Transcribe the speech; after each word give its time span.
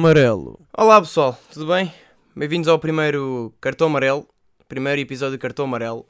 amarelo. 0.00 0.58
Olá 0.72 0.98
pessoal, 0.98 1.38
tudo 1.52 1.66
bem? 1.66 1.92
Bem-vindos 2.34 2.68
ao 2.68 2.78
primeiro 2.78 3.52
Cartão 3.60 3.86
Amarelo, 3.86 4.26
primeiro 4.66 4.98
episódio 4.98 5.32
de 5.32 5.38
Cartão 5.38 5.66
Amarelo, 5.66 6.06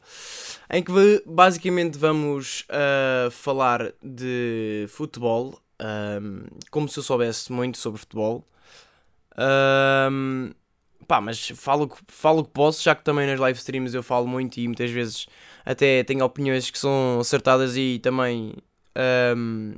em 0.71 0.81
que 0.81 0.93
basicamente 1.27 1.99
vamos 1.99 2.65
uh, 2.71 3.33
falar 3.33 3.93
de 4.01 4.87
futebol, 4.91 5.61
um, 6.23 6.45
como 6.71 6.89
se 6.89 7.01
eu 7.01 7.03
soubesse 7.03 7.51
muito 7.51 7.79
sobre 7.79 7.99
futebol. 7.99 8.47
Um, 9.37 10.53
pá, 11.09 11.21
mas 11.21 11.49
falo, 11.57 11.91
falo 12.07 12.45
que 12.45 12.53
posso, 12.53 12.85
já 12.85 12.95
que 12.95 13.03
também 13.03 13.27
nas 13.27 13.41
live 13.41 13.59
streams 13.59 13.93
eu 13.93 14.05
falo 14.05 14.29
muito 14.29 14.61
e 14.61 14.69
muitas 14.69 14.93
vezes 14.93 15.27
até 15.67 16.05
tenho 16.05 16.25
opiniões 16.25 16.71
que 16.71 16.79
são 16.79 17.19
acertadas 17.19 17.77
e 17.77 17.99
também. 17.99 18.55
Um, 19.37 19.75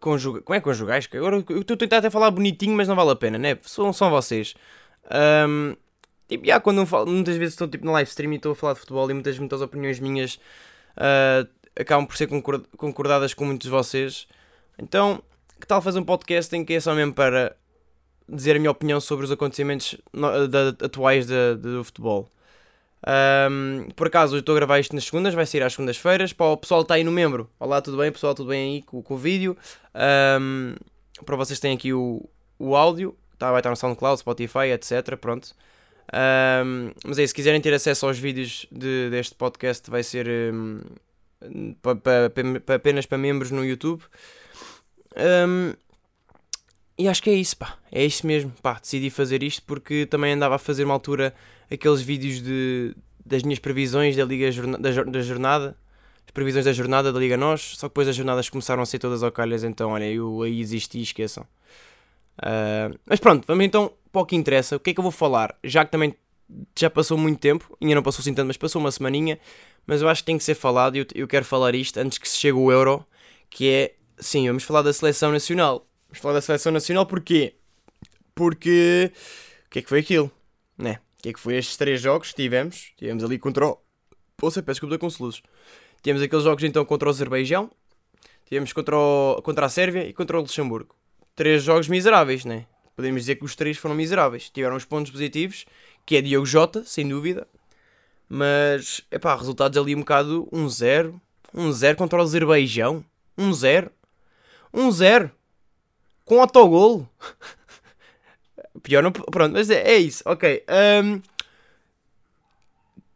conjuga... 0.00 0.40
Como 0.40 0.56
é 0.56 0.60
conjugais? 0.60 1.08
Agora 1.12 1.44
eu 1.48 1.60
estou 1.60 1.74
a 1.74 1.78
tentar 1.78 1.98
até 1.98 2.10
falar 2.10 2.30
bonitinho, 2.30 2.74
mas 2.74 2.88
não 2.88 2.96
vale 2.96 3.10
a 3.10 3.16
pena, 3.16 3.38
né? 3.38 3.58
São, 3.62 3.92
são 3.92 4.10
vocês. 4.10 4.54
Um, 5.48 5.76
tipo, 6.28 6.44
quando 6.62 6.86
falo, 6.86 7.06
muitas 7.06 7.36
vezes 7.36 7.54
estou 7.54 7.68
tipo, 7.68 7.84
na 7.84 7.92
live 7.92 8.08
stream 8.08 8.32
e 8.32 8.36
estou 8.36 8.52
a 8.52 8.56
falar 8.56 8.72
de 8.74 8.80
futebol 8.80 9.10
e 9.10 9.14
muitas, 9.14 9.38
muitas 9.38 9.60
opiniões 9.60 10.00
minhas 10.00 10.40
uh, 10.96 11.48
acabam 11.78 12.06
por 12.06 12.16
ser 12.16 12.26
concordadas 12.76 13.34
com 13.34 13.44
muitos 13.44 13.66
de 13.66 13.70
vocês. 13.70 14.26
Então, 14.78 15.22
que 15.60 15.66
tal 15.66 15.82
fazer 15.82 15.98
um 15.98 16.04
podcast 16.04 16.54
em 16.56 16.64
que 16.64 16.74
é 16.74 16.80
só 16.80 16.94
mesmo 16.94 17.12
para 17.12 17.54
dizer 18.28 18.56
a 18.56 18.58
minha 18.58 18.70
opinião 18.70 19.00
sobre 19.00 19.24
os 19.24 19.30
acontecimentos 19.30 19.96
atuais 20.82 21.26
do 21.26 21.84
futebol? 21.84 22.30
Um, 23.06 23.88
por 23.96 24.08
acaso, 24.08 24.36
eu 24.36 24.40
estou 24.40 24.54
a 24.54 24.56
gravar 24.56 24.78
isto 24.78 24.94
nas 24.94 25.04
segundas, 25.04 25.34
vai 25.34 25.46
sair 25.46 25.62
às 25.62 25.72
segundas-feiras. 25.72 26.32
Para 26.32 26.46
o 26.46 26.56
pessoal 26.56 26.80
que 26.80 26.84
está 26.84 26.94
aí 26.94 27.04
no 27.04 27.12
membro, 27.12 27.48
olá, 27.58 27.80
tudo 27.80 27.96
bem? 27.96 28.12
Pessoal, 28.12 28.34
tudo 28.34 28.48
bem 28.48 28.74
aí 28.74 28.82
com, 28.82 29.02
com 29.02 29.14
o 29.14 29.18
vídeo? 29.18 29.56
Um, 30.40 30.74
para 31.24 31.36
vocês 31.36 31.58
têm 31.58 31.74
aqui 31.74 31.92
o, 31.92 32.28
o 32.58 32.76
áudio, 32.76 33.16
tá, 33.38 33.50
vai 33.50 33.60
estar 33.60 33.70
no 33.70 33.76
SoundCloud, 33.76 34.20
Spotify, 34.20 34.70
etc. 34.72 35.16
Pronto. 35.16 35.54
Um, 36.12 36.90
mas 37.04 37.18
aí, 37.18 37.26
se 37.26 37.34
quiserem 37.34 37.60
ter 37.60 37.72
acesso 37.72 38.06
aos 38.06 38.18
vídeos 38.18 38.66
de, 38.70 39.08
deste 39.10 39.34
podcast, 39.34 39.90
vai 39.90 40.02
ser 40.02 40.26
pa, 41.80 41.94
pa, 41.94 42.30
pa, 42.64 42.74
apenas 42.74 43.06
para 43.06 43.18
membros 43.18 43.50
no 43.50 43.64
YouTube. 43.64 44.02
Um, 45.16 45.72
e 47.00 47.08
acho 47.08 47.22
que 47.22 47.30
é 47.30 47.34
isso, 47.34 47.56
pá. 47.56 47.78
É 47.90 48.04
isso 48.04 48.26
mesmo, 48.26 48.52
pá. 48.62 48.78
Decidi 48.80 49.10
fazer 49.10 49.42
isto 49.42 49.62
porque 49.62 50.06
também 50.06 50.32
andava 50.32 50.56
a 50.56 50.58
fazer 50.58 50.84
uma 50.84 50.94
altura 50.94 51.34
aqueles 51.70 52.00
vídeos 52.02 52.42
de, 52.42 52.94
das 53.24 53.42
minhas 53.42 53.58
previsões 53.58 54.16
da 54.16 54.24
Liga 54.24 54.50
da, 54.78 55.02
da 55.04 55.22
Jornada, 55.22 55.76
as 56.26 56.32
previsões 56.32 56.64
da 56.64 56.72
jornada 56.72 57.12
da 57.12 57.18
Liga 57.18 57.36
Nós, 57.36 57.74
só 57.76 57.88
que 57.88 57.92
depois 57.92 58.06
as 58.06 58.14
jornadas 58.14 58.48
começaram 58.48 58.82
a 58.82 58.86
ser 58.86 58.98
todas 58.98 59.22
ao 59.22 59.32
calhas, 59.32 59.64
então 59.64 59.90
olha, 59.90 60.04
eu 60.04 60.42
aí 60.42 60.60
existi, 60.60 61.00
esqueçam. 61.00 61.44
Uh, 62.38 62.98
mas 63.04 63.18
pronto, 63.18 63.44
vamos 63.46 63.64
então 63.64 63.92
para 64.12 64.22
o 64.22 64.26
que 64.26 64.36
interessa. 64.36 64.76
O 64.76 64.80
que 64.80 64.90
é 64.90 64.94
que 64.94 65.00
eu 65.00 65.02
vou 65.02 65.12
falar? 65.12 65.56
Já 65.64 65.84
que 65.84 65.90
também 65.90 66.14
já 66.78 66.90
passou 66.90 67.16
muito 67.16 67.38
tempo, 67.38 67.76
ainda 67.80 67.96
não 67.96 68.02
passou 68.02 68.22
assim 68.22 68.34
tanto, 68.34 68.46
mas 68.46 68.56
passou 68.56 68.80
uma 68.80 68.90
semaninha, 68.90 69.38
mas 69.86 70.02
eu 70.02 70.08
acho 70.08 70.22
que 70.22 70.26
tem 70.26 70.38
que 70.38 70.44
ser 70.44 70.54
falado 70.54 70.96
e 70.96 71.00
eu, 71.00 71.06
eu 71.14 71.28
quero 71.28 71.44
falar 71.44 71.74
isto 71.74 71.98
antes 71.98 72.18
que 72.18 72.28
se 72.28 72.36
chegue 72.36 72.56
o 72.56 72.70
Euro, 72.70 73.04
que 73.48 73.68
é, 73.68 73.94
sim, 74.18 74.46
vamos 74.46 74.64
falar 74.64 74.82
da 74.82 74.92
Seleção 74.92 75.32
Nacional. 75.32 75.86
Vamos 76.10 76.18
falar 76.18 76.34
da 76.34 76.40
Seleção 76.40 76.72
Nacional 76.72 77.06
porquê? 77.06 77.54
Porque, 78.34 79.12
o 79.66 79.70
que 79.70 79.78
é 79.78 79.82
que 79.82 79.88
foi 79.88 80.00
aquilo, 80.00 80.30
né? 80.76 80.98
que 81.20 81.28
é 81.28 81.32
que 81.32 81.40
foi 81.40 81.56
estes 81.56 81.76
três 81.76 82.00
jogos 82.00 82.30
que 82.30 82.42
tivemos. 82.42 82.92
Tivemos 82.96 83.22
ali 83.22 83.38
contra 83.38 83.66
o. 83.66 83.78
Poxa, 84.36 84.62
peço 84.62 84.80
desculpa 84.80 84.98
com 84.98 85.10
soluços. 85.10 85.42
Tivemos 86.02 86.22
aqueles 86.22 86.44
jogos 86.44 86.64
então 86.64 86.84
contra 86.84 87.08
o 87.08 87.10
Azerbaijão, 87.10 87.70
tivemos 88.46 88.72
contra, 88.72 88.96
o... 88.96 89.40
contra 89.42 89.66
a 89.66 89.68
Sérvia 89.68 90.06
e 90.06 90.12
contra 90.12 90.38
o 90.38 90.40
Luxemburgo. 90.40 90.94
Três 91.36 91.62
jogos 91.62 91.88
miseráveis, 91.88 92.44
né? 92.44 92.66
Podemos 92.96 93.20
dizer 93.22 93.36
que 93.36 93.44
os 93.44 93.54
três 93.54 93.76
foram 93.76 93.94
miseráveis. 93.94 94.50
Tiveram 94.50 94.76
os 94.76 94.84
pontos 94.84 95.12
positivos, 95.12 95.64
que 96.04 96.16
é 96.16 96.22
Diogo 96.22 96.46
Jota, 96.46 96.82
sem 96.84 97.08
dúvida. 97.08 97.46
Mas, 98.28 99.02
epá, 99.10 99.36
resultados 99.36 99.78
ali 99.78 99.94
um 99.94 100.00
bocado 100.00 100.48
1-0. 100.52 101.20
1-0 101.54 101.94
contra 101.96 102.18
o 102.18 102.22
Azerbaijão. 102.22 103.04
1-0. 103.38 103.90
1-0. 104.74 105.30
Com 106.30 106.40
autogolo. 106.40 107.10
Pior 108.84 109.02
não. 109.02 109.10
Pronto, 109.10 109.52
mas 109.52 109.68
é, 109.68 109.82
é 109.82 109.98
isso. 109.98 110.22
Ok. 110.24 110.64
O 110.64 111.04
um, 111.04 111.22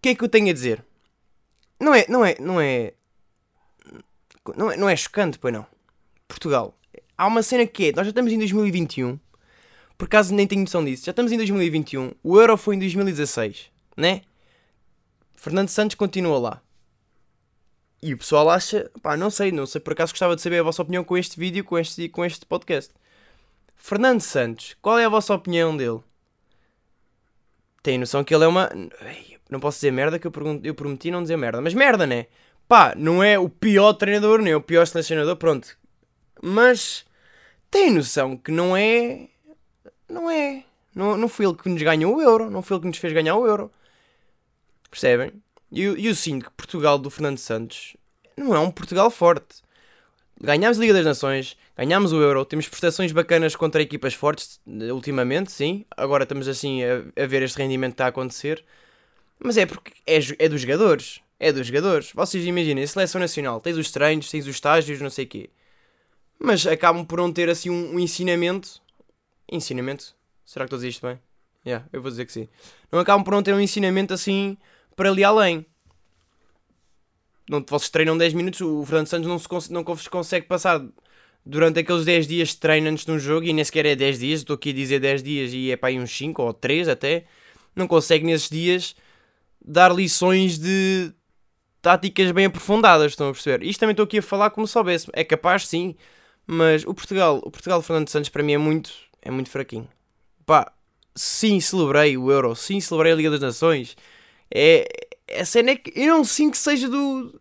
que 0.03 0.09
é 0.09 0.15
que 0.17 0.25
eu 0.25 0.29
tenho 0.29 0.51
a 0.51 0.53
dizer? 0.53 0.85
Não 1.79 1.95
é. 1.95 2.07
Não 2.09 2.25
é. 2.25 2.37
Não 2.41 2.61
é. 2.61 2.93
Não 4.57 4.73
é, 4.73 4.77
não 4.77 4.89
é 4.89 4.97
chocante, 4.97 5.39
pois 5.39 5.55
não. 5.55 5.65
Portugal. 6.27 6.77
Há 7.17 7.29
uma 7.29 7.45
cena 7.45 7.65
que 7.69 7.91
é. 7.91 7.93
Nós 7.93 8.05
já 8.05 8.11
estamos 8.11 8.33
em 8.33 8.39
2021. 8.39 9.17
Por 9.97 10.07
acaso 10.07 10.35
nem 10.35 10.45
tenho 10.45 10.63
noção 10.63 10.85
disso. 10.85 11.05
Já 11.05 11.11
estamos 11.11 11.31
em 11.31 11.37
2021. 11.37 12.15
O 12.21 12.41
Euro 12.41 12.57
foi 12.57 12.75
em 12.75 12.81
2016. 12.81 13.71
Né? 13.97 14.23
Fernando 15.37 15.69
Santos 15.69 15.95
continua 15.95 16.41
lá. 16.41 16.63
E 18.03 18.13
o 18.13 18.19
pessoal 18.19 18.51
acha. 18.51 18.91
Pá, 19.01 19.17
não 19.17 19.31
sei. 19.31 19.53
Não 19.53 19.67
sei. 19.67 19.81
Por 19.81 19.93
acaso 19.93 20.13
gostava 20.13 20.35
de 20.35 20.43
saber 20.43 20.59
a 20.59 20.65
vossa 20.65 20.83
opinião 20.83 21.05
com 21.05 21.17
este 21.17 21.39
vídeo, 21.39 21.63
com 21.63 21.79
este, 21.79 22.09
com 22.09 22.25
este 22.25 22.45
podcast. 22.45 22.93
Fernando 23.87 24.23
Santos, 24.23 24.75
qual 24.81 24.99
é 24.99 25.05
a 25.05 25.11
vossa 25.11 25.35
opinião 25.35 25.77
dele? 25.77 26.01
Tem 27.83 27.99
noção 27.99 28.25
que 28.25 28.35
ele 28.35 28.45
é 28.45 28.47
uma. 28.47 28.71
Não 29.51 29.61
posso 29.61 29.77
dizer 29.77 29.91
merda 29.91 30.19
que 30.19 30.27
eu, 30.27 30.31
pergunto, 30.31 30.67
eu 30.67 30.75
prometi 30.75 31.11
não 31.11 31.21
dizer 31.21 31.37
merda, 31.37 31.61
mas 31.61 31.75
merda, 31.75 32.07
né? 32.07 32.29
Pá, 32.67 32.95
não 32.97 33.23
é 33.23 33.39
o 33.39 33.47
pior 33.47 33.93
treinador, 33.93 34.41
nem 34.41 34.55
o 34.55 34.61
pior 34.63 34.87
selecionador, 34.87 35.37
pronto. 35.37 35.77
Mas 36.43 37.05
tem 37.71 37.91
noção 37.91 38.39
que 38.39 38.51
não 38.51 38.75
é. 38.75 39.29
Não 40.09 40.31
é. 40.31 40.65
Não, 40.95 41.19
não 41.19 41.29
foi 41.29 41.45
ele 41.45 41.55
que 41.55 41.69
nos 41.69 41.83
ganhou 41.83 42.17
o 42.17 42.23
euro, 42.23 42.49
não 42.49 42.63
foi 42.63 42.79
ele 42.79 42.83
que 42.85 42.89
nos 42.89 42.97
fez 42.97 43.13
ganhar 43.13 43.37
o 43.37 43.47
euro. 43.47 43.71
Percebem? 44.91 45.31
E 45.71 45.83
eu, 45.83 45.95
eu 45.99 46.15
sinto 46.15 46.47
que 46.47 46.53
Portugal 46.53 46.99
do 46.99 47.11
Fernando 47.11 47.37
Santos 47.37 47.99
não 48.35 48.55
é 48.55 48.59
um 48.59 48.71
Portugal 48.71 49.11
forte. 49.11 49.63
Ganhámos 50.41 50.79
a 50.79 50.81
Liga 50.81 50.93
das 50.93 51.05
Nações, 51.05 51.57
ganhámos 51.77 52.13
o 52.13 52.21
Euro, 52.21 52.45
temos 52.45 52.69
prestações 52.69 53.13
bacanas 53.13 53.55
contra 53.55 53.81
equipas 53.81 54.15
fortes 54.15 54.61
ultimamente, 54.67 55.53
sim. 55.53 55.85
Agora 55.97 56.25
estamos 56.25 56.49
assim 56.49 56.83
a, 56.83 57.23
a 57.23 57.27
ver 57.27 57.43
este 57.43 57.59
rendimento 57.59 57.93
que 57.93 57.95
está 57.95 58.07
a 58.07 58.09
acontecer. 58.09 58.65
Mas 59.39 59.57
é 59.57 59.65
porque 59.67 59.93
é, 60.07 60.19
é 60.39 60.49
dos 60.49 60.61
jogadores. 60.61 61.21
É 61.39 61.53
dos 61.53 61.67
jogadores. 61.67 62.13
Vocês 62.13 62.45
imaginem, 62.45 62.87
seleção 62.87 63.21
nacional, 63.21 63.61
tens 63.61 63.77
os 63.77 63.91
treinos, 63.91 64.31
tens 64.31 64.47
os 64.47 64.55
estágios, 64.55 65.01
não 65.01 65.11
sei 65.11 65.25
o 65.25 65.29
quê. 65.29 65.51
Mas 66.39 66.67
acabam 66.67 67.05
por 67.05 67.19
não 67.19 67.33
ter 67.33 67.49
assim 67.49 67.71
um, 67.71 67.95
um 67.95 67.99
ensinamento. 67.99 68.81
Ensinamento? 69.51 70.15
Será 70.45 70.65
que 70.65 70.69
estou 70.69 70.77
a 70.77 70.79
dizer 70.79 70.89
isto 70.89 71.07
bem? 71.07 71.19
Yeah, 71.67 71.87
eu 71.93 72.03
vou 72.03 72.11
dizer 72.11 72.27
que 72.27 72.33
sim. 72.33 72.49
Não 72.91 72.99
acabam 72.99 73.25
por 73.25 73.33
não 73.33 73.43
ter 73.43 73.55
um 73.55 73.61
ensinamento 73.61 74.13
assim 74.13 74.57
para 74.95 75.11
ali 75.11 75.25
além 75.25 75.65
não, 77.49 77.65
vocês 77.69 77.91
treinam 77.91 78.17
10 78.17 78.33
minutos, 78.35 78.61
o 78.61 78.85
Fernando 78.85 79.07
Santos 79.07 79.29
não, 79.29 79.61
se, 79.61 79.73
não 79.73 79.85
consegue 79.85 80.47
passar 80.47 80.83
durante 81.45 81.81
aqueles 81.81 82.05
10 82.05 82.27
dias 82.27 82.49
de 82.49 82.57
treino 82.57 82.89
antes 82.89 83.05
de 83.05 83.13
um 83.13 83.19
jogo, 83.19 83.47
e 83.47 83.53
nem 83.53 83.65
sequer 83.65 83.87
é 83.87 83.95
10 83.95 84.19
dias, 84.19 84.41
estou 84.41 84.55
aqui 84.55 84.71
a 84.71 84.73
dizer 84.73 85.01
10 85.01 85.23
dias 85.23 85.53
e 85.53 85.71
é 85.71 85.77
para 85.77 85.91
aí 85.91 86.01
uns 86.01 86.17
5 86.17 86.43
ou 86.43 86.55
3 86.55 86.89
até, 86.89 87.25
não 87.77 87.87
consegue 87.87 88.25
nesses 88.25 88.49
dias 88.49 88.97
dar 89.65 89.95
lições 89.95 90.59
de 90.59 91.13
táticas 91.83 92.31
bem 92.33 92.47
aprofundadas, 92.47 93.13
estão 93.13 93.29
a 93.29 93.33
perceber? 93.33 93.65
Isto 93.65 93.81
também 93.81 93.93
estou 93.93 94.05
aqui 94.05 94.19
a 94.19 94.23
falar 94.23 94.51
como 94.51 94.67
soubesse, 94.67 95.09
é 95.13 95.23
capaz 95.23 95.67
sim, 95.67 95.95
mas 96.47 96.85
o 96.87 96.95
Portugal, 96.95 97.43
o 97.45 97.51
Portugal 97.51 97.83
Fernando 97.83 98.09
Santos 98.09 98.31
para 98.31 98.43
mim 98.43 98.55
é 98.55 98.59
muito, 98.59 98.91
é 99.21 99.31
muito 99.31 99.51
fraquinho. 99.51 99.89
Pá, 100.47 100.73
sim, 101.15 101.61
celebrei 101.61 102.17
o 102.17 102.31
Euro, 102.31 102.55
sim, 102.55 102.81
celebrei 102.81 103.13
a 103.13 103.17
Liga 103.17 103.31
das 103.31 103.41
Nações, 103.41 103.97
é, 104.51 104.87
a 105.31 105.45
cena 105.45 105.71
é 105.73 105.77
que 105.77 105.93
eu 105.99 106.15
não 106.15 106.25
sinto 106.25 106.53
que 106.53 106.59
seja 106.59 106.89
do. 106.89 107.41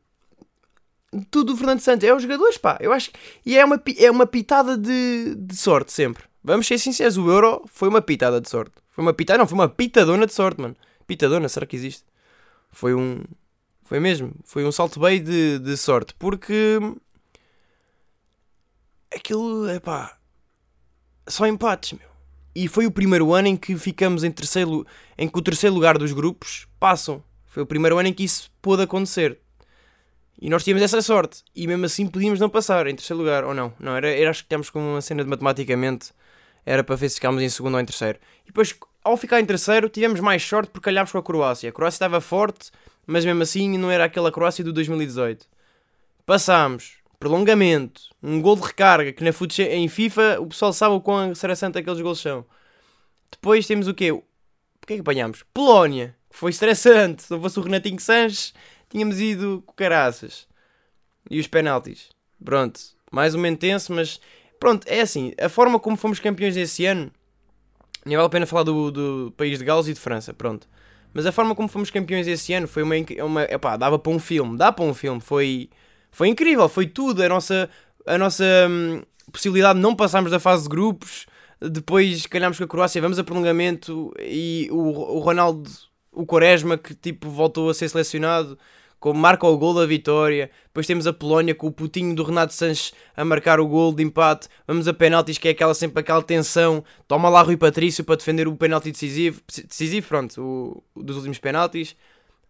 Tudo 1.30 1.53
do 1.53 1.57
Fernando 1.57 1.80
Santos. 1.80 2.07
É 2.07 2.13
os 2.13 2.24
jogadores, 2.24 2.57
pá. 2.57 2.77
Eu 2.81 2.91
acho 2.91 3.12
E 3.45 3.57
é 3.57 3.63
uma, 3.63 3.81
é 3.97 4.09
uma 4.09 4.25
pitada 4.25 4.77
de, 4.77 5.35
de 5.35 5.56
sorte 5.56 5.91
sempre. 5.91 6.24
Vamos 6.44 6.68
ser 6.68 6.77
sinceros, 6.77 7.18
o 7.18 7.30
Euro 7.30 7.63
foi 7.68 7.88
uma 7.88 8.01
pitada 8.01 8.41
de 8.41 8.50
sorte. 8.50 8.74
Foi 8.89 9.01
uma 9.03 9.13
pitada, 9.13 9.39
não, 9.39 9.47
foi 9.47 9.57
uma 9.57 9.69
pitadona 9.69 10.25
de 10.25 10.33
sorte, 10.33 10.59
mano. 10.59 10.75
Pitadona, 11.07 11.47
será 11.47 11.65
que 11.65 11.75
existe? 11.75 12.03
Foi 12.71 12.94
um. 12.94 13.24
Foi 13.83 14.00
mesmo. 14.00 14.33
Foi 14.44 14.65
um 14.65 14.71
salto 14.71 15.00
bem 15.00 15.24
de, 15.24 15.59
de 15.59 15.77
sorte. 15.77 16.13
Porque. 16.18 16.80
Aquilo, 19.15 19.69
é 19.69 19.80
pá. 19.80 20.18
Só 21.27 21.47
empates, 21.47 21.94
meu. 21.94 22.09
E 22.56 22.68
foi 22.68 22.85
o 22.85 22.91
primeiro 22.91 23.33
ano 23.33 23.47
em 23.47 23.57
que 23.57 23.77
ficamos 23.77 24.24
em 24.24 24.31
terceiro. 24.31 24.85
em 25.18 25.27
que 25.27 25.38
o 25.38 25.41
terceiro 25.41 25.74
lugar 25.74 25.97
dos 25.97 26.12
grupos 26.12 26.68
passam. 26.80 27.24
Foi 27.53 27.61
o 27.61 27.67
primeiro 27.67 28.00
ano 28.00 28.09
em 28.09 28.13
que 28.13 28.23
isso 28.23 28.50
pôde 28.59 28.81
acontecer. 28.81 29.38
E 30.41 30.50
nós 30.50 30.63
tínhamos 30.63 30.81
essa 30.81 31.03
sorte. 31.03 31.44
E 31.55 31.67
mesmo 31.67 31.85
assim 31.85 32.07
podíamos 32.07 32.39
não 32.39 32.50
passar 32.50 32.88
em 32.88 32.95
terceiro 32.95 33.21
lugar, 33.21 33.44
ou 33.44 33.53
não. 33.53 33.71
Não, 33.79 33.95
era, 33.95 34.09
era 34.09 34.31
acho 34.31 34.41
que 34.41 34.50
temos 34.50 34.71
como 34.71 34.83
uma 34.83 35.01
cena 35.01 35.23
de 35.23 35.29
matematicamente. 35.29 36.11
Era 36.65 36.83
para 36.83 36.95
ver 36.95 37.09
se 37.09 37.15
ficámos 37.15 37.44
em 37.44 37.50
segundo 37.50 37.75
ou 37.75 37.79
em 37.79 37.85
terceiro. 37.85 38.17
E 38.44 38.47
depois, 38.47 38.73
ao 39.03 39.15
ficar 39.15 39.39
em 39.39 39.45
terceiro, 39.45 39.88
tivemos 39.88 40.19
mais 40.19 40.41
sorte 40.41 40.71
porque 40.71 40.85
calhámos 40.85 41.11
com 41.11 41.19
a 41.19 41.21
Croácia. 41.21 41.69
A 41.69 41.71
Croácia 41.71 41.97
estava 41.97 42.19
forte, 42.19 42.71
mas 43.05 43.23
mesmo 43.23 43.44
assim 43.44 43.77
não 43.77 43.91
era 43.91 44.06
aquela 44.06 44.31
Croácia 44.31 44.63
do 44.63 44.73
2018. 44.73 45.45
Passámos. 46.25 46.97
prolongamento, 47.19 48.01
um 48.21 48.41
gol 48.41 48.56
de 48.56 48.63
recarga, 48.63 49.13
que 49.13 49.23
na 49.23 49.31
fute 49.31 49.61
em 49.61 49.88
FIFA 49.88 50.41
o 50.41 50.47
pessoal 50.47 50.73
sabe 50.73 50.95
o 50.95 51.01
quão 51.01 51.29
interessante 51.29 51.77
aqueles 51.77 52.01
gols 52.01 52.19
são. 52.19 52.44
Depois 53.31 53.67
temos 53.67 53.88
o 53.88 53.94
quê? 53.94 54.11
O 54.11 54.23
que 54.88 54.94
é 54.94 54.95
que 54.95 55.01
apanhámos? 55.01 55.44
Polónia, 55.53 56.15
foi 56.33 56.50
estressante. 56.50 57.24
Se 57.24 57.31
não 57.31 57.39
fosse 57.39 57.59
o 57.59 57.62
Renatinho 57.62 58.00
Sanches, 58.00 58.53
tínhamos 58.89 59.21
ido 59.21 59.63
com 59.65 59.74
caraças. 59.74 60.47
E 61.30 61.39
os 61.39 61.47
penaltis. 61.47 62.09
Pronto, 62.44 62.80
mais 63.12 63.33
ou 63.33 63.39
menos 63.39 63.59
tenso, 63.59 63.94
mas 63.94 64.19
pronto, 64.59 64.85
é 64.88 65.00
assim. 65.00 65.33
A 65.39 65.47
forma 65.47 65.80
como 65.80 65.95
fomos 65.95 66.19
campeões 66.19 66.57
esse 66.57 66.85
ano, 66.85 67.12
nem 68.06 68.18
vale 68.18 68.27
a 68.27 68.30
pena 68.30 68.45
falar 68.45 68.63
do, 68.63 68.91
do 68.91 69.33
país 69.38 69.59
de 69.59 69.63
Gales 69.63 69.88
e 69.88 69.94
de 69.94 70.00
França, 70.00 70.33
pronto. 70.33 70.68
Mas 71.13 71.25
a 71.25 71.31
forma 71.31 71.56
como 71.56 71.68
fomos 71.69 71.91
campeões 71.91 72.27
esse 72.27 72.51
ano 72.53 72.68
foi 72.68 72.81
uma. 72.81 72.95
uma 73.24 73.44
epá, 73.44 73.77
dava 73.77 74.00
para 74.00 74.12
um 74.12 74.19
filme, 74.19 74.57
dá 74.57 74.71
para 74.71 74.83
um 74.83 74.94
filme. 74.94 75.21
Foi, 75.21 75.69
foi 76.12 76.27
incrível, 76.27 76.68
foi 76.68 76.88
tudo. 76.88 77.24
A 77.24 77.30
nossa, 77.30 77.69
a 78.06 78.18
nossa 78.18 78.44
hum, 78.69 79.03
possibilidade 79.31 79.77
de 79.77 79.83
não 79.83 79.95
passarmos 79.95 80.31
da 80.31 80.39
fase 80.39 80.63
de 80.63 80.69
grupos. 80.69 81.27
Depois 81.62 82.25
calhámos 82.25 82.57
com 82.57 82.63
a 82.63 82.68
Croácia, 82.68 83.01
vamos 83.01 83.19
a 83.19 83.24
prolongamento 83.24 84.12
e 84.19 84.68
o, 84.71 84.77
o 84.77 85.19
Ronaldo, 85.19 85.69
o 86.13 86.25
Quaresma, 86.25 86.77
que 86.77 86.94
tipo 86.94 87.30
voltou 87.30 87.69
a 87.69 87.74
ser 87.74 87.89
selecionado 87.89 88.57
como 89.04 89.19
marca 89.19 89.45
o 89.45 89.57
gol 89.57 89.74
da 89.74 89.86
vitória. 89.86 90.50
Depois 90.68 90.88
temos 90.88 91.06
a 91.06 91.12
Polónia 91.12 91.54
com 91.54 91.68
o 91.68 91.71
putinho 91.74 92.15
do 92.15 92.24
Renato 92.24 92.54
Sanches 92.54 92.94
a 93.18 93.25
marcar 93.25 93.60
o 93.60 93.68
gol 93.68 93.94
de 93.94 94.01
empate. 94.01 94.48
Vamos 94.65 94.88
a 94.88 94.94
penaltis, 94.94 95.38
que 95.38 95.50
é 95.50 95.51
aquela 95.51 95.74
sempre 95.74 96.00
aquela 96.00 96.24
tensão. 96.24 96.86
Toma 97.06 97.27
lá 97.27 97.42
Rui 97.42 97.57
Patrício 97.57 98.06
para 98.06 98.15
defender 98.15 98.48
o 98.48 98.56
penalti 98.56 98.94
decisivo. 98.94 99.42
Decisivo, 99.45 100.07
pronto, 100.07 100.42
o, 100.95 101.04
dos 101.04 101.18
últimos 101.18 101.38
penaltis. 101.38 101.98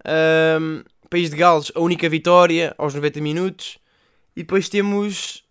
Um, 0.05 0.83
País 1.09 1.31
de 1.31 1.37
Gales, 1.37 1.71
a 1.73 1.79
única 1.79 2.07
vitória 2.07 2.75
aos 2.77 2.93
90 2.93 3.19
minutos. 3.19 3.79
E 4.35 4.43
depois 4.43 4.69
temos 4.69 5.43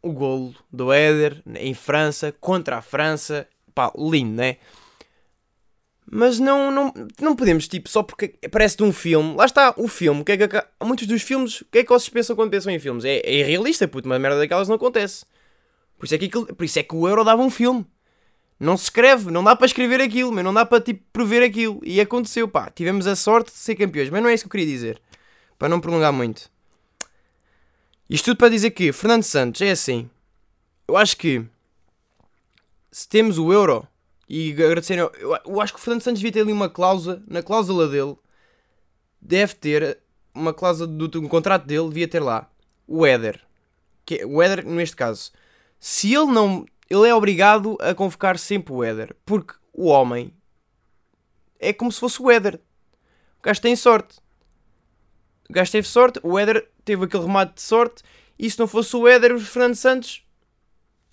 o 0.00 0.12
golo 0.12 0.54
do 0.72 0.92
Éder 0.92 1.42
em 1.56 1.74
França, 1.74 2.30
contra 2.30 2.76
a 2.76 2.82
França. 2.82 3.48
Pá, 3.74 3.92
lindo, 3.98 4.36
né? 4.36 4.58
Mas 6.10 6.38
não, 6.38 6.70
não, 6.70 6.92
não 7.20 7.34
podemos, 7.34 7.66
tipo, 7.66 7.88
só 7.88 8.02
porque 8.02 8.34
parece 8.50 8.76
de 8.76 8.82
um 8.82 8.92
filme. 8.92 9.34
Lá 9.34 9.46
está, 9.46 9.74
o 9.76 9.88
filme. 9.88 10.22
Que 10.22 10.32
é 10.32 10.48
que, 10.48 10.64
muitos 10.82 11.06
dos 11.06 11.22
filmes, 11.22 11.62
o 11.62 11.66
que 11.70 11.78
é 11.78 11.82
que 11.82 11.88
vocês 11.88 12.08
pensam 12.08 12.36
quando 12.36 12.50
pensam 12.50 12.72
em 12.72 12.78
filmes? 12.78 13.04
É, 13.04 13.16
é 13.18 13.34
irrealista, 13.40 13.88
puto, 13.88 14.08
uma 14.08 14.18
merda 14.18 14.38
daquelas 14.38 14.68
não 14.68 14.76
acontece. 14.76 15.24
Por 15.98 16.04
isso, 16.04 16.14
é 16.14 16.18
que 16.18 16.28
por 16.28 16.64
isso 16.64 16.78
é 16.78 16.82
que 16.82 16.94
o 16.94 17.08
Euro 17.08 17.24
dava 17.24 17.42
um 17.42 17.50
filme. 17.50 17.86
Não 18.60 18.76
se 18.76 18.84
escreve, 18.84 19.30
não 19.30 19.42
dá 19.42 19.56
para 19.56 19.66
escrever 19.66 20.00
aquilo, 20.00 20.30
mas 20.30 20.44
não 20.44 20.54
dá 20.54 20.64
para, 20.64 20.80
tipo, 20.80 21.02
prever 21.12 21.42
aquilo. 21.42 21.80
E 21.82 22.00
aconteceu, 22.00 22.46
pá, 22.46 22.70
tivemos 22.70 23.06
a 23.06 23.16
sorte 23.16 23.50
de 23.50 23.58
ser 23.58 23.74
campeões. 23.74 24.10
Mas 24.10 24.22
não 24.22 24.28
é 24.28 24.34
isso 24.34 24.44
que 24.44 24.48
eu 24.48 24.52
queria 24.52 24.66
dizer. 24.66 25.00
Para 25.58 25.68
não 25.68 25.80
prolongar 25.80 26.12
muito. 26.12 26.50
Isto 28.08 28.26
tudo 28.26 28.36
para 28.36 28.50
dizer 28.50 28.70
que 28.70 28.92
Fernando 28.92 29.22
Santos 29.22 29.62
é 29.62 29.70
assim. 29.70 30.08
Eu 30.86 30.96
acho 30.96 31.16
que 31.16 31.44
se 32.92 33.08
temos 33.08 33.38
o 33.38 33.52
Euro 33.52 33.88
e 34.34 34.52
agradecer. 34.52 34.98
Eu, 34.98 35.12
eu 35.46 35.60
acho 35.60 35.72
que 35.72 35.78
o 35.78 35.82
Fernando 35.82 36.02
Santos 36.02 36.18
devia 36.18 36.32
ter 36.32 36.40
ali 36.40 36.50
uma 36.50 36.68
cláusula, 36.68 37.22
na 37.28 37.40
cláusula 37.40 37.86
dele, 37.86 38.16
deve 39.20 39.54
ter 39.54 40.00
uma 40.34 40.52
cláusula 40.52 40.88
do, 40.88 41.06
do 41.06 41.28
contrato 41.28 41.64
dele, 41.64 41.88
devia 41.88 42.08
ter 42.08 42.20
lá 42.20 42.50
o 42.84 43.06
Éder. 43.06 43.40
Que, 44.04 44.16
é, 44.16 44.26
o 44.26 44.42
Éder, 44.42 44.66
neste 44.66 44.96
caso, 44.96 45.30
se 45.78 46.12
ele 46.12 46.32
não. 46.32 46.66
Ele 46.90 47.08
é 47.08 47.14
obrigado 47.14 47.78
a 47.80 47.94
convocar 47.94 48.36
sempre 48.36 48.72
o 48.72 48.82
Éder, 48.82 49.16
porque 49.24 49.54
o 49.72 49.86
homem 49.86 50.34
é 51.58 51.72
como 51.72 51.90
se 51.90 52.00
fosse 52.00 52.20
o 52.20 52.30
Éder. 52.30 52.60
O 53.38 53.42
gajo 53.42 53.60
tem 53.60 53.76
sorte. 53.76 54.18
O 55.48 55.52
gajo 55.52 55.70
teve 55.70 55.86
sorte, 55.86 56.20
o 56.22 56.38
Éder 56.38 56.68
teve 56.84 57.04
aquele 57.04 57.22
remate 57.22 57.54
de 57.54 57.62
sorte, 57.62 58.02
e 58.38 58.50
se 58.50 58.58
não 58.58 58.66
fosse 58.66 58.94
o 58.96 59.06
Éder, 59.06 59.34
o 59.34 59.40
Fernando 59.40 59.76
Santos 59.76 60.23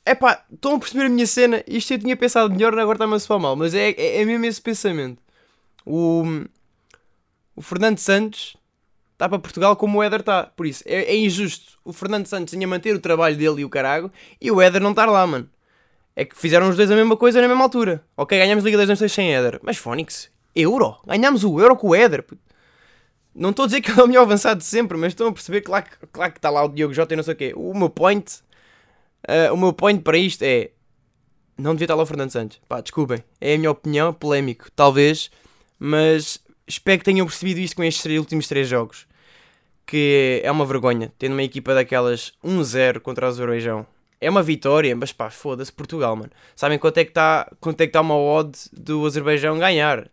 é 0.06 0.18
estão 0.52 0.76
a 0.76 0.80
perceber 0.80 1.06
a 1.06 1.10
minha 1.10 1.28
cena? 1.28 1.64
Isto 1.68 1.94
eu 1.94 2.00
tinha 2.00 2.18
pensado 2.18 2.50
melhor, 2.54 2.78
agora 2.78 2.96
está-me 2.96 3.16
a 3.16 3.20
soar 3.20 3.40
mal, 3.40 3.56
mas 3.56 3.74
é, 3.74 3.92
é, 3.92 4.22
é 4.22 4.26
mesmo 4.26 4.46
esse 4.46 4.62
pensamento. 4.62 5.22
O, 5.86 6.24
o 7.56 7.62
Fernando 7.62 8.00
Santos 8.00 8.58
está 9.14 9.30
para 9.30 9.40
Portugal 9.40 9.76
como 9.76 10.00
o 10.00 10.04
Éder 10.04 10.22
está. 10.22 10.44
Por 10.44 10.66
isso, 10.66 10.84
é, 10.88 11.04
é, 11.04 11.16
injusto 11.16 11.80
o 11.86 11.94
Fernando 11.94 12.26
Santos 12.26 12.52
tinha 12.52 12.68
manter 12.68 12.96
o 12.96 13.00
trabalho 13.00 13.38
dele 13.38 13.62
e 13.62 13.66
o 13.66 13.70
carago 13.70 14.12
e 14.40 14.52
o 14.52 14.62
Éder 14.62 14.82
não 14.82 14.92
estar 14.92 15.06
lá, 15.06 15.26
mano. 15.26 15.50
É 16.16 16.26
que 16.26 16.38
fizeram 16.38 16.68
os 16.70 16.76
dois 16.76 16.92
a 16.92 16.96
mesma 16.96 17.16
coisa 17.16 17.42
na 17.42 17.48
mesma 17.48 17.64
altura. 17.64 18.04
Ok, 18.18 18.38
ganhamos 18.38 18.64
Liga 18.64 18.78
das 18.78 18.90
Nações 18.90 19.14
sem 19.14 19.34
Éder. 19.34 19.60
Mas 19.64 19.78
Fónix, 19.78 20.30
Euro. 20.56 20.98
Ganhámos 21.06 21.44
o 21.44 21.60
Euro 21.60 21.76
com 21.76 21.90
o 21.90 21.96
Éder. 21.96 22.26
Não 23.34 23.52
estou 23.52 23.64
a 23.64 23.66
dizer 23.68 23.82
que 23.82 23.92
é 23.92 24.04
o 24.04 24.08
melhor 24.08 24.24
avançado 24.24 24.58
de 24.58 24.66
sempre, 24.66 24.98
mas 24.98 25.14
estão 25.14 25.28
a 25.28 25.32
perceber 25.32 25.62
que 25.62 25.68
claro 26.12 26.32
que 26.34 26.38
está 26.38 26.50
lá 26.50 26.66
o 26.66 26.68
Diogo 26.68 26.94
Jota 26.94 27.14
e 27.14 27.18
não 27.18 27.24
sei 27.24 27.34
o 27.34 27.38
quê. 27.38 27.54
O 27.56 27.74
meu 27.74 27.90
point 27.90 28.42
Uh, 29.28 29.54
o 29.54 29.58
meu 29.58 29.74
point 29.74 30.02
para 30.02 30.18
isto 30.18 30.44
é. 30.44 30.72
Não 31.58 31.74
devia 31.74 31.86
estar 31.86 31.96
lá 31.96 32.04
o 32.04 32.06
Fernando 32.06 32.32
Santos. 32.32 32.60
Pá, 32.68 32.82
desculpem. 32.82 33.24
É 33.40 33.54
a 33.54 33.58
minha 33.58 33.72
opinião, 33.72 34.14
polémico, 34.14 34.72
talvez. 34.72 35.30
Mas 35.78 36.40
espero 36.68 37.00
que 37.00 37.06
tenham 37.06 37.26
percebido 37.26 37.60
isto 37.60 37.76
com 37.76 37.84
estes 37.84 38.06
últimos 38.18 38.48
três 38.48 38.68
jogos. 38.68 39.08
Que 39.86 40.42
é 40.44 40.52
uma 40.52 40.66
vergonha. 40.66 41.14
Tendo 41.20 41.34
uma 41.34 41.44
equipa 41.44 41.76
daquelas 41.76 42.34
1-0 42.44 43.00
contra 43.02 43.26
o 43.26 43.30
Azerbaijão. 43.30 43.86
É 44.20 44.30
uma 44.30 44.44
vitória, 44.44 44.96
mas 44.96 45.12
pá, 45.12 45.30
foda-se 45.30 45.72
Portugal, 45.72 46.16
mano. 46.16 46.32
Sabem 46.56 46.78
quanto 46.78 46.98
é 47.00 47.04
que 47.04 47.12
está 47.12 47.52
é 47.52 47.74
que 47.74 47.88
tá 47.88 48.02
uma 48.02 48.16
odd 48.16 48.58
do 48.72 49.06
Azerbaijão 49.06 49.58
ganhar? 49.58 50.10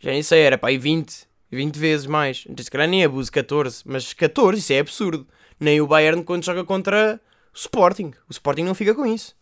Já 0.00 0.10
nem 0.10 0.22
sei, 0.22 0.40
era 0.40 0.56
pá, 0.56 0.72
e 0.72 0.78
20. 0.78 1.28
20 1.50 1.76
vezes 1.76 2.06
mais. 2.06 2.46
Se 2.58 2.70
calhar 2.70 2.88
nem 2.88 3.04
abuso, 3.04 3.32
14. 3.32 3.82
Mas 3.86 4.12
14, 4.12 4.58
isso 4.58 4.72
é 4.72 4.78
absurdo. 4.78 5.26
Nem 5.58 5.80
o 5.80 5.86
Bayern 5.86 6.22
quando 6.22 6.44
joga 6.44 6.64
contra 6.64 7.20
Sporting. 7.58 8.12
O 8.28 8.30
Sporting 8.32 8.62
não 8.62 8.74
fica 8.74 8.94
com 8.94 9.06
isso. 9.06 9.34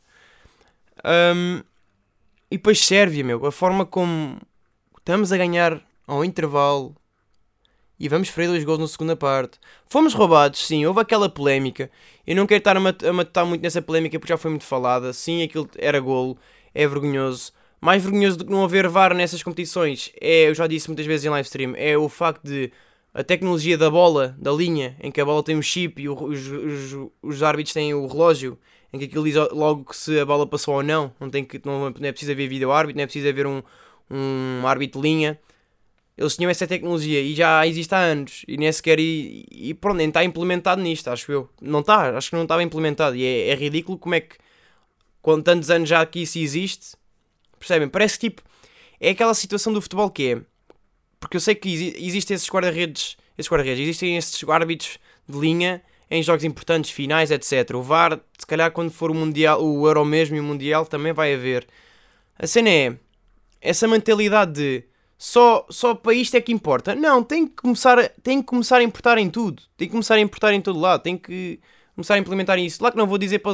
Um, 1.05 1.63
e 2.51 2.57
depois 2.57 2.81
Sérvia, 2.81 3.23
meu. 3.23 3.45
A 3.47 3.53
forma 3.53 3.85
como 3.85 4.41
estamos 4.99 5.33
a 5.33 5.37
ganhar 5.37 5.81
ao 6.07 6.25
intervalo 6.25 6.95
e 7.99 8.09
vamos 8.09 8.29
freio 8.29 8.51
dois 8.51 8.65
gols 8.65 8.79
na 8.79 8.89
segunda 8.89 9.17
parte. 9.17 9.59
Fomos 9.87 10.15
roubados, 10.15 10.67
sim, 10.67 10.85
houve 10.87 11.01
aquela 11.01 11.29
polémica. 11.29 11.91
Eu 12.27 12.37
não 12.37 12.47
quero 12.47 12.59
estar 12.59 12.77
a, 12.77 12.81
mat 12.81 13.03
a 13.03 13.13
matar 13.13 13.45
muito 13.45 13.63
nessa 13.63 13.81
polémica 13.83 14.19
porque 14.19 14.33
já 14.33 14.39
foi 14.39 14.51
muito 14.51 14.65
falada. 14.65 15.13
Sim, 15.13 15.43
aquilo 15.43 15.69
era 15.77 16.01
golo, 16.01 16.39
é 16.75 16.87
vergonhoso. 16.87 17.53
Mais 17.81 18.03
vergonhoso 18.03 18.39
do 18.39 18.45
que 18.47 18.51
não 18.51 18.65
haver 18.65 18.89
VAR 18.89 19.15
nessas 19.15 19.43
competições 19.43 20.11
é, 20.21 20.49
eu 20.49 20.55
já 20.55 20.67
disse 20.67 20.89
muitas 20.89 21.07
vezes 21.07 21.27
em 21.27 21.29
live 21.29 21.47
stream, 21.47 21.75
é 21.77 21.97
o 21.97 22.09
facto 22.09 22.43
de 22.43 22.73
a 23.17 23.25
tecnologia 23.25 23.79
da 23.79 23.91
bola, 23.91 24.37
da 24.39 24.53
linha, 24.53 24.95
em 25.03 25.11
que 25.11 25.19
a 25.23 25.25
bola 25.25 25.43
tem 25.43 25.57
um 25.57 25.63
chip 25.63 26.03
e 26.03 26.07
os, 26.07 26.21
os, 26.21 27.11
os 27.23 27.43
árbitros 27.43 27.73
têm 27.73 27.95
o 27.95 28.07
relógio, 28.07 28.59
em 28.93 28.99
que 28.99 29.07
aquilo 29.07 29.25
diz 29.25 29.37
logo 29.53 29.87
que 29.87 29.97
se 29.97 30.21
a 30.21 30.27
bola 30.27 30.47
passou 30.47 30.75
ou 30.75 30.83
não, 30.83 31.11
não, 31.19 31.31
tem 31.31 31.43
que, 31.43 31.59
não, 31.65 31.89
não 31.89 32.09
é 32.09 32.13
preciso 32.13 32.33
haver 32.33 32.47
vídeo 32.47 32.71
árbitro, 32.71 32.99
não 32.99 33.05
é 33.05 33.07
preciso 33.07 33.27
haver 33.27 33.47
um, 33.47 33.63
um 34.11 34.67
árbitro 34.67 35.01
de 35.01 35.09
linha. 35.09 35.41
Eles 36.15 36.37
tinham 36.37 36.51
essa 36.51 36.67
tecnologia 36.67 37.19
e 37.23 37.35
já 37.35 37.67
existe 37.67 37.95
há 37.95 38.01
anos 38.01 38.45
e 38.47 38.59
nem 38.59 38.71
sequer 38.71 39.01
e, 39.01 39.47
e 39.51 39.73
pronto, 39.73 39.97
nem 39.97 40.09
está 40.09 40.23
implementado 40.23 40.83
nisto, 40.83 41.09
acho 41.09 41.33
eu. 41.33 41.49
Não 41.59 41.81
está, 41.81 42.19
acho 42.19 42.29
que 42.29 42.37
não 42.37 42.43
estava 42.43 42.63
implementado 42.63 43.17
e 43.17 43.25
é, 43.25 43.49
é 43.49 43.55
ridículo 43.55 43.97
como 43.97 44.15
é 44.15 44.21
que 44.21 44.37
com 45.23 45.41
tantos 45.41 45.71
anos 45.71 45.89
já 45.89 46.05
que 46.05 46.21
isso 46.21 46.39
existe, 46.39 46.95
percebem? 47.59 47.89
Parece 47.89 48.19
que 48.19 48.29
tipo, 48.29 48.43
é 49.01 49.11
aquela 49.11 49.33
situação 49.33 49.73
do 49.73 49.81
futebol 49.81 50.11
que 50.11 50.33
é 50.33 50.41
porque 51.27 51.37
eu 51.37 51.41
sei 51.41 51.57
que 51.57 51.93
existem 51.99 52.37
esses 52.37 52.49
guarda-redes, 52.49 53.17
esses 53.37 53.51
guarda-redes, 53.51 53.83
existem 53.83 54.17
esses 54.17 54.49
árbitros 54.49 54.97
de 55.29 55.37
linha 55.37 55.83
em 56.09 56.23
jogos 56.23 56.45
importantes, 56.45 56.93
finais, 56.93 57.33
etc. 57.33 57.75
O 57.75 57.83
VAR, 57.83 58.21
se 58.39 58.47
calhar 58.47 58.71
quando 58.71 58.93
for 58.93 59.11
o 59.11 59.15
Mundial, 59.15 59.61
o 59.61 59.89
Euro 59.89 60.05
mesmo 60.05 60.37
e 60.37 60.41
o 60.41 60.45
Mundial 60.45 60.87
também 60.87 61.13
vai 61.13 61.35
haver. 61.35 61.67
A 62.39 62.47
cena 62.47 62.71
é 62.71 62.97
essa 63.61 63.89
mentalidade 63.89 64.53
de 64.53 64.85
só, 65.19 65.67
só 65.69 65.97
para 65.97 66.15
isto 66.15 66.37
é 66.37 66.41
que 66.41 66.53
importa. 66.53 66.95
Não, 66.95 67.25
tem 67.25 67.45
que 67.45 67.57
começar, 67.57 68.09
tem 68.23 68.41
que 68.41 68.47
começar 68.47 68.77
a 68.77 68.85
importar 68.85 69.19
em 69.19 69.29
tudo. 69.29 69.65
Tem 69.77 69.89
que 69.89 69.93
começar 69.93 70.15
a 70.15 70.21
importar 70.21 70.55
em 70.55 70.61
todo 70.61 70.79
lado. 70.79 71.03
Tem 71.03 71.19
que 71.19 71.59
começar 71.97 72.15
a 72.15 72.19
implementar 72.19 72.57
isso. 72.61 72.81
Lá 72.85 72.93
que 72.93 72.97
não 72.97 73.07
vou 73.09 73.19
dizer 73.19 73.41
para 73.41 73.51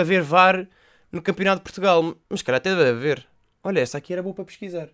haver 0.00 0.22
VAR 0.22 0.66
no 1.12 1.22
Campeonato 1.22 1.60
de 1.60 1.62
Portugal, 1.62 2.16
mas 2.28 2.42
cara 2.42 2.58
até 2.58 2.74
deve 2.74 2.90
haver. 2.90 3.24
Olha, 3.62 3.78
essa 3.78 3.98
aqui 3.98 4.12
era 4.12 4.24
boa 4.24 4.34
para 4.34 4.44
pesquisar. 4.44 4.88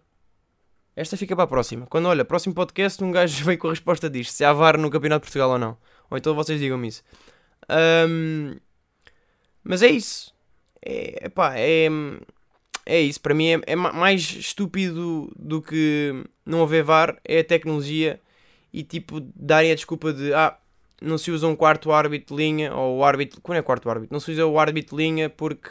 Esta 0.99 1.17
fica 1.17 1.37
para 1.37 1.45
a 1.45 1.47
próxima. 1.47 1.87
Quando 1.87 2.07
olha, 2.07 2.25
próximo 2.25 2.52
podcast, 2.52 3.05
um 3.05 3.12
gajo 3.12 3.43
vem 3.47 3.57
com 3.57 3.69
a 3.69 3.71
resposta 3.71 4.11
disto: 4.11 4.33
se 4.33 4.45
há 4.45 4.52
VAR 4.52 4.76
no 4.76 4.90
Campeonato 4.90 5.21
de 5.21 5.26
Portugal 5.28 5.50
ou 5.50 5.59
não. 5.59 5.76
Ou 6.11 6.19
então 6.19 6.35
vocês 6.35 6.59
digam-me 6.59 6.88
isso. 6.88 7.05
Um, 8.09 8.57
mas 9.62 9.81
é 9.81 9.87
isso. 9.87 10.35
É, 10.85 11.26
epá, 11.26 11.57
é, 11.57 11.87
é 12.85 13.00
isso. 13.00 13.21
Para 13.21 13.33
mim 13.33 13.47
é, 13.47 13.61
é 13.64 13.76
mais 13.76 14.23
estúpido 14.23 15.33
do 15.38 15.62
que 15.62 16.25
não 16.45 16.64
haver 16.64 16.83
VAR 16.83 17.17
é 17.25 17.38
a 17.38 17.45
tecnologia 17.45 18.21
e 18.73 18.83
tipo 18.83 19.21
darem 19.37 19.71
a 19.71 19.76
desculpa 19.76 20.12
de 20.12 20.35
ah, 20.35 20.59
não 21.00 21.17
se 21.17 21.31
usa 21.31 21.47
um 21.47 21.55
quarto 21.55 21.93
árbitro 21.93 22.37
linha 22.37 22.75
ou 22.75 22.99
o 22.99 23.05
árbitro. 23.05 23.40
Quando 23.40 23.59
é 23.59 23.62
quarto 23.62 23.88
árbitro? 23.88 24.12
Não 24.12 24.19
se 24.19 24.33
usa 24.33 24.45
o 24.47 24.59
árbitro 24.59 24.97
linha 24.97 25.31
porque 25.31 25.71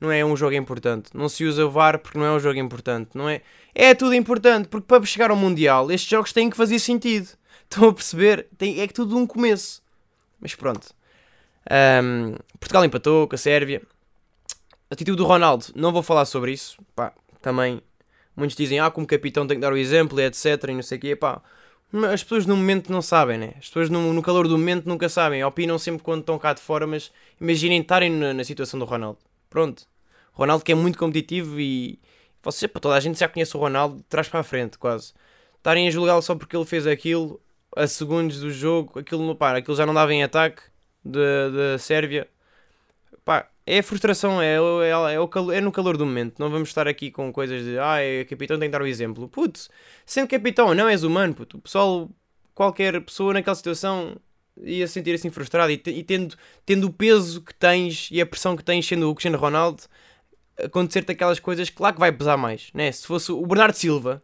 não 0.00 0.10
é 0.10 0.24
um 0.24 0.36
jogo 0.36 0.54
importante. 0.54 1.10
Não 1.14 1.28
se 1.28 1.44
usa 1.44 1.64
o 1.64 1.70
VAR 1.70 1.98
porque 1.98 2.18
não 2.18 2.26
é 2.26 2.32
um 2.32 2.40
jogo 2.40 2.58
importante. 2.58 3.10
Não 3.14 3.28
é, 3.28 3.42
é 3.74 3.94
tudo 3.94 4.14
importante 4.14 4.68
porque 4.68 4.86
para 4.86 5.04
chegar 5.04 5.30
ao 5.30 5.36
Mundial 5.36 5.90
estes 5.90 6.10
jogos 6.10 6.32
têm 6.32 6.50
que 6.50 6.56
fazer 6.56 6.78
sentido. 6.78 7.28
Estão 7.70 7.88
a 7.88 7.92
perceber? 7.92 8.46
Tem, 8.58 8.80
é 8.80 8.86
que 8.86 8.94
tudo 8.94 9.16
um 9.16 9.26
começo. 9.26 9.82
Mas 10.40 10.54
pronto. 10.54 10.88
Um, 11.70 12.34
Portugal 12.58 12.84
empatou 12.84 13.26
com 13.26 13.34
a 13.34 13.38
Sérvia. 13.38 13.82
Atitude 14.90 15.16
do 15.16 15.24
Ronaldo, 15.24 15.66
não 15.74 15.92
vou 15.92 16.02
falar 16.02 16.24
sobre 16.24 16.52
isso. 16.52 16.78
Pá, 16.94 17.12
também 17.40 17.82
muitos 18.36 18.56
dizem, 18.56 18.78
ah, 18.78 18.90
como 18.90 19.06
capitão 19.06 19.46
tem 19.46 19.56
que 19.56 19.62
dar 19.62 19.72
o 19.72 19.76
exemplo, 19.76 20.20
etc. 20.20 20.64
E 20.68 20.74
não 20.74 20.82
sei 20.82 20.98
o 20.98 21.00
quê. 21.00 21.16
Pá, 21.16 21.40
as 22.12 22.22
pessoas 22.22 22.46
no 22.46 22.56
momento 22.56 22.90
não 22.90 23.00
sabem, 23.00 23.38
né? 23.38 23.54
As 23.58 23.68
pessoas 23.68 23.88
no, 23.88 24.12
no, 24.12 24.22
calor 24.22 24.48
do 24.48 24.58
momento 24.58 24.86
nunca 24.86 25.08
sabem. 25.08 25.42
Opinam 25.44 25.78
sempre 25.78 26.02
quando 26.02 26.20
estão 26.20 26.38
cá 26.38 26.52
de 26.52 26.60
fora, 26.60 26.86
mas 26.86 27.12
imaginem 27.40 27.80
estarem 27.80 28.10
na, 28.10 28.34
na 28.34 28.44
situação 28.44 28.78
do 28.78 28.84
Ronaldo. 28.84 29.18
Pronto. 29.54 29.86
Ronaldo 30.32 30.64
que 30.64 30.72
é 30.72 30.74
muito 30.74 30.98
competitivo 30.98 31.60
e 31.60 32.00
vocês, 32.42 32.68
para 32.68 32.80
toda 32.80 32.96
a 32.96 33.00
gente 33.00 33.20
já 33.20 33.28
conhece 33.28 33.56
o 33.56 33.60
Ronaldo, 33.60 34.04
traz 34.08 34.28
para 34.28 34.40
a 34.40 34.42
frente, 34.42 34.76
quase. 34.76 35.14
Estarem 35.56 35.86
a 35.86 35.90
julgá-lo 35.92 36.20
só 36.22 36.34
porque 36.34 36.56
ele 36.56 36.64
fez 36.64 36.88
aquilo 36.88 37.40
a 37.76 37.86
segundos 37.86 38.40
do 38.40 38.50
jogo, 38.50 38.98
aquilo, 38.98 39.32
para 39.36 39.58
aquilo 39.58 39.76
já 39.76 39.86
não 39.86 39.94
dava 39.94 40.12
em 40.12 40.24
ataque 40.24 40.60
da 41.04 41.78
Sérvia. 41.78 42.26
Pá, 43.24 43.48
é 43.64 43.78
a 43.78 43.82
frustração, 43.84 44.42
é, 44.42 44.56
é, 44.56 45.14
é, 45.14 45.20
o 45.20 45.52
é 45.52 45.60
no 45.60 45.70
calor 45.70 45.96
do 45.96 46.04
momento. 46.04 46.34
Não 46.40 46.50
vamos 46.50 46.70
estar 46.70 46.88
aqui 46.88 47.12
com 47.12 47.32
coisas 47.32 47.62
de 47.62 47.78
ah, 47.78 48.00
é 48.00 48.24
capitão 48.24 48.58
tem 48.58 48.68
que 48.68 48.72
dar 48.72 48.82
o 48.82 48.88
exemplo. 48.88 49.28
Putz, 49.28 49.70
sendo 50.04 50.26
capitão 50.26 50.74
não 50.74 50.88
és 50.88 51.04
humano, 51.04 51.32
puto. 51.32 51.58
O 51.58 51.60
pessoal, 51.60 52.10
qualquer 52.56 53.00
pessoa 53.02 53.32
naquela 53.32 53.54
situação 53.54 54.16
ia 54.62 54.86
sentir 54.86 55.14
assim 55.14 55.30
frustrado 55.30 55.72
e, 55.72 55.82
e, 55.86 56.02
tendo, 56.02 56.36
tendo 56.64 56.86
o 56.86 56.92
peso 56.92 57.42
que 57.42 57.54
tens 57.54 58.08
e 58.10 58.20
a 58.20 58.26
pressão 58.26 58.56
que 58.56 58.64
tens 58.64 58.86
sendo 58.86 59.10
o 59.10 59.14
Cristiano 59.14 59.38
Ronaldo, 59.38 59.82
acontecer-te 60.62 61.12
aquelas 61.12 61.40
coisas, 61.40 61.70
claro 61.70 61.94
que 61.94 62.00
vai 62.00 62.12
pesar 62.12 62.36
mais, 62.36 62.70
né? 62.72 62.90
Se 62.92 63.06
fosse 63.06 63.32
o 63.32 63.46
Bernardo 63.46 63.74
Silva, 63.74 64.22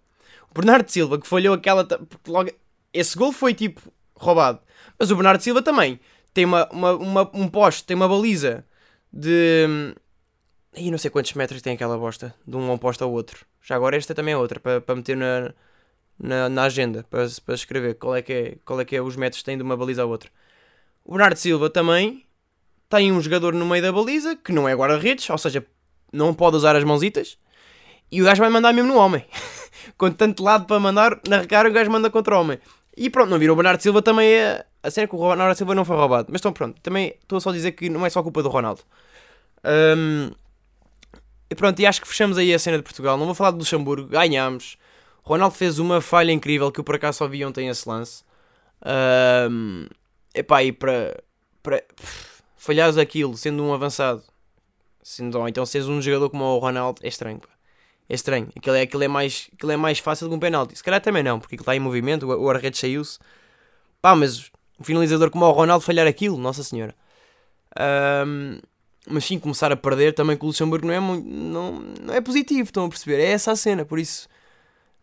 o 0.50 0.54
Bernardo 0.54 0.88
Silva 0.90 1.18
que 1.20 1.26
falhou 1.26 1.54
aquela. 1.54 1.86
Logo, 2.26 2.50
esse 2.92 3.16
gol 3.16 3.32
foi 3.32 3.54
tipo 3.54 3.80
roubado, 4.14 4.60
mas 4.98 5.10
o 5.10 5.16
Bernardo 5.16 5.42
Silva 5.42 5.62
também 5.62 5.98
tem 6.32 6.44
uma, 6.44 6.68
uma, 6.70 6.92
uma 6.92 7.30
um 7.34 7.48
poste, 7.48 7.84
tem 7.84 7.96
uma 7.96 8.08
baliza 8.08 8.64
de. 9.12 9.94
E 10.76 10.90
não 10.90 10.98
sei 10.98 11.10
quantos 11.10 11.32
metros 11.34 11.62
tem 11.62 11.74
aquela 11.74 11.98
bosta, 11.98 12.34
de 12.46 12.56
um 12.56 12.78
posto 12.78 13.02
ao 13.02 13.10
outro. 13.10 13.44
Já 13.60 13.74
agora 13.74 13.96
esta 13.96 14.14
também 14.14 14.34
é 14.34 14.36
outra, 14.36 14.60
para, 14.60 14.80
para 14.80 14.94
meter 14.94 15.16
na, 15.16 15.52
na, 16.22 16.48
na 16.48 16.64
agenda, 16.64 17.04
para, 17.08 17.26
para 17.44 17.54
escrever 17.54 17.94
qual 17.94 18.14
é, 18.14 18.22
que 18.22 18.32
é, 18.32 18.56
qual 18.64 18.80
é 18.80 18.84
que 18.84 18.94
é 18.94 19.02
os 19.02 19.16
metros 19.16 19.40
que 19.40 19.46
tem 19.46 19.56
de 19.56 19.62
uma 19.62 19.76
baliza 19.76 20.02
à 20.02 20.06
outra. 20.06 20.30
O 21.04 21.12
Bernardo 21.12 21.36
Silva 21.36 21.70
também 21.70 22.24
tem 22.88 23.10
um 23.10 23.20
jogador 23.20 23.54
no 23.54 23.64
meio 23.64 23.82
da 23.82 23.90
baliza, 23.90 24.36
que 24.36 24.52
não 24.52 24.68
é 24.68 24.74
guarda-redes, 24.74 25.28
ou 25.30 25.38
seja, 25.38 25.64
não 26.12 26.34
pode 26.34 26.56
usar 26.56 26.76
as 26.76 26.84
mãozitas, 26.84 27.38
e 28.12 28.20
o 28.20 28.24
gajo 28.24 28.42
vai 28.42 28.50
mandar 28.50 28.72
mesmo 28.72 28.92
no 28.92 28.98
homem. 28.98 29.24
Com 29.96 30.10
tanto 30.10 30.42
lado 30.42 30.66
para 30.66 30.78
mandar, 30.80 31.18
na 31.28 31.38
recarga 31.38 31.70
o 31.70 31.72
gajo 31.72 31.90
manda 31.90 32.10
contra 32.10 32.36
o 32.36 32.40
homem. 32.40 32.58
E 32.96 33.08
pronto, 33.08 33.30
não 33.30 33.38
viram 33.38 33.54
o 33.54 33.56
Bernardo 33.56 33.80
Silva 33.80 34.02
também 34.02 34.30
é. 34.30 34.64
A 34.82 34.90
cena 34.90 35.06
que 35.06 35.14
o 35.14 35.18
Bernardo 35.18 35.56
Silva 35.56 35.74
não 35.74 35.84
foi 35.84 35.96
roubado. 35.96 36.28
Mas 36.30 36.40
então 36.40 36.52
pronto, 36.52 36.80
também 36.80 37.14
estou 37.22 37.36
a 37.36 37.40
só 37.40 37.52
dizer 37.52 37.72
que 37.72 37.88
não 37.88 38.04
é 38.04 38.10
só 38.10 38.22
culpa 38.22 38.42
do 38.42 38.48
Ronaldo. 38.48 38.82
Um, 39.64 40.30
e 41.50 41.54
pronto, 41.54 41.78
e 41.80 41.86
acho 41.86 42.00
que 42.00 42.08
fechamos 42.08 42.38
aí 42.38 42.52
a 42.52 42.58
cena 42.58 42.78
de 42.78 42.82
Portugal. 42.82 43.16
Não 43.16 43.26
vou 43.26 43.34
falar 43.34 43.52
de 43.52 43.58
Luxemburgo, 43.58 44.08
ganhámos. 44.08 44.76
Ronaldo 45.22 45.54
fez 45.54 45.78
uma 45.78 46.00
falha 46.00 46.32
incrível 46.32 46.72
que 46.72 46.80
eu 46.80 46.84
por 46.84 46.94
acaso 46.94 47.18
só 47.18 47.28
vi 47.28 47.44
ontem 47.44 47.68
esse 47.68 47.88
lance. 47.88 48.24
Um, 49.50 49.86
epá, 50.34 50.62
e 50.62 50.72
para, 50.72 51.22
para 51.62 51.84
falhares 52.56 52.96
aquilo 52.96 53.36
sendo 53.36 53.62
um 53.62 53.72
avançado, 53.72 54.22
sendo, 55.02 55.38
ou 55.38 55.48
então 55.48 55.64
seres 55.66 55.86
um 55.86 56.00
jogador 56.00 56.30
como 56.30 56.44
o 56.44 56.58
Ronaldo, 56.58 57.00
é 57.02 57.08
estranho. 57.08 57.38
Pá. 57.38 57.48
É 58.08 58.14
estranho. 58.14 58.48
Aquilo 58.56 58.74
é, 58.74 58.82
aquilo, 58.82 59.04
é 59.04 59.08
mais, 59.08 59.48
aquilo 59.54 59.70
é 59.70 59.76
mais 59.76 59.98
fácil 60.00 60.28
que 60.28 60.34
um 60.34 60.38
penalti. 60.40 60.76
Se 60.76 60.82
calhar 60.82 61.00
também 61.00 61.22
não, 61.22 61.38
porque 61.38 61.54
aquilo 61.54 61.62
está 61.62 61.76
em 61.76 61.80
movimento, 61.80 62.26
o, 62.26 62.42
o 62.42 62.50
arrete 62.50 62.78
saiu-se. 62.78 63.18
Pá, 64.02 64.16
mas 64.16 64.50
um 64.80 64.84
finalizador 64.84 65.30
como 65.30 65.44
o 65.44 65.52
Ronaldo 65.52 65.84
falhar 65.84 66.06
aquilo, 66.06 66.36
Nossa 66.36 66.64
Senhora. 66.64 66.94
Um, 68.26 68.58
mas 69.08 69.24
sim, 69.24 69.38
começar 69.38 69.70
a 69.70 69.76
perder 69.76 70.12
também 70.14 70.36
com 70.36 70.46
o 70.46 70.48
Luxemburgo 70.48 70.86
não 70.86 70.94
é, 70.94 71.00
muito, 71.00 71.28
não, 71.28 71.72
não 72.00 72.14
é 72.14 72.20
positivo, 72.20 72.64
estão 72.64 72.86
a 72.86 72.88
perceber? 72.88 73.20
É 73.20 73.26
essa 73.26 73.52
a 73.52 73.56
cena, 73.56 73.84
por 73.84 73.98
isso 73.98 74.28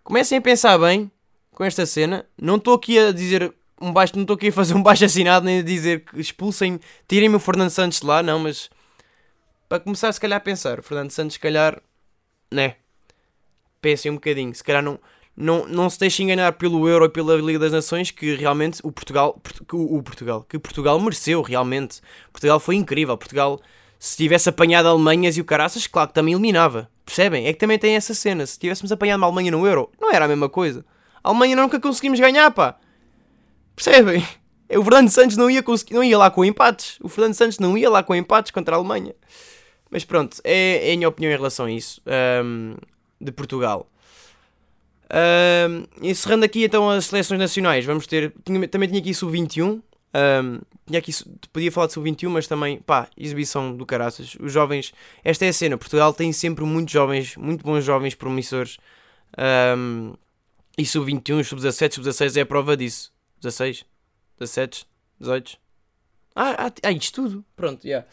comecem 0.07 0.37
a 0.37 0.41
pensar 0.41 0.77
bem 0.77 1.11
com 1.51 1.65
esta 1.65 1.85
cena. 1.85 2.25
Não 2.41 2.55
estou 2.55 2.75
aqui 2.75 2.97
a 2.97 3.11
dizer 3.11 3.53
um 3.79 3.91
baixo, 3.91 4.13
não 4.15 4.21
estou 4.21 4.35
aqui 4.35 4.47
a 4.47 4.53
fazer 4.53 4.73
um 4.73 4.81
baixo 4.81 5.03
assinado 5.03 5.45
nem 5.45 5.59
a 5.59 5.61
dizer 5.61 6.05
que 6.05 6.17
expulsem, 6.17 6.79
tirem-me 7.05 7.35
o 7.35 7.39
Fernando 7.39 7.71
Santos 7.71 7.99
de 7.99 8.05
lá, 8.05 8.23
não, 8.23 8.39
mas 8.39 8.69
para 9.67 9.81
começar 9.81 10.09
se 10.13 10.19
calhar 10.21 10.37
a 10.37 10.39
pensar, 10.39 10.79
o 10.79 10.81
Fernando 10.81 11.11
Santos 11.11 11.33
se 11.33 11.39
calhar, 11.41 11.81
né, 12.49 12.77
pensem 13.81 14.09
um 14.09 14.15
bocadinho, 14.15 14.55
se 14.55 14.63
calhar 14.63 14.81
não, 14.81 14.97
não, 15.35 15.67
não 15.67 15.89
se 15.89 15.99
deixem 15.99 16.23
enganar 16.23 16.53
pelo 16.53 16.87
Euro 16.87 17.03
e 17.03 17.09
pela 17.09 17.35
Liga 17.35 17.59
das 17.59 17.73
Nações 17.73 18.09
que 18.09 18.33
realmente 18.33 18.79
o 18.83 18.91
Portugal, 18.93 19.37
o 19.73 20.01
Portugal, 20.01 20.45
que 20.47 20.57
Portugal 20.57 20.97
mereceu 21.01 21.41
realmente, 21.41 21.99
Portugal 22.31 22.61
foi 22.61 22.75
incrível, 22.75 23.17
Portugal 23.17 23.59
se 23.99 24.17
tivesse 24.17 24.49
apanhado 24.49 24.87
Alemanhas 24.87 25.37
e 25.37 25.41
o 25.41 25.45
caraças, 25.45 25.87
claro 25.87 26.09
que 26.09 26.13
também 26.13 26.33
eliminava. 26.33 26.89
Percebem? 27.05 27.47
É 27.47 27.53
que 27.53 27.59
também 27.59 27.79
tem 27.79 27.95
essa 27.95 28.13
cena. 28.13 28.45
Se 28.45 28.59
tivéssemos 28.59 28.91
apanhado 28.91 29.19
uma 29.19 29.27
Alemanha 29.27 29.51
no 29.51 29.65
Euro, 29.65 29.89
não 29.99 30.11
era 30.11 30.25
a 30.25 30.27
mesma 30.27 30.49
coisa. 30.49 30.85
A 31.23 31.29
Alemanha 31.29 31.55
nunca 31.55 31.79
conseguimos 31.79 32.19
ganhar, 32.19 32.51
pá. 32.51 32.77
Percebem? 33.75 34.25
O 34.69 34.83
Fernando 34.83 35.09
Santos 35.09 35.37
não 35.37 35.49
ia, 35.49 35.63
conseguir, 35.63 35.93
não 35.93 36.03
ia 36.03 36.17
lá 36.17 36.29
com 36.29 36.43
empates. 36.43 36.97
O 37.01 37.07
Fernando 37.07 37.33
Santos 37.35 37.57
não 37.57 37.77
ia 37.77 37.89
lá 37.89 38.03
com 38.03 38.13
empates 38.13 38.51
contra 38.51 38.75
a 38.75 38.77
Alemanha. 38.77 39.15
Mas 39.89 40.03
pronto, 40.03 40.41
é, 40.43 40.89
é 40.89 40.93
a 40.93 40.97
minha 40.97 41.07
opinião 41.07 41.31
em 41.31 41.37
relação 41.37 41.67
a 41.67 41.71
isso. 41.71 42.01
Um, 42.43 42.75
de 43.19 43.31
Portugal. 43.31 43.89
Um, 45.09 45.85
encerrando 46.01 46.43
aqui 46.43 46.65
então 46.65 46.89
as 46.89 47.05
seleções 47.05 47.39
nacionais, 47.39 47.85
vamos 47.85 48.05
ter. 48.07 48.33
Tinha, 48.43 48.67
também 48.67 48.89
tinha 48.89 48.99
aqui 48.99 49.13
sub-21. 49.13 49.81
Um, 50.13 50.59
tinha 50.85 50.99
aqui, 50.99 51.11
podia 51.51 51.71
falar 51.71 51.87
de 51.87 51.93
sub-21, 51.93 52.29
mas 52.29 52.47
também, 52.47 52.79
pá, 52.79 53.09
exibição 53.17 53.75
do 53.75 53.85
caraças. 53.85 54.37
Os 54.39 54.51
jovens, 54.51 54.93
esta 55.23 55.45
é 55.45 55.49
a 55.49 55.53
cena. 55.53 55.77
Portugal 55.77 56.13
tem 56.13 56.31
sempre 56.31 56.63
muitos 56.63 56.93
jovens, 56.93 57.35
muito 57.35 57.63
bons 57.63 57.83
jovens 57.83 58.15
promissores. 58.15 58.77
Um, 59.77 60.13
e 60.77 60.85
sub-21, 60.85 61.43
sub-17, 61.43 61.95
sub-16 61.95 62.37
é 62.37 62.41
a 62.41 62.45
prova 62.45 62.77
disso. 62.77 63.11
16, 63.41 63.85
17, 64.39 64.87
18. 65.19 65.57
Ah, 66.35 66.71
ah, 66.83 66.91
isto 66.91 67.21
tudo. 67.21 67.45
Pronto, 67.55 67.83
já. 67.83 67.89
Yeah. 67.89 68.07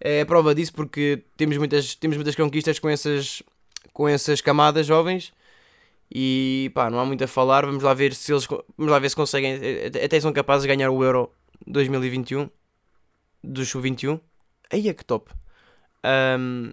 É 0.00 0.20
a 0.20 0.26
prova 0.26 0.54
disso 0.54 0.72
porque 0.72 1.24
temos 1.36 1.56
muitas, 1.56 1.94
temos 1.94 2.16
muitas 2.16 2.34
conquistas 2.34 2.78
com 2.78 2.88
essas, 2.88 3.42
com 3.92 4.08
essas 4.08 4.40
camadas 4.40 4.86
jovens. 4.86 5.32
E 6.14 6.70
pá, 6.74 6.88
não 6.88 7.00
há 7.00 7.04
muito 7.04 7.24
a 7.24 7.26
falar. 7.26 7.66
Vamos 7.66 7.82
lá 7.82 7.92
ver 7.92 8.14
se 8.14 8.32
eles 8.32 8.46
vamos 8.46 8.92
lá 8.92 8.98
ver 9.00 9.08
se 9.10 9.16
conseguem. 9.16 9.58
Até 10.04 10.20
são 10.20 10.32
capazes 10.32 10.62
de 10.62 10.68
ganhar 10.68 10.90
o 10.90 11.02
Euro 11.02 11.30
2021 11.66 12.48
do 13.42 13.64
Sub-21. 13.64 14.20
Aí 14.70 14.88
é 14.88 14.94
que 14.94 15.04
top. 15.04 15.32
Um, 16.38 16.72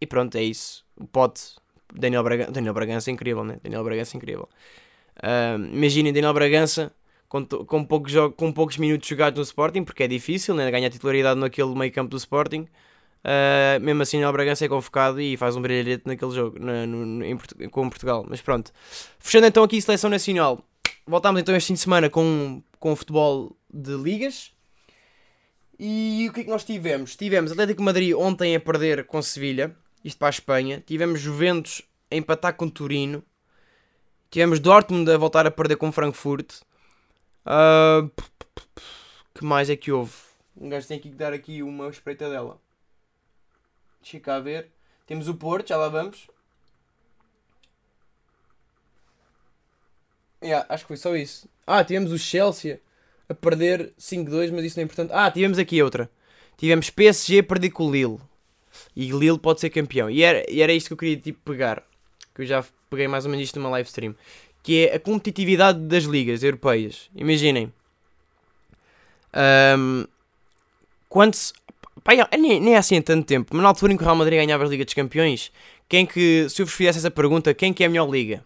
e 0.00 0.06
pronto, 0.06 0.36
é 0.36 0.42
isso. 0.42 0.84
O 0.96 1.06
pote, 1.06 1.56
Daniel 1.94 2.24
Bragança. 2.24 2.50
Daniel 2.50 2.74
Bragança 2.74 3.10
é 3.10 3.12
incrível, 3.12 3.44
né? 3.44 3.58
Daniel 3.62 3.84
Bragança 3.84 4.16
é 4.16 4.18
incrível. 4.18 4.48
Um, 5.22 5.76
imaginem 5.76 6.12
Daniel 6.12 6.34
Bragança 6.34 6.92
com, 7.28 7.46
com, 7.46 7.84
poucos 7.84 8.12
com 8.36 8.52
poucos 8.52 8.78
minutos 8.78 9.08
jogados 9.08 9.38
no 9.38 9.44
Sporting, 9.44 9.84
porque 9.84 10.02
é 10.02 10.08
difícil 10.08 10.54
né? 10.54 10.68
ganhar 10.70 10.90
titularidade 10.90 11.38
naquele 11.38 11.72
meio 11.74 11.92
campo 11.92 12.10
do 12.10 12.16
Sporting. 12.16 12.66
Uh, 13.22 13.78
mesmo 13.80 14.02
assim, 14.02 14.24
o 14.24 14.32
Bragança 14.32 14.64
é 14.64 14.68
convocado 14.68 15.20
e 15.20 15.36
faz 15.36 15.54
um 15.54 15.62
brilharete 15.62 16.04
naquele 16.06 16.30
jogo 16.30 16.58
na, 16.58 16.86
no, 16.86 17.24
em, 17.24 17.36
com 17.70 17.88
Portugal. 17.88 18.24
Mas 18.28 18.40
pronto, 18.40 18.72
fechando 19.18 19.46
então 19.46 19.62
aqui 19.62 19.78
a 19.78 19.82
seleção 19.82 20.08
nacional, 20.08 20.64
voltámos 21.06 21.40
então 21.40 21.54
este 21.54 21.68
fim 21.68 21.74
de 21.74 21.80
semana 21.80 22.08
com, 22.08 22.62
com 22.78 22.96
futebol 22.96 23.56
de 23.72 23.94
ligas. 23.94 24.52
E 25.78 26.26
o 26.28 26.32
que 26.32 26.40
é 26.40 26.44
que 26.44 26.50
nós 26.50 26.64
tivemos? 26.64 27.16
Tivemos 27.16 27.52
Atlético 27.52 27.82
Madrid 27.82 28.14
ontem 28.14 28.54
a 28.54 28.60
perder 28.60 29.04
com 29.04 29.20
Sevilha, 29.22 29.74
isto 30.04 30.18
para 30.18 30.28
a 30.28 30.30
Espanha. 30.30 30.82
Tivemos 30.86 31.20
Juventus 31.20 31.82
a 32.10 32.16
empatar 32.16 32.54
com 32.54 32.68
Turino. 32.68 33.22
Tivemos 34.30 34.60
Dortmund 34.60 35.10
a 35.10 35.16
voltar 35.16 35.46
a 35.46 35.50
perder 35.50 35.76
com 35.76 35.90
Frankfurt. 35.90 36.60
Uh, 37.46 38.10
que 39.34 39.44
mais 39.44 39.70
é 39.70 39.76
que 39.76 39.90
houve? 39.90 40.12
Um 40.54 40.68
gajo 40.68 40.86
tem 40.86 40.98
que 40.98 41.08
dar 41.08 41.32
aqui 41.32 41.62
uma 41.62 41.88
espreita 41.88 42.28
dela. 42.28 42.60
Deixa 44.02 44.20
cá 44.20 44.38
ver. 44.38 44.68
Temos 45.06 45.28
o 45.28 45.34
Porto, 45.34 45.68
já 45.68 45.76
lá 45.76 45.88
vamos. 45.88 46.28
Yeah, 50.42 50.66
acho 50.68 50.84
que 50.84 50.88
foi 50.88 50.96
só 50.96 51.14
isso. 51.14 51.48
Ah, 51.66 51.84
tivemos 51.84 52.12
o 52.12 52.18
Chelsea 52.18 52.80
a 53.28 53.34
perder 53.34 53.92
5-2, 53.98 54.50
mas 54.52 54.64
isso 54.64 54.78
não 54.78 54.82
é 54.82 54.84
importante. 54.84 55.12
Ah, 55.12 55.30
tivemos 55.30 55.58
aqui 55.58 55.82
outra. 55.82 56.10
Tivemos 56.56 56.90
PSG 56.90 57.40
a 57.40 57.42
perder 57.42 57.70
com 57.70 57.86
o 57.86 57.92
Lille. 57.92 58.18
E 58.96 59.10
Lille 59.10 59.38
pode 59.38 59.60
ser 59.60 59.70
campeão. 59.70 60.10
E 60.10 60.22
era, 60.22 60.44
e 60.50 60.62
era 60.62 60.72
isto 60.72 60.88
que 60.88 60.92
eu 60.94 60.96
queria 60.96 61.16
tipo, 61.16 61.38
pegar. 61.44 61.82
Que 62.34 62.42
eu 62.42 62.46
já 62.46 62.64
peguei 62.88 63.06
mais 63.06 63.24
ou 63.24 63.30
menos 63.30 63.44
isto 63.44 63.58
numa 63.58 63.70
live 63.70 63.88
stream. 63.88 64.14
Que 64.62 64.86
é 64.86 64.96
a 64.96 65.00
competitividade 65.00 65.78
das 65.80 66.04
ligas 66.04 66.42
europeias. 66.42 67.10
Imaginem. 67.14 67.72
Um, 69.78 70.06
quando 71.08 71.34
se, 71.34 71.52
Pá, 72.02 72.12
nem, 72.38 72.60
nem 72.60 72.74
é 72.74 72.76
assim 72.78 72.96
há 72.96 73.02
tanto 73.02 73.26
tempo, 73.26 73.50
mas 73.52 73.62
na 73.62 73.68
altura 73.68 73.92
em 73.92 73.96
que 73.96 74.02
o 74.02 74.06
Real 74.06 74.16
Madrid 74.16 74.38
ganhava 74.38 74.64
as 74.64 74.70
Ligas 74.70 74.86
dos 74.86 74.94
Campeões, 74.94 75.52
quem 75.88 76.06
que, 76.06 76.46
se 76.48 76.62
eu 76.62 76.66
vos 76.66 76.74
fizesse 76.74 76.98
essa 76.98 77.10
pergunta, 77.10 77.52
quem 77.52 77.72
que 77.72 77.82
é 77.82 77.86
a 77.86 77.90
melhor 77.90 78.08
liga? 78.10 78.44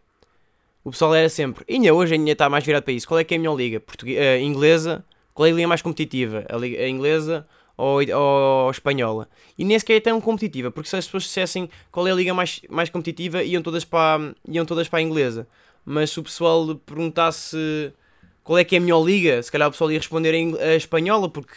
O 0.82 0.90
pessoal 0.90 1.14
era 1.14 1.28
sempre, 1.28 1.64
e 1.68 1.74
ainda 1.74 1.94
hoje 1.94 2.14
ainda 2.14 2.30
está 2.30 2.48
mais 2.48 2.64
virado 2.64 2.82
para 2.82 2.92
isso, 2.92 3.06
qual 3.06 3.18
é 3.20 3.24
que 3.24 3.34
é 3.34 3.36
a 3.36 3.40
melhor 3.40 3.56
liga? 3.56 3.80
Portuguesa, 3.80 4.20
uh, 4.20 4.40
inglesa, 4.40 5.04
qual 5.32 5.46
é 5.46 5.50
a 5.50 5.54
liga 5.54 5.68
mais 5.68 5.82
competitiva? 5.82 6.44
A, 6.48 6.56
liga, 6.56 6.82
a 6.82 6.88
inglesa 6.88 7.46
ou, 7.76 8.00
ou, 8.00 8.68
a 8.68 8.70
espanhola? 8.70 9.28
E 9.58 9.64
nem 9.64 9.78
sequer 9.78 9.96
é 9.96 10.00
tão 10.00 10.20
competitiva, 10.20 10.70
porque 10.70 10.88
se 10.88 10.96
as 10.96 11.06
pessoas 11.06 11.24
dissessem 11.24 11.68
qual 11.90 12.06
é 12.06 12.12
a 12.12 12.14
liga 12.14 12.34
mais, 12.34 12.60
mais 12.68 12.90
competitiva, 12.90 13.42
iam 13.42 13.62
todas, 13.62 13.84
para, 13.84 14.34
iam 14.48 14.64
todas 14.64 14.88
para 14.88 14.98
a 14.98 15.02
inglesa. 15.02 15.46
Mas 15.84 16.10
se 16.10 16.20
o 16.20 16.22
pessoal 16.22 16.74
perguntasse 16.76 17.92
qual 18.42 18.58
é 18.58 18.64
que 18.64 18.74
é 18.74 18.78
a 18.78 18.80
melhor 18.80 19.04
liga, 19.04 19.42
se 19.42 19.50
calhar 19.50 19.68
o 19.68 19.70
pessoal 19.70 19.90
ia 19.90 19.98
responder 19.98 20.34
a 20.60 20.74
espanhola, 20.76 21.28
porque, 21.28 21.54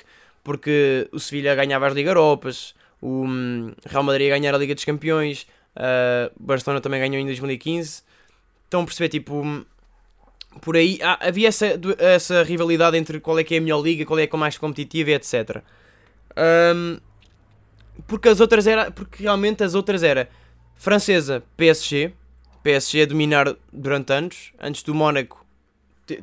porque 0.48 1.10
o 1.12 1.20
Sevilha 1.20 1.54
ganhava 1.56 1.88
as 1.88 1.94
Liga 1.94 2.12
Europas, 2.12 2.74
o 3.02 3.26
hum, 3.26 3.74
Real 3.86 4.02
Madrid 4.02 4.30
ganhar 4.30 4.56
a 4.56 4.58
Liga 4.58 4.74
dos 4.74 4.86
Campeões, 4.86 5.46
uh, 5.76 6.32
Barcelona 6.40 6.80
também 6.80 7.02
ganhou 7.02 7.20
em 7.20 7.26
2015. 7.26 8.02
Estão 8.64 8.82
a 8.82 8.86
perceber, 8.86 9.10
tipo, 9.10 9.44
por 10.62 10.78
aí 10.78 11.00
ah, 11.04 11.20
havia 11.20 11.50
essa, 11.50 11.78
essa 12.00 12.44
rivalidade 12.44 12.96
entre 12.96 13.20
qual 13.20 13.38
é 13.38 13.44
que 13.44 13.56
é 13.56 13.58
a 13.58 13.62
melhor 13.62 13.82
liga, 13.82 14.06
qual 14.06 14.18
é 14.20 14.26
que 14.26 14.34
é 14.34 14.38
a 14.38 14.40
mais 14.40 14.58
competitiva, 14.58 15.12
etc. 15.12 15.62
Um, 16.38 16.98
porque 18.08 18.30
as 18.30 18.40
outras 18.40 18.68
era, 18.68 18.90
porque 18.90 19.24
realmente 19.24 19.66
as 19.66 19.76
outras 19.76 20.02
era 20.02 20.30
francesa, 20.78 21.44
PSG, 21.58 22.14
PSG 22.64 23.02
a 23.02 23.06
dominar 23.06 23.54
durante 23.74 24.14
anos, 24.14 24.54
antes 24.62 24.82
do 24.82 24.96
Mónaco 24.96 25.46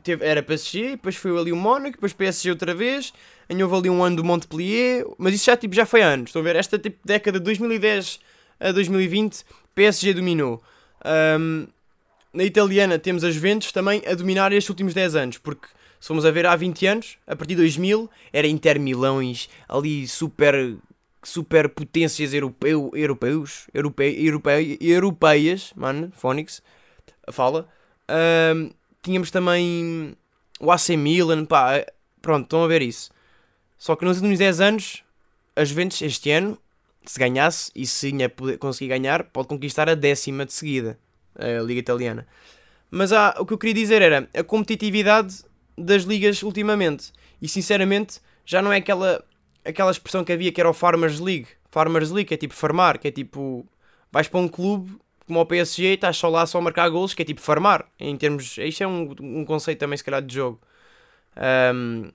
teve, 0.02 0.25
era 0.25 0.43
PSG, 0.43 0.93
depois 0.93 1.16
foi 1.16 1.38
ali 1.38 1.52
o 1.52 1.57
Mónaco, 1.57 1.93
depois 1.93 2.12
PSG 2.12 2.50
outra 2.50 2.75
vez, 2.75 3.12
aí 3.49 3.63
houve 3.63 3.77
ali 3.77 3.91
um 3.91 4.03
ano 4.03 4.17
do 4.17 4.25
Montpellier, 4.25 5.05
mas 5.19 5.35
isso 5.35 5.47
já, 5.47 5.57
tipo, 5.57 5.75
já 5.75 5.87
foi 5.87 6.03
anos, 6.03 6.31
estão 6.31 6.41
a 6.41 6.45
ver? 6.45 6.57
Esta 6.57 6.79
tipo, 6.79 6.99
década 7.05 7.39
de 7.39 7.45
2010 7.45 8.21
a 8.61 8.73
2020, 8.73 9.45
PSG 9.75 10.15
dominou. 10.15 10.63
Um, 11.39 11.67
na 12.33 12.45
italiana 12.45 12.99
temos 12.99 13.23
as 13.23 13.35
Juventus 13.35 13.71
também 13.71 14.03
a 14.07 14.15
dominar 14.15 14.53
estes 14.53 14.69
últimos 14.69 14.95
10 14.95 15.15
anos, 15.17 15.39
porque 15.39 15.69
se 16.01 16.09
formos 16.09 16.25
a 16.25 16.31
ver 16.31 16.47
há 16.47 16.57
20 16.57 16.87
anos, 16.87 17.19
a 17.27 17.37
partir 17.37 17.55
de 17.55 17.63
2000, 17.63 18.11
era 18.33 18.47
Inter 18.47 18.81
Milões, 18.81 19.49
ali 19.69 20.07
super 20.09 20.77
super 21.23 21.71
potências 21.71 22.35
europeu, 22.35 22.91
europeus, 22.95 23.67
europe, 23.73 24.03
europe, 24.03 24.79
europeias, 24.81 25.73
mano, 25.75 26.13
Phonics, 26.15 26.63
fala. 27.33 27.67
Um, 28.55 28.71
tínhamos 29.03 29.31
também 29.31 30.15
o 30.61 30.71
AC 30.71 30.91
Milan, 30.91 31.47
pá, 31.47 31.85
pronto, 32.21 32.45
estão 32.45 32.63
a 32.63 32.69
ver 32.69 32.83
isso. 32.83 33.11
Só 33.76 33.97
que 33.97 34.04
nos 34.04 34.19
últimos 34.19 34.38
10 34.38 34.61
anos, 34.61 35.04
as 35.57 35.69
Juventus 35.69 36.00
este 36.02 36.31
ano, 36.31 36.59
se 37.04 37.19
ganhasse, 37.19 37.71
e 37.75 37.87
se 37.87 38.12
conseguir 38.59 38.88
ganhar, 38.88 39.25
pode 39.25 39.49
conquistar 39.49 39.88
a 39.88 39.95
décima 39.95 40.47
de 40.47 40.52
seguida 40.52 40.99
a 41.38 41.62
Liga 41.62 41.81
Italiana. 41.81 42.26
Mas 42.90 43.12
há, 43.12 43.35
o 43.38 43.47
que 43.47 43.52
eu 43.52 43.59
queria 43.59 43.75
dizer 43.75 44.02
era 44.02 44.28
a 44.33 44.43
competitividade 44.43 45.45
das 45.76 46.04
ligas 46.04 46.43
ultimamente. 46.43 47.12
E 47.43 47.49
sinceramente, 47.49 48.21
já 48.47 48.62
não 48.62 48.73
é 48.73 48.76
aquela, 48.76 49.25
aquela 49.64 49.90
expressão 49.90 50.25
que 50.25 50.33
havia 50.33 50.52
que 50.52 50.61
era 50.61 50.71
o 50.71 50.73
Farmers 50.73 51.19
League. 51.19 51.49
Farmers 51.71 52.11
League, 52.11 52.28
que 52.28 52.35
é 52.35 52.37
tipo 52.37 52.54
farmar, 52.54 52.99
que 52.99 53.09
é 53.09 53.11
tipo. 53.11 53.66
Vais 54.12 54.28
para 54.28 54.38
um 54.38 54.47
clube 54.47 54.97
como 55.26 55.40
o 55.40 55.47
PSG 55.47 55.85
e 55.85 55.95
estás 55.95 56.16
só 56.16 56.28
lá 56.28 56.47
só 56.47 56.59
a 56.59 56.61
marcar 56.61 56.88
golos, 56.88 57.14
que 57.14 57.23
é 57.23 57.25
tipo 57.25 57.40
farmar. 57.40 57.85
Em 57.99 58.16
termos. 58.16 58.57
Isto 58.59 58.85
é 58.85 58.87
um, 58.87 59.12
um 59.21 59.45
conceito 59.45 59.81
também, 59.81 59.97
se 59.97 60.04
calhar, 60.04 60.23
de 60.23 60.35
jogo. 60.35 60.61
Um, 61.75 62.12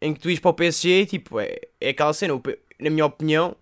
em 0.00 0.14
que 0.14 0.20
tu 0.20 0.28
ires 0.28 0.40
para 0.40 0.50
o 0.50 0.54
PSG, 0.54 1.06
tipo, 1.06 1.40
é, 1.40 1.58
é 1.80 1.90
aquela 1.90 2.12
cena. 2.12 2.40
Na 2.78 2.90
minha 2.90 3.06
opinião, 3.06 3.56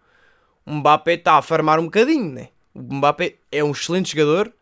o 0.65 0.75
Mbappé 0.75 1.15
está 1.15 1.39
a 1.39 1.43
farmar 1.43 1.79
um 1.79 1.85
bocadinho, 1.85 2.31
né? 2.31 2.49
O 2.75 2.81
Mbappé 2.81 3.37
é 3.51 3.65
um 3.65 3.71
excelente 3.71 4.13
jogador, 4.13 4.53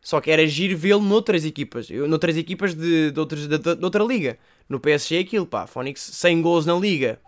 só 0.00 0.20
que 0.20 0.30
era 0.30 0.46
giro 0.46 0.76
vê-lo 0.76 1.02
noutras 1.02 1.44
equipas. 1.44 1.90
Noutras 1.90 2.36
equipas 2.36 2.74
de, 2.74 3.10
de, 3.10 3.20
outros, 3.20 3.46
de, 3.46 3.58
de, 3.58 3.84
outra 3.84 4.02
liga. 4.02 4.38
No 4.68 4.80
PSG 4.80 5.16
é 5.16 5.20
aquilo, 5.20 5.46
pá. 5.46 5.66
Fónix 5.66 6.00
100 6.00 6.42
gols 6.42 6.64
na 6.64 6.74
liga. 6.74 7.20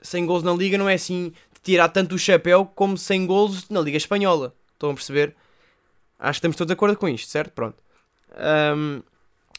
100 0.00 0.26
gols 0.26 0.42
na 0.42 0.52
liga 0.52 0.78
não 0.78 0.88
é 0.88 0.94
assim 0.94 1.32
de 1.52 1.60
tirar 1.62 1.88
tanto 1.88 2.14
o 2.14 2.18
chapéu 2.18 2.64
como 2.74 2.96
100 2.96 3.26
gols 3.26 3.68
na 3.68 3.80
liga 3.80 3.96
espanhola. 3.96 4.54
Estão 4.72 4.90
a 4.90 4.94
perceber? 4.94 5.34
Acho 6.18 6.32
que 6.32 6.38
estamos 6.38 6.56
todos 6.56 6.68
de 6.68 6.72
acordo 6.72 6.96
com 6.96 7.08
isto, 7.08 7.28
certo? 7.28 7.52
Pronto. 7.52 7.76
Um, 8.74 9.02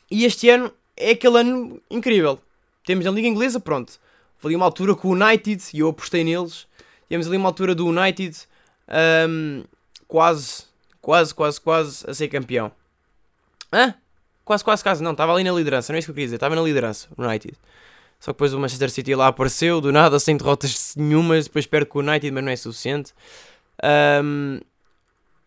e 0.09 0.25
este 0.25 0.49
ano 0.49 0.71
é 0.95 1.11
aquele 1.11 1.39
ano 1.39 1.81
incrível. 1.89 2.39
Temos 2.87 3.05
a 3.05 3.11
Liga 3.11 3.27
Inglesa, 3.27 3.59
pronto. 3.59 3.99
Foi 4.37 4.47
ali 4.47 4.55
uma 4.55 4.63
altura 4.63 4.95
com 4.95 5.09
o 5.09 5.11
United 5.11 5.61
e 5.73 5.79
eu 5.79 5.89
apostei 5.89 6.23
neles. 6.23 6.65
Temos 7.09 7.27
ali 7.27 7.35
uma 7.35 7.49
altura 7.49 7.75
do 7.75 7.85
United 7.85 8.47
um, 9.27 9.65
quase, 10.07 10.63
quase, 11.01 11.35
quase, 11.35 11.59
quase 11.59 12.09
a 12.09 12.13
ser 12.13 12.29
campeão. 12.29 12.71
Hã? 13.73 13.93
Quase, 14.45 14.63
quase, 14.63 14.83
quase. 14.83 15.03
Não, 15.03 15.11
estava 15.11 15.33
ali 15.33 15.43
na 15.43 15.51
liderança, 15.51 15.91
não 15.91 15.97
é 15.97 15.99
isso 15.99 16.05
que 16.05 16.11
eu 16.11 16.15
queria 16.15 16.27
dizer. 16.27 16.37
Estava 16.37 16.55
na 16.55 16.61
liderança, 16.61 17.09
United. 17.17 17.57
Só 18.21 18.31
que 18.31 18.35
depois 18.35 18.53
o 18.53 18.59
Manchester 18.59 18.89
City 18.89 19.13
lá 19.15 19.27
apareceu, 19.27 19.81
do 19.81 19.91
nada, 19.91 20.17
sem 20.17 20.37
derrotas 20.37 20.93
nenhumas. 20.95 21.43
Depois 21.43 21.67
perde 21.67 21.87
com 21.87 21.99
o 21.99 22.01
United, 22.01 22.31
mas 22.31 22.41
não 22.41 22.51
é 22.53 22.55
suficiente. 22.55 23.13
Um, 24.23 24.61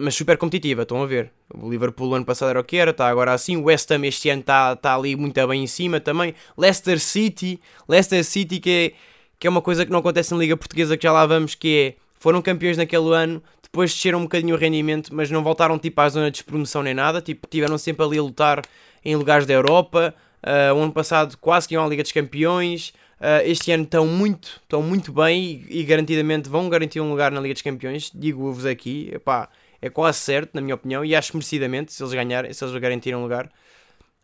mas 0.01 0.15
super 0.15 0.37
competitiva, 0.37 0.83
estão 0.83 1.03
a 1.03 1.07
ver. 1.07 1.31
O 1.53 1.71
Liverpool 1.71 2.15
ano 2.15 2.25
passado 2.25 2.51
era 2.51 2.61
o 2.61 2.65
que 2.65 2.77
era, 2.77 2.91
está 2.91 3.09
agora 3.09 3.33
assim. 3.33 3.57
O 3.57 3.65
West 3.65 3.91
Ham 3.91 4.07
este 4.07 4.31
ano 4.31 4.41
está 4.41 4.75
tá 4.77 4.95
ali 4.95 5.15
muito 5.15 5.47
bem 5.47 5.63
em 5.63 5.67
cima 5.67 6.01
também. 6.01 6.35
Leicester 6.57 6.99
City, 6.99 7.61
Leicester 7.89 8.25
City 8.25 8.59
que 8.59 8.71
é, 8.71 8.93
que 9.39 9.47
é 9.47 9.51
uma 9.51 9.63
coisa 9.63 9.85
que 9.85 9.93
não 9.93 10.01
acontece 10.01 10.33
na 10.33 10.39
Liga 10.39 10.57
Portuguesa, 10.57 10.97
que 10.97 11.03
já 11.03 11.13
lá 11.13 11.27
vamos, 11.27 11.55
que 11.55 11.97
é 11.97 12.01
foram 12.19 12.43
campeões 12.43 12.77
naquele 12.77 13.15
ano, 13.15 13.43
depois 13.63 13.93
desceram 13.93 14.19
um 14.19 14.23
bocadinho 14.25 14.55
o 14.55 14.59
rendimento, 14.59 15.15
mas 15.15 15.31
não 15.31 15.43
voltaram 15.43 15.79
tipo 15.79 16.01
à 16.01 16.09
zona 16.09 16.27
de 16.27 16.33
despromoção 16.33 16.83
nem 16.83 16.93
nada, 16.93 17.23
tipo, 17.23 17.49
tiveram 17.49 17.79
sempre 17.79 18.05
ali 18.05 18.19
a 18.19 18.23
lutar 18.23 18.63
em 19.05 19.17
lugares 19.17 19.47
da 19.47 19.55
Europa. 19.55 20.15
Uh, 20.43 20.75
o 20.75 20.83
ano 20.83 20.93
passado 20.93 21.37
quase 21.39 21.69
que 21.69 21.75
iam 21.75 21.85
à 21.85 21.89
Liga 21.89 22.03
dos 22.03 22.13
Campeões. 22.13 22.93
Uh, 23.21 23.45
este 23.45 23.71
ano 23.71 23.85
estão 23.85 24.07
muito, 24.07 24.61
estão 24.63 24.83
muito 24.83 25.13
bem 25.13 25.65
e, 25.69 25.81
e, 25.81 25.85
garantidamente 25.85 26.49
vão 26.49 26.69
garantir 26.69 27.01
um 27.01 27.11
lugar 27.11 27.31
na 27.31 27.41
Liga 27.41 27.55
dos 27.55 27.63
Campeões. 27.63 28.11
Digo-vos 28.15 28.67
aqui, 28.67 29.11
epá, 29.13 29.49
é 29.83 29.89
quase 29.91 30.19
certo, 30.19 30.55
na 30.55 30.61
minha 30.61 30.75
opinião, 30.75 31.05
e 31.05 31.15
acho 31.15 31.35
merecidamente 31.35 31.93
se 31.93 32.03
eles 32.03 32.13
ganharem, 32.13 32.53
se 32.53 32.63
eles 32.65 32.75
garantirem 32.81 33.19
um 33.19 33.23
lugar. 33.23 33.47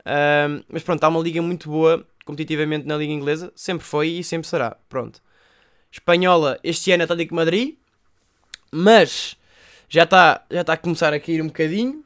Uh, 0.01 0.65
mas 0.69 0.83
pronto, 0.83 1.03
há 1.03 1.09
uma 1.09 1.21
liga 1.21 1.41
muito 1.43 1.69
boa 1.69 2.07
competitivamente 2.25 2.87
na 2.87 2.97
Liga 2.97 3.13
Inglesa, 3.13 3.53
sempre 3.55 3.87
foi 3.87 4.09
e 4.09 4.25
sempre 4.25 4.49
será. 4.49 4.77
Pronto. 4.89 5.23
Espanhola, 5.91 6.59
este 6.63 6.93
ano 6.93 7.03
é 7.03 7.05
Atlético 7.05 7.35
Madrid, 7.35 7.77
mas 8.71 9.37
já 9.89 10.03
está 10.03 10.45
já 10.51 10.65
tá 10.65 10.75
a 10.75 10.77
começar 10.77 11.13
a 11.15 11.21
cair 11.21 11.41
um 11.41 11.47
bocadinho. 11.47 12.05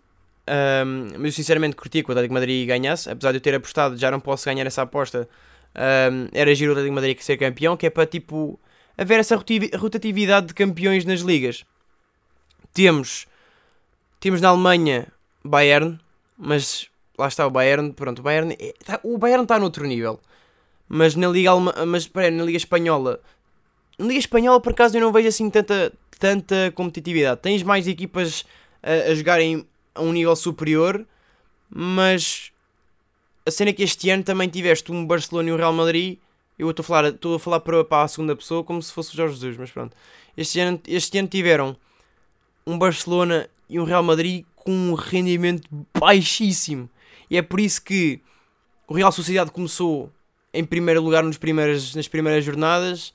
Um, 0.50 1.08
mas 1.12 1.26
eu 1.26 1.32
sinceramente 1.32 1.76
curti 1.76 2.02
que 2.02 2.10
o 2.10 2.12
Atlético 2.12 2.34
Madrid 2.34 2.66
ganhasse, 2.66 3.08
apesar 3.08 3.30
de 3.30 3.38
eu 3.38 3.40
ter 3.40 3.54
apostado, 3.54 3.96
já 3.96 4.10
não 4.10 4.20
posso 4.20 4.44
ganhar 4.44 4.66
essa 4.66 4.82
aposta. 4.82 5.28
Um, 5.74 6.28
era 6.32 6.54
giro 6.54 6.70
o 6.70 6.74
Atlético 6.74 6.94
Madrid 6.94 7.18
ser 7.20 7.36
campeão, 7.36 7.76
que 7.76 7.86
é 7.86 7.90
para 7.90 8.04
tipo 8.04 8.58
haver 8.98 9.20
essa 9.20 9.36
rotatividade 9.36 10.48
de 10.48 10.54
campeões 10.54 11.04
nas 11.04 11.20
ligas. 11.20 11.64
Temos 12.74 13.26
temos 14.20 14.40
na 14.40 14.50
Alemanha 14.50 15.08
Bayern, 15.44 15.98
mas 16.38 16.88
lá 17.18 17.28
está 17.28 17.46
o 17.46 17.50
Bayern, 17.50 17.92
pronto, 17.92 18.20
o 18.20 18.22
Bayern, 18.22 18.56
é, 18.58 18.74
tá, 18.84 19.00
o 19.02 19.18
Bayern 19.18 19.42
está 19.42 19.58
noutro 19.58 19.86
nível. 19.86 20.20
Mas 20.88 21.14
na 21.14 21.28
Liga 21.28 21.50
Alema, 21.50 21.74
mas 21.86 22.06
pera, 22.06 22.30
na 22.30 22.44
Liga 22.44 22.56
Espanhola, 22.56 23.20
na 23.98 24.06
Liga 24.06 24.18
Espanhola 24.18 24.60
por 24.60 24.72
acaso 24.72 24.96
eu 24.96 25.00
não 25.00 25.12
vejo 25.12 25.28
assim 25.28 25.48
tanta 25.50 25.92
tanta 26.20 26.70
competitividade. 26.74 27.40
Tens 27.40 27.62
mais 27.62 27.88
equipas 27.88 28.44
a, 28.82 29.10
a 29.10 29.14
jogarem 29.14 29.66
a 29.94 30.02
um 30.02 30.12
nível 30.12 30.36
superior, 30.36 31.04
mas 31.68 32.52
a 33.44 33.50
cena 33.50 33.70
é 33.70 33.72
que 33.72 33.82
este 33.82 34.10
ano 34.10 34.22
também 34.22 34.48
tiveste 34.48 34.92
um 34.92 35.04
Barcelona 35.04 35.48
e 35.48 35.52
um 35.52 35.56
Real 35.56 35.72
Madrid. 35.72 36.18
Eu 36.58 36.70
estou 36.70 36.82
a 36.82 36.86
falar, 36.86 37.04
estou 37.06 37.34
a 37.36 37.38
falar 37.38 37.60
para, 37.60 37.82
para 37.84 38.02
a 38.02 38.08
segunda 38.08 38.36
pessoa 38.36 38.62
como 38.62 38.82
se 38.82 38.92
fosse 38.92 39.14
o 39.14 39.16
Jorge 39.16 39.34
Jesus, 39.34 39.56
mas 39.56 39.70
pronto. 39.70 39.96
Este 40.36 40.60
ano, 40.60 40.80
este 40.86 41.18
ano 41.18 41.28
tiveram 41.28 41.76
um 42.66 42.78
Barcelona 42.78 43.48
e 43.68 43.78
um 43.78 43.84
Real 43.84 44.02
Madrid 44.02 44.44
com 44.54 44.72
um 44.72 44.94
rendimento 44.94 45.68
baixíssimo. 45.98 46.88
E 47.30 47.36
é 47.36 47.42
por 47.42 47.60
isso 47.60 47.82
que 47.82 48.20
o 48.86 48.94
Real 48.94 49.12
Sociedade 49.12 49.50
começou 49.50 50.10
em 50.52 50.64
primeiro 50.64 51.02
lugar 51.02 51.22
nos 51.22 51.38
primeiras, 51.38 51.94
nas 51.94 52.08
primeiras 52.08 52.44
jornadas 52.44 53.12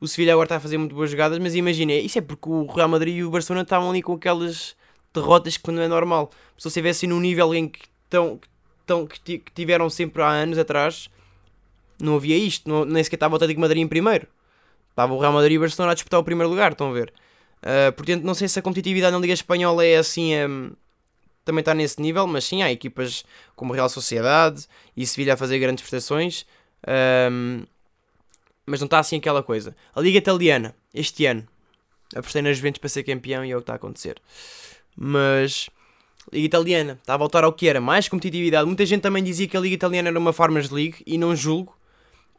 o 0.00 0.06
Sevilha 0.06 0.32
agora 0.32 0.46
está 0.46 0.56
a 0.56 0.60
fazer 0.60 0.78
muito 0.78 0.94
boas 0.94 1.10
jogadas, 1.10 1.38
mas 1.38 1.54
imagina, 1.54 1.92
isso 1.92 2.18
é 2.18 2.20
porque 2.20 2.48
o 2.48 2.66
Real 2.66 2.88
Madrid 2.88 3.16
e 3.16 3.24
o 3.24 3.30
Barcelona 3.30 3.62
estavam 3.62 3.90
ali 3.90 4.00
com 4.00 4.12
aquelas 4.12 4.76
derrotas 5.12 5.56
que 5.56 5.70
não 5.72 5.82
é 5.82 5.88
normal. 5.88 6.30
Se 6.56 6.64
você 6.64 6.68
estivessem 6.68 7.08
num 7.08 7.18
nível 7.18 7.52
em 7.52 7.68
que, 7.68 7.80
tão, 8.08 8.38
tão, 8.86 9.06
que, 9.06 9.42
tiveram 9.54 9.90
sempre 9.90 10.22
há 10.22 10.28
anos 10.28 10.56
atrás, 10.56 11.10
não 12.00 12.14
havia 12.14 12.36
isto, 12.36 12.68
não, 12.68 12.84
nem 12.84 13.02
sequer 13.02 13.16
estava 13.16 13.34
o 13.34 13.36
Atlético 13.36 13.60
Madrid 13.60 13.82
em 13.82 13.88
primeiro. 13.88 14.28
Estava 14.90 15.12
o 15.12 15.18
Real 15.18 15.32
Madrid 15.32 15.54
e 15.54 15.58
o 15.58 15.60
Barcelona 15.62 15.92
a 15.92 15.94
disputar 15.94 16.20
o 16.20 16.24
primeiro 16.24 16.48
lugar, 16.48 16.72
estão 16.72 16.90
a 16.90 16.92
ver? 16.92 17.12
Uh, 17.62 17.92
portanto, 17.92 18.22
não 18.22 18.34
sei 18.34 18.48
se 18.48 18.58
a 18.58 18.62
competitividade 18.62 19.12
na 19.12 19.18
Liga 19.18 19.32
Espanhola 19.32 19.84
é 19.84 19.96
assim, 19.96 20.36
um, 20.36 20.70
também 21.44 21.60
está 21.60 21.74
nesse 21.74 22.00
nível, 22.00 22.26
mas 22.26 22.44
sim, 22.44 22.62
há 22.62 22.70
equipas 22.70 23.24
como 23.56 23.72
Real 23.72 23.88
Sociedade 23.88 24.66
e 24.96 25.06
Sevilha 25.06 25.34
a 25.34 25.36
fazer 25.36 25.58
grandes 25.58 25.82
prestações. 25.82 26.44
Um, 26.86 27.64
mas 28.66 28.80
não 28.80 28.84
está 28.84 28.98
assim 28.98 29.16
aquela 29.16 29.42
coisa. 29.42 29.74
A 29.94 30.00
Liga 30.00 30.18
Italiana, 30.18 30.74
este 30.92 31.24
ano, 31.24 31.46
apostei 32.14 32.42
nas 32.42 32.58
Juventus 32.58 32.78
para 32.78 32.88
ser 32.88 33.02
campeão 33.02 33.44
e 33.44 33.50
é 33.50 33.56
o 33.56 33.60
que 33.60 33.62
está 33.62 33.72
a 33.72 33.76
acontecer. 33.76 34.20
Mas 34.94 35.70
a 36.30 36.36
Liga 36.36 36.46
Italiana 36.46 36.98
está 37.00 37.14
a 37.14 37.16
voltar 37.16 37.44
ao 37.44 37.52
que 37.52 37.66
era, 37.66 37.80
mais 37.80 38.08
competitividade. 38.08 38.66
Muita 38.66 38.84
gente 38.84 39.00
também 39.00 39.24
dizia 39.24 39.48
que 39.48 39.56
a 39.56 39.60
Liga 39.60 39.74
Italiana 39.74 40.10
era 40.10 40.18
uma 40.18 40.34
Farmers 40.34 40.68
League 40.68 40.96
e 41.06 41.16
não 41.16 41.34
julgo, 41.34 41.77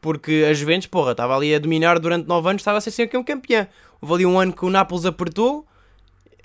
Porque 0.01 0.45
a 0.49 0.53
Juventus, 0.53 0.87
porra, 0.87 1.11
estava 1.11 1.35
ali 1.35 1.53
a 1.53 1.59
dominar 1.59 1.99
durante 1.99 2.27
9 2.27 2.49
anos, 2.49 2.61
estava 2.61 2.77
a 2.77 2.81
ser 2.81 2.91
sempre 2.91 3.17
um 3.17 3.23
campeão. 3.23 3.67
Houve 4.01 4.13
ali 4.13 4.25
um 4.25 4.39
ano 4.39 4.53
que 4.53 4.63
o 4.63 4.69
Nápoles 4.69 5.05
apertou, 5.05 5.65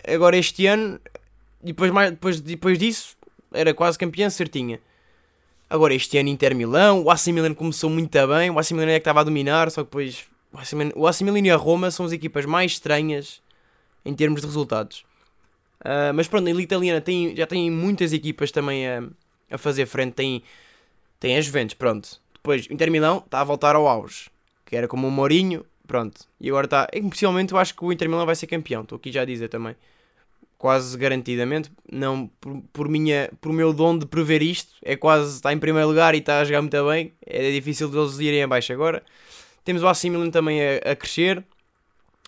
agora 0.06 0.36
este 0.36 0.66
ano, 0.66 1.00
depois, 1.62 1.90
mais, 1.92 2.10
depois, 2.10 2.40
depois 2.40 2.78
disso, 2.78 3.16
era 3.52 3.72
quase 3.72 3.98
campeão 3.98 4.28
certinha. 4.28 4.80
Agora 5.70 5.94
este 5.94 6.18
ano 6.18 6.28
Inter 6.28 6.54
Milão, 6.54 7.04
o 7.04 7.10
AC 7.10 7.28
Milan 7.28 7.54
começou 7.54 7.88
muito 7.88 8.10
bem, 8.28 8.50
o 8.50 8.58
AC 8.58 8.72
Milan 8.72 8.90
é 8.90 8.94
que 8.94 8.98
estava 8.98 9.20
a 9.20 9.24
dominar, 9.24 9.70
só 9.70 9.82
que 9.82 9.86
depois 9.86 10.24
o 10.52 10.58
AC, 10.58 10.72
Milan, 10.74 10.92
o 10.94 11.06
AC 11.06 11.22
Milan 11.22 11.46
e 11.46 11.50
a 11.50 11.56
Roma 11.56 11.90
são 11.90 12.04
as 12.04 12.12
equipas 12.12 12.44
mais 12.44 12.72
estranhas 12.72 13.40
em 14.04 14.14
termos 14.14 14.40
de 14.40 14.46
resultados. 14.46 15.04
Uh, 15.80 16.12
mas 16.14 16.28
pronto, 16.28 16.48
a 16.48 16.50
Liga 16.50 16.62
Italiana 16.62 17.00
tem, 17.00 17.34
já 17.36 17.46
tem 17.46 17.70
muitas 17.70 18.12
equipas 18.12 18.50
também 18.50 18.86
a, 18.86 19.04
a 19.50 19.58
fazer 19.58 19.86
frente. 19.86 20.14
Tem, 20.14 20.42
tem 21.18 21.36
a 21.36 21.40
Juventus, 21.40 21.74
pronto. 21.74 22.20
Depois, 22.44 22.66
o 22.66 22.72
Inter 22.74 22.90
Milão 22.90 23.22
está 23.24 23.40
a 23.40 23.44
voltar 23.44 23.74
ao 23.74 23.88
auge, 23.88 24.28
que 24.66 24.76
era 24.76 24.86
como 24.86 25.08
o 25.08 25.10
Mourinho, 25.10 25.64
pronto. 25.86 26.26
E 26.38 26.50
agora 26.50 26.66
está. 26.66 26.86
Possivelmente 27.08 27.54
eu 27.54 27.58
acho 27.58 27.74
que 27.74 27.82
o 27.82 27.90
Inter 27.90 28.06
Milão 28.06 28.26
vai 28.26 28.36
ser 28.36 28.46
campeão, 28.46 28.82
estou 28.82 28.96
aqui 28.96 29.10
já 29.10 29.22
a 29.22 29.24
dizer 29.24 29.48
também. 29.48 29.74
Quase 30.58 30.94
garantidamente, 30.98 31.72
não 31.90 32.26
por, 32.38 32.62
por, 32.70 32.86
minha, 32.86 33.30
por 33.40 33.50
meu 33.50 33.72
dom 33.72 33.96
de 33.96 34.04
prever 34.04 34.42
isto, 34.42 34.74
é 34.82 34.94
quase 34.94 35.36
está 35.36 35.54
em 35.54 35.58
primeiro 35.58 35.88
lugar 35.88 36.14
e 36.14 36.18
está 36.18 36.40
a 36.40 36.44
jogar 36.44 36.60
muito 36.60 36.86
bem. 36.86 37.14
É 37.24 37.50
difícil 37.50 37.88
deles 37.88 38.18
irem 38.18 38.42
abaixo 38.42 38.74
agora. 38.74 39.02
Temos 39.64 39.82
o 39.82 39.88
AC 39.88 40.02
também 40.30 40.60
a, 40.60 40.92
a 40.92 40.94
crescer, 40.94 41.42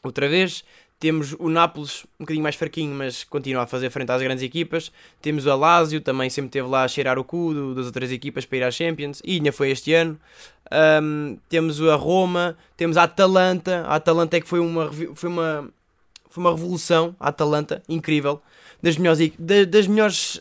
outra 0.03 0.31
vez. 0.31 0.65
Temos 0.99 1.35
o 1.39 1.51
Nápoles 1.51 2.05
um 2.19 2.25
bocadinho 2.25 2.43
mais 2.43 2.55
fraquinho, 2.55 2.95
mas 2.95 3.23
continua 3.23 3.65
a 3.65 3.67
fazer 3.67 3.91
frente 3.91 4.11
às 4.11 4.23
grandes 4.23 4.43
equipas. 4.43 4.91
Temos 5.21 5.45
o 5.45 5.51
Alásio, 5.51 6.01
também 6.01 6.31
sempre 6.31 6.51
teve 6.51 6.67
lá 6.67 6.85
a 6.85 6.89
cheirar 6.89 7.19
o 7.19 7.25
cu 7.25 7.53
do, 7.53 7.75
das 7.75 7.87
outras 7.87 8.11
equipas 8.11 8.47
para 8.47 8.59
ir 8.59 8.63
às 8.63 8.75
Champions. 8.75 9.21
E 9.23 9.35
ainda 9.35 9.53
foi 9.53 9.71
este 9.71 9.93
ano. 9.93 10.19
Um, 11.03 11.37
temos 11.51 11.83
a 11.83 11.95
Roma, 11.97 12.57
temos 12.79 12.97
a 12.97 13.03
Atalanta. 13.03 13.85
A 13.87 13.97
Atalanta 13.97 14.39
é 14.39 14.41
que 14.41 14.49
foi 14.49 14.59
uma, 14.59 14.91
foi 15.15 15.29
uma, 15.29 15.71
foi 16.31 16.43
uma 16.43 16.51
revolução. 16.51 17.15
A 17.21 17.29
Atalanta, 17.29 17.83
incrível. 17.87 18.41
Das 18.83 18.97
melhores, 18.97 19.33
das 19.69 19.87
melhores 19.87 20.41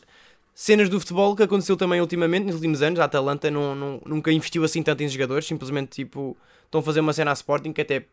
cenas 0.53 0.87
do 0.87 1.01
futebol 1.01 1.35
que 1.35 1.43
aconteceu 1.43 1.75
também 1.75 1.99
ultimamente, 1.99 2.45
nos 2.45 2.55
últimos 2.55 2.81
anos. 2.81 3.01
A 3.01 3.03
Atalanta 3.03 3.51
não, 3.51 3.75
não, 3.75 4.01
nunca 4.05 4.31
investiu 4.31 4.63
assim 4.63 4.81
tanto 4.81 5.03
em 5.03 5.09
jogadores. 5.09 5.45
Simplesmente 5.45 5.89
tipo, 5.89 6.37
estão 6.63 6.79
a 6.79 6.83
fazer 6.83 7.01
uma 7.01 7.11
cena 7.11 7.31
a 7.31 7.33
Sporting 7.33 7.73
que 7.73 7.81
até 7.81 8.05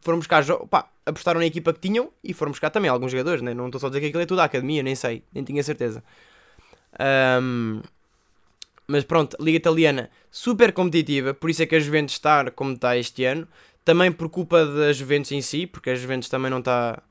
foram 0.00 0.18
buscar, 0.18 0.44
pá, 0.70 0.88
apostaram 1.04 1.40
na 1.40 1.46
equipa 1.46 1.72
que 1.72 1.80
tinham 1.80 2.10
e 2.22 2.32
foram 2.32 2.52
buscar 2.52 2.70
também 2.70 2.90
alguns 2.90 3.10
jogadores, 3.10 3.42
né? 3.42 3.54
não 3.54 3.66
estou 3.66 3.80
só 3.80 3.86
a 3.86 3.90
dizer 3.90 4.00
que 4.00 4.06
aquilo 4.06 4.22
é 4.22 4.26
tudo 4.26 4.40
a 4.40 4.44
academia, 4.44 4.82
nem 4.82 4.94
sei, 4.94 5.22
nem 5.32 5.44
tinha 5.44 5.62
certeza. 5.62 6.02
Um, 7.42 7.80
mas 8.86 9.04
pronto, 9.04 9.36
Liga 9.38 9.58
Italiana 9.58 10.10
super 10.30 10.72
competitiva, 10.72 11.34
por 11.34 11.50
isso 11.50 11.62
é 11.62 11.66
que 11.66 11.76
a 11.76 11.80
Juventus 11.80 12.14
está 12.14 12.50
como 12.50 12.72
está 12.72 12.96
este 12.96 13.24
ano. 13.24 13.46
Também 13.84 14.12
por 14.12 14.28
culpa 14.28 14.64
da 14.66 14.92
Juventus 14.92 15.32
em 15.32 15.40
si, 15.40 15.66
porque 15.66 15.90
a 15.90 15.94
Juventus 15.94 16.28
também 16.28 16.50
não 16.50 16.58
está. 16.58 17.02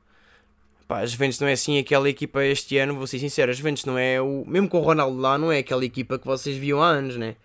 Pá, 0.88 1.00
a 1.00 1.06
Juventus 1.06 1.40
não 1.40 1.48
é 1.48 1.54
assim 1.54 1.80
aquela 1.80 2.10
equipa 2.10 2.44
este 2.46 2.78
ano, 2.78 2.96
vou 2.96 3.08
ser 3.08 3.20
sincero. 3.20 3.52
A 3.52 3.54
Juventus 3.54 3.86
não 3.86 3.98
é 3.98 4.22
o. 4.22 4.44
Mesmo 4.46 4.70
com 4.70 4.78
o 4.80 4.82
Ronaldo 4.82 5.18
lá, 5.20 5.38
não 5.38 5.52
é 5.52 5.60
aquela 5.60 5.84
equipa 5.86 6.20
que 6.20 6.26
vocês 6.26 6.56
viam 6.58 6.82
há 6.82 6.88
anos, 6.88 7.16
né? 7.18 7.36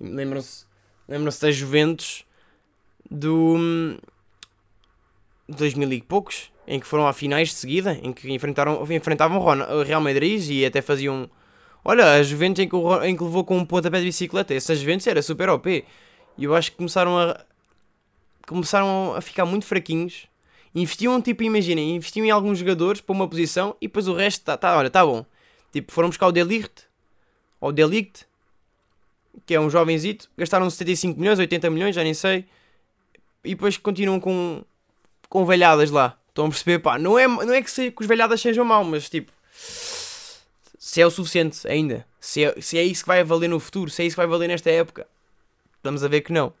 Lembram-se 0.00 0.66
lembram-se 1.08 1.40
da 1.40 1.50
Juventus 1.50 2.24
do 3.10 3.96
2000 5.48 5.92
e 5.92 6.02
poucos, 6.02 6.50
em 6.66 6.80
que 6.80 6.86
foram 6.86 7.06
a 7.06 7.12
finais 7.12 7.48
de 7.48 7.54
seguida, 7.54 7.98
em 8.02 8.12
que 8.12 8.32
enfrentaram, 8.32 8.82
enfrentavam 8.90 9.38
o 9.38 9.82
Real 9.82 10.00
Madrid 10.00 10.48
e 10.50 10.64
até 10.64 10.80
faziam. 10.80 11.28
Olha, 11.84 12.14
a 12.14 12.22
Juventus 12.22 12.64
em 12.64 12.68
que, 12.68 12.76
em 13.04 13.16
que 13.16 13.22
levou 13.22 13.44
com 13.44 13.58
um 13.58 13.64
pontapé 13.64 13.98
de 13.98 14.06
bicicleta, 14.06 14.54
essa 14.54 14.74
Juventus 14.74 15.06
era 15.06 15.20
super 15.20 15.48
OP. 15.50 15.84
E 16.36 16.44
eu 16.44 16.54
acho 16.54 16.70
que 16.70 16.78
começaram 16.78 17.18
a. 17.18 17.44
começaram 18.46 19.14
a 19.14 19.20
ficar 19.20 19.44
muito 19.44 19.66
fraquinhos. 19.66 20.26
Investiam, 20.74 21.20
tipo, 21.20 21.42
imaginem, 21.42 21.96
investiam 21.96 22.26
em 22.26 22.30
alguns 22.30 22.58
jogadores 22.58 23.00
para 23.00 23.14
uma 23.14 23.28
posição 23.28 23.76
e 23.80 23.86
depois 23.86 24.08
o 24.08 24.14
resto 24.14 24.44
tá, 24.44 24.56
tá 24.56 24.76
olha, 24.76 24.90
tá 24.90 25.04
bom. 25.06 25.24
Tipo, 25.72 25.92
foram 25.92 26.08
buscar 26.08 26.26
o 26.26 26.32
Delict, 26.32 26.84
ou 27.60 27.70
Delict, 27.70 28.26
que 29.46 29.54
é 29.54 29.60
um 29.60 29.70
jovenzito, 29.70 30.28
gastaram 30.36 30.68
75 30.68 31.18
milhões, 31.18 31.38
80 31.38 31.70
milhões, 31.70 31.94
já 31.94 32.02
nem 32.02 32.14
sei, 32.14 32.46
e 33.44 33.50
depois 33.50 33.76
continuam 33.76 34.18
com 34.18 34.64
com 35.34 35.44
velhadas 35.44 35.90
lá. 35.90 36.16
Estão 36.28 36.46
a 36.46 36.48
perceber? 36.48 36.78
Pá, 36.78 36.96
não 36.96 37.18
é, 37.18 37.26
não 37.26 37.52
é 37.52 37.60
que, 37.60 37.68
se, 37.68 37.90
que 37.90 38.00
os 38.00 38.06
velhadas 38.06 38.40
sejam 38.40 38.64
mau, 38.64 38.84
mas 38.84 39.10
tipo. 39.10 39.32
Se 40.78 41.00
é 41.00 41.06
o 41.06 41.10
suficiente 41.10 41.66
ainda. 41.66 42.06
Se 42.20 42.44
é, 42.44 42.60
se 42.60 42.78
é 42.78 42.84
isso 42.84 43.02
que 43.02 43.08
vai 43.08 43.24
valer 43.24 43.48
no 43.48 43.58
futuro. 43.58 43.90
Se 43.90 44.02
é 44.02 44.06
isso 44.06 44.14
que 44.14 44.20
vai 44.20 44.28
valer 44.28 44.46
nesta 44.46 44.70
época. 44.70 45.08
Estamos 45.76 46.04
a 46.04 46.08
ver 46.08 46.20
que 46.20 46.32
não. 46.32 46.52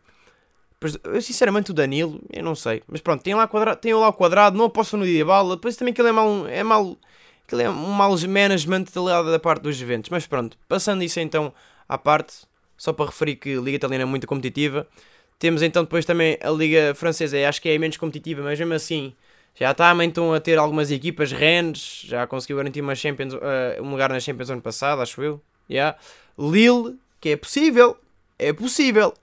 Eu, 1.04 1.22
sinceramente, 1.22 1.70
o 1.70 1.74
Danilo, 1.74 2.20
eu 2.32 2.42
não 2.42 2.56
sei. 2.56 2.82
Mas 2.88 3.00
pronto, 3.00 3.22
tem 3.22 3.32
lá, 3.32 3.46
quadra, 3.46 3.76
tem 3.76 3.94
lá 3.94 4.08
o 4.08 4.12
quadrado, 4.12 4.58
não 4.58 4.64
aposto 4.64 4.96
no 4.96 5.06
dia 5.06 5.24
bala. 5.24 5.54
Depois 5.54 5.76
também 5.76 5.94
que 5.94 6.00
ele 6.00 6.08
é 6.08 6.12
mal. 6.12 6.48
É 6.48 6.62
mal 6.64 6.98
que 7.46 7.54
é 7.54 7.70
um 7.70 7.92
mau 7.92 8.10
management 8.28 8.86
da 9.30 9.38
parte 9.38 9.62
dos 9.62 9.80
eventos. 9.80 10.10
Mas 10.10 10.26
pronto, 10.26 10.58
passando 10.68 11.04
isso 11.04 11.20
então 11.20 11.54
à 11.88 11.96
parte, 11.96 12.38
só 12.76 12.92
para 12.92 13.06
referir 13.06 13.36
que 13.36 13.56
a 13.56 13.60
Liga 13.60 13.76
Italiana 13.76 14.02
é 14.02 14.06
muito 14.06 14.26
competitiva. 14.26 14.88
Temos 15.38 15.62
então 15.62 15.82
depois 15.84 16.04
também 16.04 16.38
a 16.40 16.50
Liga 16.50 16.94
Francesa, 16.94 17.36
acho 17.48 17.60
que 17.60 17.68
é 17.68 17.78
menos 17.78 17.96
competitiva, 17.96 18.42
mas 18.42 18.58
mesmo 18.58 18.74
assim 18.74 19.14
já 19.54 19.70
está 19.70 19.94
estão 20.04 20.34
a 20.34 20.40
ter 20.40 20.58
algumas 20.58 20.90
equipas. 20.90 21.30
Rennes 21.30 22.02
já 22.06 22.26
conseguiu 22.26 22.56
garantir 22.56 22.80
uma 22.80 22.94
Champions, 22.94 23.34
uh, 23.34 23.40
um 23.80 23.90
lugar 23.90 24.10
na 24.10 24.18
Champions 24.18 24.50
ano 24.50 24.62
passado, 24.62 25.00
acho 25.00 25.22
eu. 25.22 25.40
Yeah. 25.70 25.96
Lille, 26.38 26.96
que 27.20 27.30
é 27.30 27.36
possível, 27.36 27.96
é 28.38 28.52
possível. 28.52 29.14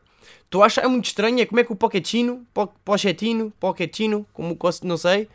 Estou 0.46 0.64
a 0.64 0.90
muito 0.90 1.06
estranho 1.06 1.40
é 1.40 1.46
como 1.46 1.62
é 1.62 1.64
que 1.64 1.72
o 1.72 1.76
Pochettino, 1.76 2.46
Pochettino, 2.84 3.54
Pochettino, 3.58 4.26
como 4.34 4.58
não 4.84 4.98
sei, 4.98 5.30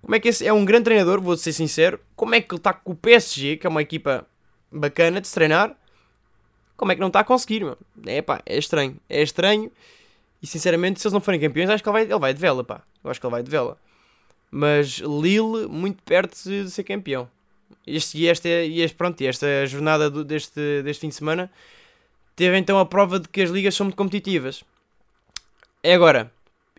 como 0.00 0.16
é 0.16 0.20
que 0.20 0.28
esse 0.28 0.44
é 0.44 0.52
um 0.52 0.64
grande 0.64 0.84
treinador, 0.84 1.20
vou 1.20 1.36
ser 1.36 1.52
sincero, 1.52 2.00
como 2.16 2.34
é 2.34 2.40
que 2.40 2.52
ele 2.52 2.58
está 2.58 2.72
com 2.72 2.90
o 2.90 2.96
PSG, 2.96 3.56
que 3.56 3.66
é 3.66 3.70
uma 3.70 3.82
equipa 3.82 4.26
bacana 4.70 5.20
de 5.20 5.28
se 5.28 5.34
treinar, 5.34 5.76
como 6.76 6.92
é 6.92 6.94
que 6.94 7.00
não 7.00 7.08
está 7.08 7.20
a 7.20 7.24
conseguir? 7.24 7.64
É 8.06 8.22
pá, 8.22 8.42
é 8.44 8.58
estranho. 8.58 8.96
É 9.08 9.22
estranho. 9.22 9.70
E 10.42 10.46
sinceramente, 10.46 11.00
se 11.00 11.06
eles 11.06 11.12
não 11.12 11.20
forem 11.20 11.40
campeões, 11.40 11.70
acho 11.70 11.82
que 11.82 11.88
ele 11.88 11.92
vai, 11.92 12.02
ele 12.02 12.18
vai 12.18 12.34
de 12.34 12.40
vela, 12.40 12.64
pá. 12.64 12.82
Eu 13.02 13.10
acho 13.10 13.20
que 13.20 13.26
ele 13.26 13.30
vai 13.32 13.42
de 13.42 13.50
vela. 13.50 13.78
Mas 14.50 14.98
Lille, 14.98 15.66
muito 15.68 16.02
perto 16.02 16.36
de 16.42 16.70
ser 16.70 16.82
campeão. 16.84 17.28
Este, 17.86 18.18
e, 18.18 18.28
esta, 18.28 18.48
e 18.48 18.80
este, 18.80 18.96
pronto, 18.96 19.20
esta 19.22 19.66
jornada 19.66 20.10
do, 20.10 20.24
deste, 20.24 20.82
deste 20.82 21.00
fim 21.00 21.08
de 21.08 21.14
semana 21.14 21.50
teve 22.36 22.56
então 22.56 22.78
a 22.78 22.86
prova 22.86 23.18
de 23.18 23.28
que 23.28 23.42
as 23.42 23.50
ligas 23.50 23.74
são 23.74 23.86
muito 23.86 23.96
competitivas. 23.96 24.64
É 25.82 25.94
agora. 25.94 26.30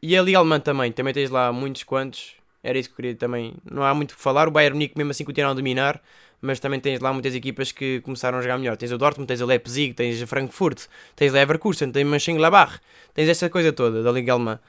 E 0.01 0.17
a 0.17 0.21
Liga 0.21 0.38
Alemã 0.38 0.60
também. 0.60 0.91
Também 0.91 1.13
tens 1.13 1.29
lá 1.29 1.51
muitos 1.51 1.84
quantos. 1.84 2.36
Era 2.62 2.77
isso 2.77 2.89
que 2.89 2.93
eu 2.93 2.95
queria 2.97 3.15
também. 3.15 3.53
Não 3.69 3.84
há 3.84 3.93
muito 3.93 4.12
o 4.12 4.15
que 4.15 4.21
falar. 4.21 4.47
O 4.47 4.51
Bayern 4.51 4.75
Munique 4.75 4.97
mesmo 4.97 5.12
assim 5.12 5.23
continua 5.23 5.51
a 5.51 5.53
dominar 5.53 6.01
mas 6.43 6.60
também 6.60 6.77
tens 6.77 6.99
lá 6.99 7.13
muitas 7.13 7.34
equipas 7.34 7.71
que 7.71 8.01
começaram 8.01 8.38
a 8.38 8.41
jogar 8.41 8.58
melhor. 8.58 8.75
Tens 8.75 8.91
o 8.91 8.97
Dortmund, 8.97 9.25
tens 9.25 9.39
o 9.39 9.45
Leipzig, 9.45 9.93
tens 9.93 10.21
o 10.21 10.27
Frankfurt, 10.27 10.88
tens 11.15 11.32
o 11.32 11.36
Leverkusen, 11.36 11.89
tens 11.89 12.06
o 12.06 12.10
Mönchengladbach, 12.10 12.82
tens 13.13 13.29
essa 13.29 13.49
coisa 13.49 13.71
toda 13.71 14.03
da 14.03 14.12
Liga 14.12 14.34
Alemã. 14.34 14.60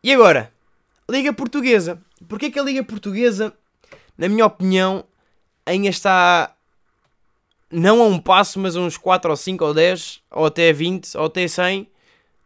E 0.00 0.14
agora, 0.14 0.52
Liga 1.10 1.32
Portuguesa. 1.32 2.00
Porquê 2.28 2.52
que 2.52 2.58
a 2.60 2.62
Liga 2.62 2.84
Portuguesa, 2.84 3.52
na 4.16 4.28
minha 4.28 4.46
opinião, 4.46 5.04
ainda 5.66 5.88
está 5.88 6.54
não 7.68 8.00
a 8.00 8.06
um 8.06 8.20
passo, 8.20 8.60
mas 8.60 8.76
uns 8.76 8.96
4 8.96 9.28
ou 9.28 9.36
5 9.36 9.64
ou 9.64 9.74
10, 9.74 10.22
ou 10.30 10.46
até 10.46 10.72
20, 10.72 11.16
ou 11.16 11.24
até 11.24 11.48
100 11.48 11.88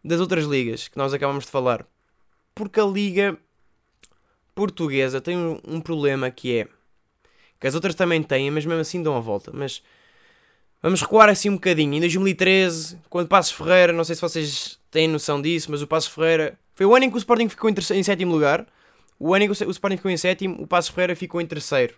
das 0.03 0.19
outras 0.19 0.47
ligas 0.47 0.89
que 0.89 0.97
nós 0.97 1.13
acabamos 1.13 1.45
de 1.45 1.51
falar. 1.51 1.87
Porque 2.55 2.81
a 2.81 2.87
Liga 2.87 3.37
Portuguesa 4.55 5.21
tem 5.21 5.37
um 5.63 5.79
problema 5.79 6.31
que 6.31 6.57
é 6.57 6.69
que 7.62 7.68
as 7.68 7.77
outras 7.77 7.94
também 7.94 8.20
têm, 8.25 8.51
mas 8.51 8.66
mesmo 8.66 8.81
assim 8.81 9.01
dão 9.01 9.16
a 9.16 9.20
volta. 9.20 9.53
Mas 9.55 9.85
vamos 10.83 11.01
recuar 11.01 11.29
assim 11.29 11.48
um 11.48 11.55
bocadinho. 11.55 11.94
Em 11.94 12.01
2013, 12.01 12.98
quando 13.09 13.29
Passos 13.29 13.53
Ferreira, 13.53 13.92
não 13.92 14.03
sei 14.03 14.16
se 14.16 14.20
vocês 14.20 14.81
têm 14.90 15.07
noção 15.07 15.40
disso, 15.40 15.70
mas 15.70 15.81
o 15.81 15.87
Passos 15.87 16.12
Ferreira 16.12 16.59
foi 16.75 16.87
o 16.87 16.92
ano 16.92 17.05
em 17.05 17.09
que 17.09 17.14
o 17.14 17.18
Sporting 17.18 17.48
ficou 17.48 17.70
em, 17.70 18.03
sétimo 18.03 18.33
lugar. 18.33 18.66
O 19.16 19.33
ano 19.33 19.44
em 19.44 19.46
que 19.48 19.62
o 19.62 19.70
Sporting 19.70 19.96
ficou 19.96 20.11
em 20.11 20.16
sétimo, 20.16 20.61
o 20.61 20.66
Passos 20.66 20.90
Ferreira 20.90 21.14
ficou 21.14 21.40
em 21.40 21.46
terceiro 21.46 21.94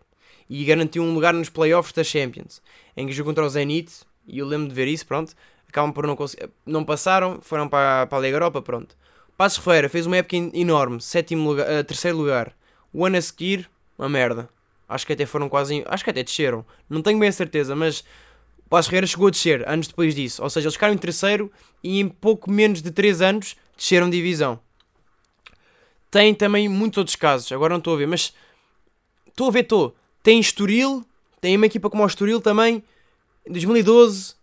e 0.50 0.62
garantiu 0.66 1.02
um 1.02 1.14
lugar 1.14 1.32
nos 1.32 1.48
playoffs 1.48 1.94
da 1.94 2.04
Champions, 2.04 2.60
em 2.94 3.06
que 3.06 3.14
jogou 3.14 3.30
contra 3.30 3.46
o 3.46 3.48
Zenit. 3.48 3.90
E 4.26 4.40
eu 4.40 4.46
lembro 4.46 4.68
de 4.68 4.74
ver 4.74 4.86
isso, 4.86 5.06
pronto. 5.06 5.32
Acabam 5.66 5.94
por 5.94 6.06
não 6.06 6.14
conseguir, 6.14 6.50
não 6.66 6.84
passaram, 6.84 7.38
foram 7.40 7.70
para, 7.70 8.06
para 8.06 8.18
a 8.18 8.20
Liga 8.20 8.36
Europa, 8.36 8.60
pronto. 8.60 8.94
Passos 9.34 9.64
Ferreira 9.64 9.88
fez 9.88 10.04
uma 10.04 10.18
época 10.18 10.36
enorme, 10.52 11.00
sétimo 11.00 11.48
lugar, 11.48 11.66
uh, 11.66 11.82
terceiro 11.84 12.18
lugar. 12.18 12.54
O 12.92 13.06
ano 13.06 13.16
a 13.16 13.22
seguir, 13.22 13.70
uma 13.98 14.10
merda. 14.10 14.46
Acho 14.94 15.04
que 15.04 15.12
até 15.12 15.26
foram 15.26 15.48
quase. 15.48 15.82
Acho 15.86 16.04
que 16.04 16.10
até 16.10 16.22
desceram. 16.22 16.64
Não 16.88 17.02
tenho 17.02 17.18
bem 17.18 17.28
a 17.28 17.32
certeza, 17.32 17.74
mas 17.74 18.04
o 18.64 18.68
Passo 18.68 18.88
Ferreira 18.88 19.08
chegou 19.08 19.26
a 19.26 19.30
descer 19.30 19.68
anos 19.68 19.88
depois 19.88 20.14
disso. 20.14 20.40
Ou 20.40 20.48
seja, 20.48 20.66
eles 20.66 20.74
ficaram 20.74 20.94
em 20.94 20.98
terceiro 20.98 21.50
e 21.82 21.98
em 21.98 22.08
pouco 22.08 22.48
menos 22.48 22.80
de 22.80 22.92
3 22.92 23.20
anos 23.20 23.56
desceram 23.76 24.08
divisão. 24.08 24.60
Tem 26.12 26.32
também 26.32 26.68
muitos 26.68 26.98
outros 26.98 27.16
casos, 27.16 27.50
agora 27.50 27.74
não 27.74 27.78
estou 27.78 27.94
a 27.94 27.96
ver, 27.96 28.06
mas 28.06 28.32
estou 29.26 29.48
a 29.48 29.50
ver, 29.50 29.62
estou. 29.62 29.96
Tem 30.22 30.38
Estoril, 30.38 31.04
tem 31.40 31.56
uma 31.56 31.66
equipa 31.66 31.90
como 31.90 32.04
o 32.04 32.06
Estoril 32.06 32.40
também, 32.40 32.80
em 33.44 33.50
2012, 33.50 34.36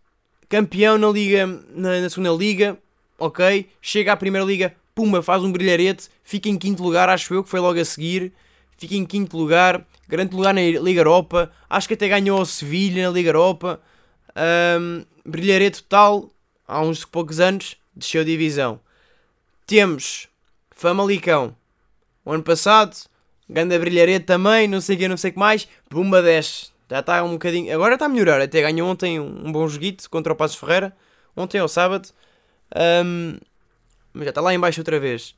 campeão 0.49 0.97
na 0.97 1.07
Liga, 1.07 1.47
na, 1.47 2.01
na 2.01 2.09
segunda 2.09 2.31
Liga. 2.31 2.77
ok, 3.17 3.69
chega 3.81 4.11
à 4.11 4.17
Primeira 4.17 4.45
Liga, 4.45 4.75
pumba, 4.93 5.21
faz 5.21 5.43
um 5.43 5.51
brilharete, 5.51 6.09
fica 6.25 6.49
em 6.49 6.57
quinto 6.57 6.83
lugar, 6.83 7.07
acho 7.07 7.33
eu, 7.33 7.41
que 7.41 7.49
foi 7.49 7.61
logo 7.61 7.79
a 7.79 7.85
seguir, 7.85 8.33
fica 8.81 8.95
em 8.95 9.05
quinto 9.05 9.37
lugar, 9.37 9.85
grande 10.07 10.35
lugar 10.35 10.55
na 10.55 10.61
Liga 10.61 11.01
Europa, 11.01 11.51
acho 11.69 11.87
que 11.87 11.93
até 11.93 12.09
ganhou 12.09 12.41
o 12.41 12.45
Sevilha 12.45 13.07
na 13.07 13.13
Liga 13.13 13.29
Europa, 13.29 13.79
um, 14.79 15.05
total, 15.71 16.31
há 16.67 16.81
uns 16.81 17.05
poucos 17.05 17.39
anos, 17.39 17.77
desceu 17.95 18.25
divisão. 18.25 18.79
Temos 19.67 20.27
Famalicão, 20.71 21.55
o 22.25 22.31
ano 22.31 22.41
passado, 22.41 22.95
Ganda 23.47 23.77
brilharete 23.77 24.25
também, 24.25 24.65
não 24.65 24.79
sei 24.79 24.95
o 24.95 24.99
que, 24.99 25.07
não 25.09 25.17
sei 25.17 25.29
o 25.29 25.33
que 25.33 25.39
mais. 25.39 25.67
Pumba 25.89 26.21
10. 26.21 26.71
Já 26.89 26.99
está 27.01 27.21
um 27.21 27.33
bocadinho. 27.33 27.75
Agora 27.75 27.95
está 27.95 28.05
a 28.05 28.09
melhorar. 28.09 28.39
Até 28.39 28.61
ganhou 28.61 28.89
ontem 28.89 29.19
um, 29.19 29.47
um 29.47 29.51
bom 29.51 29.67
joguito 29.67 30.09
contra 30.09 30.31
o 30.31 30.35
Passos 30.37 30.55
Ferreira. 30.55 30.95
Ontem 31.35 31.59
ao 31.59 31.67
sábado. 31.67 32.07
Um, 32.73 33.37
mas 34.13 34.23
já 34.23 34.29
está 34.29 34.39
lá 34.39 34.53
embaixo 34.53 34.79
outra 34.79 34.97
vez. 35.01 35.35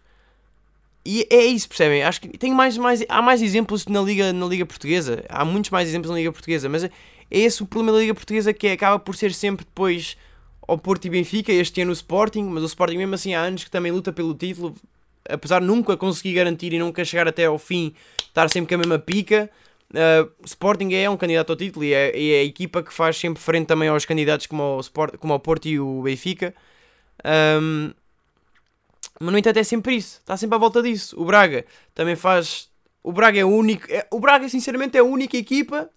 E 1.05 1.27
é 1.29 1.43
isso, 1.45 1.67
percebem? 1.67 2.03
Acho 2.03 2.21
que 2.21 2.37
tem 2.37 2.53
mais, 2.53 2.77
mais, 2.77 3.03
há 3.09 3.21
mais 3.21 3.41
exemplos 3.41 3.85
na 3.87 4.01
Liga, 4.01 4.31
na 4.31 4.45
Liga 4.45 4.65
Portuguesa. 4.65 5.23
Há 5.29 5.43
muitos 5.43 5.69
mais 5.69 5.89
exemplos 5.89 6.09
na 6.09 6.17
Liga 6.17 6.31
Portuguesa. 6.31 6.69
Mas 6.69 6.83
é, 6.83 6.91
esse 7.29 7.61
o 7.61 7.65
problema 7.65 7.97
da 7.97 8.01
Liga 8.01 8.13
Portuguesa 8.13 8.53
que 8.53 8.67
é, 8.67 8.71
acaba 8.73 8.97
por 8.99 9.15
ser 9.15 9.33
sempre 9.33 9.65
depois 9.65 10.17
ao 10.67 10.77
Porto 10.77 11.05
e 11.05 11.09
Benfica. 11.09 11.51
Este 11.51 11.81
ano 11.81 11.91
o 11.91 11.93
Sporting. 11.93 12.43
Mas 12.43 12.63
o 12.63 12.67
Sporting, 12.67 12.97
mesmo 12.97 13.15
assim, 13.15 13.33
há 13.33 13.41
anos 13.41 13.63
que 13.63 13.71
também 13.71 13.91
luta 13.91 14.13
pelo 14.13 14.33
título 14.33 14.75
apesar 15.29 15.59
de 15.61 15.67
nunca 15.67 15.95
conseguir 15.95 16.33
garantir 16.33 16.73
e 16.73 16.79
nunca 16.79 17.03
chegar 17.05 17.27
até 17.27 17.45
ao 17.45 17.57
fim, 17.57 17.93
estar 18.19 18.49
sempre 18.49 18.69
com 18.69 18.75
a 18.75 18.77
mesma 18.79 18.99
pica, 18.99 19.49
uh, 19.91 20.31
Sporting 20.45 20.93
é 20.93 21.09
um 21.09 21.17
candidato 21.17 21.51
ao 21.51 21.55
título 21.55 21.85
e 21.85 21.93
é, 21.93 22.09
é, 22.09 22.39
a 22.41 22.43
equipa 22.43 22.83
que 22.83 22.93
faz 22.93 23.17
sempre 23.17 23.41
frente 23.41 23.67
também 23.67 23.89
aos 23.89 24.05
candidatos 24.05 24.47
como 24.47 24.77
o, 24.77 24.79
Sport, 24.79 25.17
como 25.17 25.33
o 25.33 25.39
Porto 25.39 25.67
e 25.67 25.79
o 25.79 26.01
Benfica. 26.01 26.53
Um, 27.25 27.91
mas 29.23 29.31
no 29.31 29.38
entanto 29.38 29.57
é 29.57 29.63
sempre 29.63 29.95
isso, 29.95 30.19
está 30.19 30.36
sempre 30.36 30.55
à 30.55 30.59
volta 30.59 30.81
disso. 30.81 31.19
O 31.19 31.25
Braga 31.25 31.65
também 31.93 32.15
faz. 32.15 32.69
O 33.01 33.12
Braga 33.12 33.39
é 33.39 33.45
o 33.45 33.49
único. 33.49 33.86
É, 33.91 34.05
o 34.12 34.19
Braga, 34.19 34.47
sinceramente, 34.49 34.97
é 34.97 34.99
a 34.99 35.03
única 35.03 35.38
equipa 35.38 35.89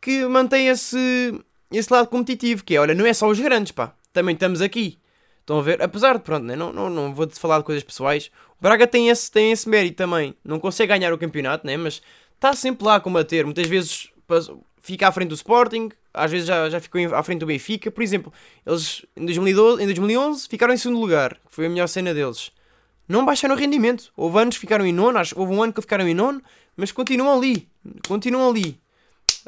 que 0.00 0.24
mantém 0.26 0.68
esse, 0.68 1.38
esse 1.70 1.92
lado 1.92 2.08
competitivo. 2.08 2.64
Que 2.64 2.76
é, 2.76 2.80
olha, 2.80 2.94
não 2.94 3.06
é 3.06 3.12
só 3.12 3.28
os 3.28 3.38
grandes, 3.38 3.72
pá. 3.72 3.94
Também 4.12 4.34
estamos 4.34 4.60
aqui. 4.62 4.98
Estão 5.40 5.58
a 5.58 5.62
ver? 5.62 5.80
Apesar 5.82 6.18
de, 6.18 6.22
pronto, 6.22 6.44
né? 6.44 6.54
não, 6.54 6.72
não, 6.72 6.90
não 6.90 7.14
vou-te 7.14 7.38
falar 7.38 7.58
de 7.58 7.64
coisas 7.64 7.82
pessoais. 7.82 8.30
O 8.58 8.62
Braga 8.62 8.86
tem 8.86 9.08
esse, 9.08 9.30
tem 9.30 9.50
esse 9.50 9.68
mérito 9.68 9.96
também. 9.96 10.34
Não 10.44 10.60
consegue 10.60 10.92
ganhar 10.92 11.12
o 11.12 11.18
campeonato, 11.18 11.66
né? 11.66 11.76
mas 11.76 12.02
está 12.34 12.52
sempre 12.52 12.86
lá 12.86 12.96
a 12.96 13.00
combater. 13.00 13.44
Muitas 13.44 13.66
vezes 13.66 14.10
fica 14.80 15.08
à 15.08 15.12
frente 15.12 15.30
do 15.30 15.34
Sporting, 15.34 15.90
às 16.18 16.30
vezes 16.30 16.46
já, 16.46 16.68
já 16.68 16.80
ficou 16.80 17.00
à 17.14 17.22
frente 17.22 17.40
do 17.40 17.46
Benfica. 17.46 17.90
Por 17.90 18.02
exemplo, 18.02 18.32
eles 18.66 19.04
em, 19.16 19.24
2012, 19.24 19.82
em 19.82 19.86
2011 19.86 20.48
ficaram 20.48 20.74
em 20.74 20.76
segundo 20.76 21.00
lugar, 21.00 21.34
que 21.34 21.54
foi 21.54 21.66
a 21.66 21.68
melhor 21.68 21.86
cena 21.88 22.12
deles. 22.12 22.50
Não 23.08 23.24
baixaram 23.24 23.54
o 23.54 23.58
rendimento. 23.58 24.12
Houve 24.16 24.38
anos 24.38 24.56
que 24.56 24.60
ficaram 24.60 24.86
em 24.86 24.92
nono, 24.92 25.18
acho, 25.18 25.38
houve 25.38 25.54
um 25.54 25.62
ano 25.62 25.72
que 25.72 25.80
ficaram 25.80 26.06
em 26.06 26.14
nono, 26.14 26.42
mas 26.76 26.92
continuam 26.92 27.36
ali. 27.36 27.68
Continuam 28.06 28.50
ali 28.50 28.78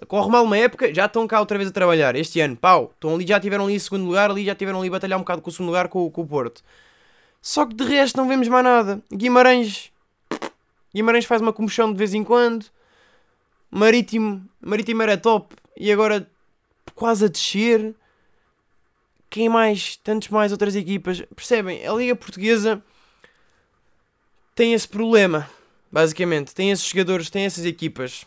corre 0.06 0.30
mal 0.30 0.44
uma 0.44 0.56
época, 0.56 0.92
já 0.92 1.06
estão 1.06 1.26
cá 1.26 1.40
outra 1.40 1.58
vez 1.58 1.68
a 1.68 1.72
trabalhar. 1.72 2.14
Este 2.16 2.40
ano, 2.40 2.56
pau, 2.56 2.92
estão 2.94 3.14
ali, 3.14 3.26
já 3.26 3.38
tiveram 3.40 3.64
ali 3.64 3.74
em 3.74 3.78
segundo 3.78 4.06
lugar, 4.06 4.30
ali 4.30 4.44
já 4.44 4.54
tiveram 4.54 4.78
ali 4.78 4.88
a 4.88 4.92
batalhar 4.92 5.18
um 5.18 5.22
bocado 5.22 5.42
com 5.42 5.50
o 5.50 5.52
segundo 5.52 5.68
lugar 5.68 5.88
com, 5.88 6.10
com 6.10 6.22
o 6.22 6.26
Porto. 6.26 6.62
Só 7.42 7.66
que 7.66 7.74
de 7.74 7.84
resto 7.84 8.16
não 8.16 8.28
vemos 8.28 8.48
mais 8.48 8.64
nada. 8.64 9.02
Guimarães. 9.12 9.90
Guimarães 10.94 11.24
faz 11.24 11.40
uma 11.40 11.52
comoção 11.52 11.92
de 11.92 11.98
vez 11.98 12.14
em 12.14 12.22
quando. 12.22 12.66
Marítimo. 13.70 14.44
Marítimo 14.60 15.02
era 15.02 15.16
top. 15.16 15.54
E 15.76 15.90
agora 15.90 16.28
quase 17.00 17.24
a 17.24 17.28
descer. 17.28 17.94
Quem 19.30 19.48
mais? 19.48 19.96
Tantos 19.96 20.28
mais 20.28 20.52
outras 20.52 20.76
equipas. 20.76 21.22
Percebem? 21.34 21.86
A 21.86 21.94
Liga 21.94 22.14
Portuguesa 22.14 22.82
tem 24.54 24.74
esse 24.74 24.86
problema. 24.86 25.48
Basicamente. 25.90 26.54
Tem 26.54 26.70
esses 26.70 26.86
jogadores, 26.86 27.30
tem 27.30 27.44
essas 27.44 27.64
equipas 27.64 28.26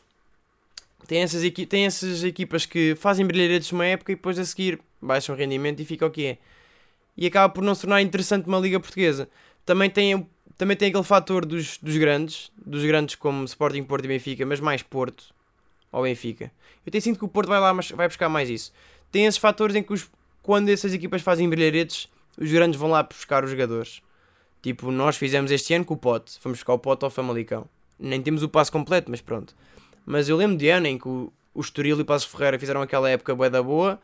tem 1.06 1.22
essas, 1.22 1.44
equi 1.44 1.66
tem 1.66 1.86
essas 1.86 2.24
equipas 2.24 2.66
que 2.66 2.96
fazem 2.96 3.26
brilharetes 3.26 3.72
uma 3.74 3.86
época 3.86 4.14
e 4.14 4.16
depois 4.16 4.40
a 4.40 4.46
seguir 4.46 4.80
baixam 5.02 5.36
o 5.36 5.38
rendimento 5.38 5.82
e 5.82 5.86
fica 5.86 6.06
o 6.06 6.10
que 6.10 6.26
é. 6.26 6.38
E 7.18 7.28
acaba 7.28 7.54
por 7.54 7.62
não 7.62 7.76
se 7.76 7.82
tornar 7.82 8.02
interessante 8.02 8.48
uma 8.48 8.58
liga 8.58 8.80
portuguesa. 8.80 9.30
Também 9.66 9.90
tem, 9.90 10.26
também 10.58 10.78
tem 10.78 10.88
aquele 10.88 11.04
fator 11.04 11.46
dos, 11.46 11.78
dos 11.78 11.98
grandes, 11.98 12.50
dos 12.58 12.84
grandes 12.86 13.16
como 13.16 13.44
Sporting, 13.44 13.84
Porto 13.84 14.06
e 14.06 14.08
Benfica, 14.08 14.46
mas 14.46 14.62
mais 14.62 14.82
Porto 14.82 15.34
ou 15.94 16.04
Benfica. 16.04 16.52
Eu 16.86 16.92
tenho 16.92 17.02
sinto 17.02 17.20
que 17.20 17.26
o 17.26 17.30
Porto 17.30 17.48
vai 17.48 17.60
lá, 17.60 17.74
mas 17.74 17.92
vai 17.92 18.08
buscar 18.08 18.28
mais 18.28 18.50
isso. 18.50 18.74
Tem 19.12 19.26
esses 19.26 19.38
fatores 19.38 19.76
em 19.76 19.84
que 19.84 19.94
os, 19.94 20.10
quando 20.42 20.68
essas 20.70 20.94
equipas 20.94 21.22
fazem 21.22 21.48
brilharetes, 21.48 22.10
os 22.38 22.52
grandes 22.52 22.80
vão 22.80 22.90
lá 22.90 23.04
buscar 23.04 23.44
os 23.44 23.52
jogadores. 23.52 24.02
Tipo, 24.62 24.92
nós 24.92 25.16
fizemos 25.16 25.52
este 25.52 25.74
ano 25.74 25.86
com 25.86 25.94
o 25.94 25.98
Pote. 25.98 26.40
Fomos 26.40 26.58
buscar 26.58 26.74
o 26.74 26.80
Pote 26.80 27.06
ao 27.06 27.12
Famalicão. 27.12 27.66
Nem 28.00 28.22
temos 28.22 28.42
o 28.44 28.50
passo 28.50 28.72
completo, 28.72 29.12
mas 29.12 29.22
pronto. 29.22 29.56
Mas 30.06 30.28
eu 30.28 30.36
lembro 30.36 30.58
de 30.58 30.68
ano 30.68 30.88
em 30.88 30.98
que 30.98 31.08
o, 31.08 31.32
o 31.54 31.62
Estoril 31.62 32.00
e 32.00 32.02
o 32.02 32.06
Passo 32.06 32.28
Ferreira 32.28 32.58
fizeram 32.58 32.82
aquela 32.82 33.10
época 33.10 33.36
bué 33.36 33.50
da 33.50 33.62
boa. 33.62 34.02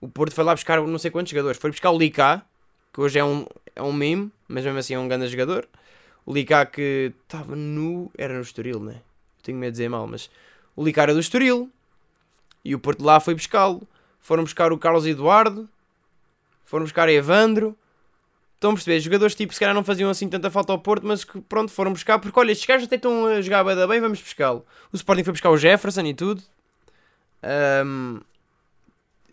O 0.00 0.08
Porto 0.08 0.34
foi 0.34 0.44
lá 0.44 0.54
buscar 0.54 0.80
não 0.80 0.98
sei 0.98 1.10
quantos 1.10 1.30
jogadores. 1.30 1.58
Foi 1.58 1.70
buscar 1.70 1.90
o 1.90 1.98
Licá, 1.98 2.46
que 2.92 3.00
hoje 3.00 3.18
é 3.18 3.24
um, 3.24 3.46
é 3.74 3.82
um 3.82 3.92
meme, 3.92 4.30
mas 4.46 4.64
mesmo 4.64 4.78
assim 4.78 4.94
é 4.94 4.98
um 4.98 5.08
grande 5.08 5.26
jogador. 5.26 5.68
O 6.24 6.32
Licá 6.32 6.64
que 6.64 7.12
estava 7.22 7.56
no... 7.56 8.10
Era 8.16 8.34
no 8.34 8.42
Estoril, 8.42 8.80
né? 8.80 9.02
Tenho 9.42 9.58
medo 9.58 9.72
de 9.72 9.78
dizer 9.78 9.88
mal, 9.88 10.06
mas... 10.06 10.30
O 10.76 10.84
Licá 10.84 11.02
era 11.02 11.14
do 11.14 11.20
Estoril. 11.20 11.70
E 12.64 12.74
o 12.74 12.78
Porto 12.78 13.04
lá 13.04 13.20
foi 13.20 13.34
buscá-lo. 13.34 13.86
Foram 14.20 14.44
buscar 14.44 14.72
o 14.72 14.78
Carlos 14.78 15.06
Eduardo. 15.06 15.68
Foram 16.64 16.84
buscar 16.84 17.08
Evandro. 17.08 17.76
Estão 18.54 18.70
a 18.70 18.74
perceber? 18.74 19.00
Jogadores 19.00 19.34
tipo, 19.34 19.52
se 19.52 19.58
calhar 19.58 19.74
não 19.74 19.82
faziam 19.82 20.08
assim 20.08 20.28
tanta 20.28 20.48
falta 20.48 20.72
ao 20.72 20.78
Porto, 20.78 21.04
mas 21.04 21.24
que 21.24 21.40
pronto, 21.40 21.72
foram 21.72 21.92
buscar, 21.92 22.20
porque 22.20 22.38
olha, 22.38 22.52
estes 22.52 22.64
gajos 22.64 22.86
até 22.86 22.94
estão 22.94 23.26
a 23.26 23.42
jogar 23.42 23.64
bem, 23.64 24.00
vamos 24.00 24.20
buscá-lo. 24.20 24.64
O 24.92 24.96
Sporting 24.96 25.24
foi 25.24 25.32
buscar 25.32 25.50
o 25.50 25.56
Jefferson 25.56 26.02
e 26.02 26.14
tudo. 26.14 26.40
Um, 27.84 28.20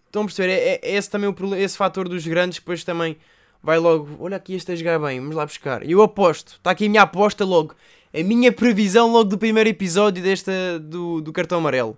estão 0.08 0.24
a 0.24 0.26
perceber? 0.26 0.52
É, 0.52 0.80
é, 0.82 0.96
esse 0.96 1.08
também 1.12 1.30
o 1.30 1.56
esse 1.56 1.78
fator 1.78 2.10
dos 2.10 2.26
grandes 2.26 2.58
que 2.58 2.66
depois 2.66 2.84
também 2.84 3.18
vai 3.62 3.78
logo, 3.78 4.18
olha 4.20 4.38
aqui 4.38 4.56
este 4.56 4.72
a 4.72 4.76
jogar 4.76 4.98
bem, 4.98 5.20
vamos 5.20 5.36
lá 5.36 5.46
buscar. 5.46 5.86
E 5.86 5.92
eu 5.92 6.02
aposto, 6.02 6.54
está 6.54 6.72
aqui 6.72 6.88
a 6.88 6.90
minha 6.90 7.04
aposta 7.04 7.46
logo, 7.46 7.76
a 8.14 8.24
minha 8.24 8.52
previsão 8.52 9.12
logo 9.12 9.30
do 9.30 9.38
primeiro 9.38 9.70
episódio 9.70 10.24
desta, 10.24 10.80
do, 10.80 11.22
do 11.22 11.34
cartão 11.34 11.60
amarelo, 11.60 11.98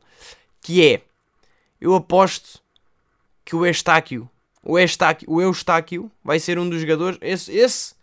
que 0.61 0.85
é, 0.85 1.01
eu 1.79 1.95
aposto 1.95 2.61
que 3.43 3.55
o 3.55 3.65
Estáquio 3.65 4.29
o 4.63 4.77
Eustáquio, 4.77 5.29
o 5.29 5.41
Eustáquio 5.41 6.11
vai 6.23 6.39
ser 6.39 6.59
um 6.59 6.69
dos 6.69 6.81
jogadores. 6.81 7.17
Esse, 7.21 7.51
esse 7.51 7.95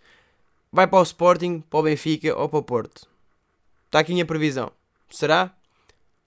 vai 0.72 0.86
para 0.86 0.98
o 0.98 1.02
Sporting, 1.02 1.60
para 1.60 1.78
o 1.78 1.82
Benfica 1.82 2.36
ou 2.36 2.48
para 2.48 2.58
o 2.58 2.62
Porto. 2.62 3.08
Está 3.86 4.00
aqui 4.00 4.12
a 4.12 4.14
minha 4.14 4.26
previsão. 4.26 4.72
Será? 5.08 5.52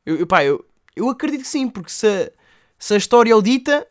Eu, 0.05 0.17
eu, 0.17 0.27
pá, 0.27 0.43
eu, 0.43 0.65
eu 0.95 1.09
acredito 1.09 1.41
que 1.41 1.47
sim, 1.47 1.69
porque 1.69 1.91
se, 1.91 2.31
se 2.79 2.93
a 2.93 2.97
história 2.97 3.31
é 3.31 3.35
o 3.35 3.41
dita, 3.41 3.85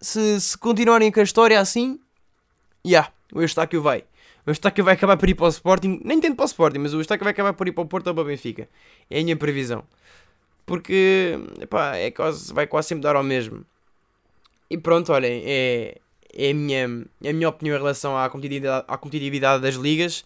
se, 0.00 0.40
se 0.40 0.58
continuarem 0.58 1.10
com 1.12 1.20
a 1.20 1.22
história 1.22 1.58
assim, 1.58 2.00
já, 2.84 2.90
yeah, 2.90 3.12
o 3.32 3.40
Eustáquio 3.40 3.80
vai. 3.80 4.04
O 4.48 4.50
Eustáquio 4.50 4.82
vai 4.82 4.94
acabar 4.94 5.18
por 5.18 5.28
ir 5.28 5.34
para 5.34 5.44
o 5.44 5.48
Sporting, 5.50 6.00
nem 6.02 6.18
tanto 6.18 6.34
para 6.34 6.44
o 6.44 6.46
Sporting, 6.46 6.78
mas 6.78 6.94
o 6.94 7.00
Eustáquio 7.00 7.22
vai 7.22 7.32
acabar 7.32 7.52
por 7.52 7.68
ir 7.68 7.72
para 7.72 7.82
o 7.82 7.86
Porto 7.86 8.06
ou 8.06 8.14
para 8.14 8.22
o 8.22 8.24
Benfica. 8.24 8.66
É 9.10 9.20
a 9.20 9.22
minha 9.22 9.36
previsão. 9.36 9.84
Porque, 10.64 11.38
pá, 11.68 11.96
é 11.96 12.10
quase, 12.10 12.50
vai 12.54 12.66
quase 12.66 12.88
sempre 12.88 13.02
dar 13.02 13.14
ao 13.14 13.22
mesmo. 13.22 13.62
E 14.70 14.78
pronto, 14.78 15.12
olhem, 15.12 15.42
é, 15.44 15.98
é 16.32 16.50
a, 16.50 16.54
minha, 16.54 16.78
é 17.22 17.28
a 17.28 17.32
minha 17.34 17.46
opinião 17.46 17.76
em 17.76 17.78
relação 17.78 18.16
à 18.16 18.26
competitividade, 18.30 18.86
à 18.88 18.96
competitividade 18.96 19.62
das 19.62 19.74
ligas. 19.74 20.24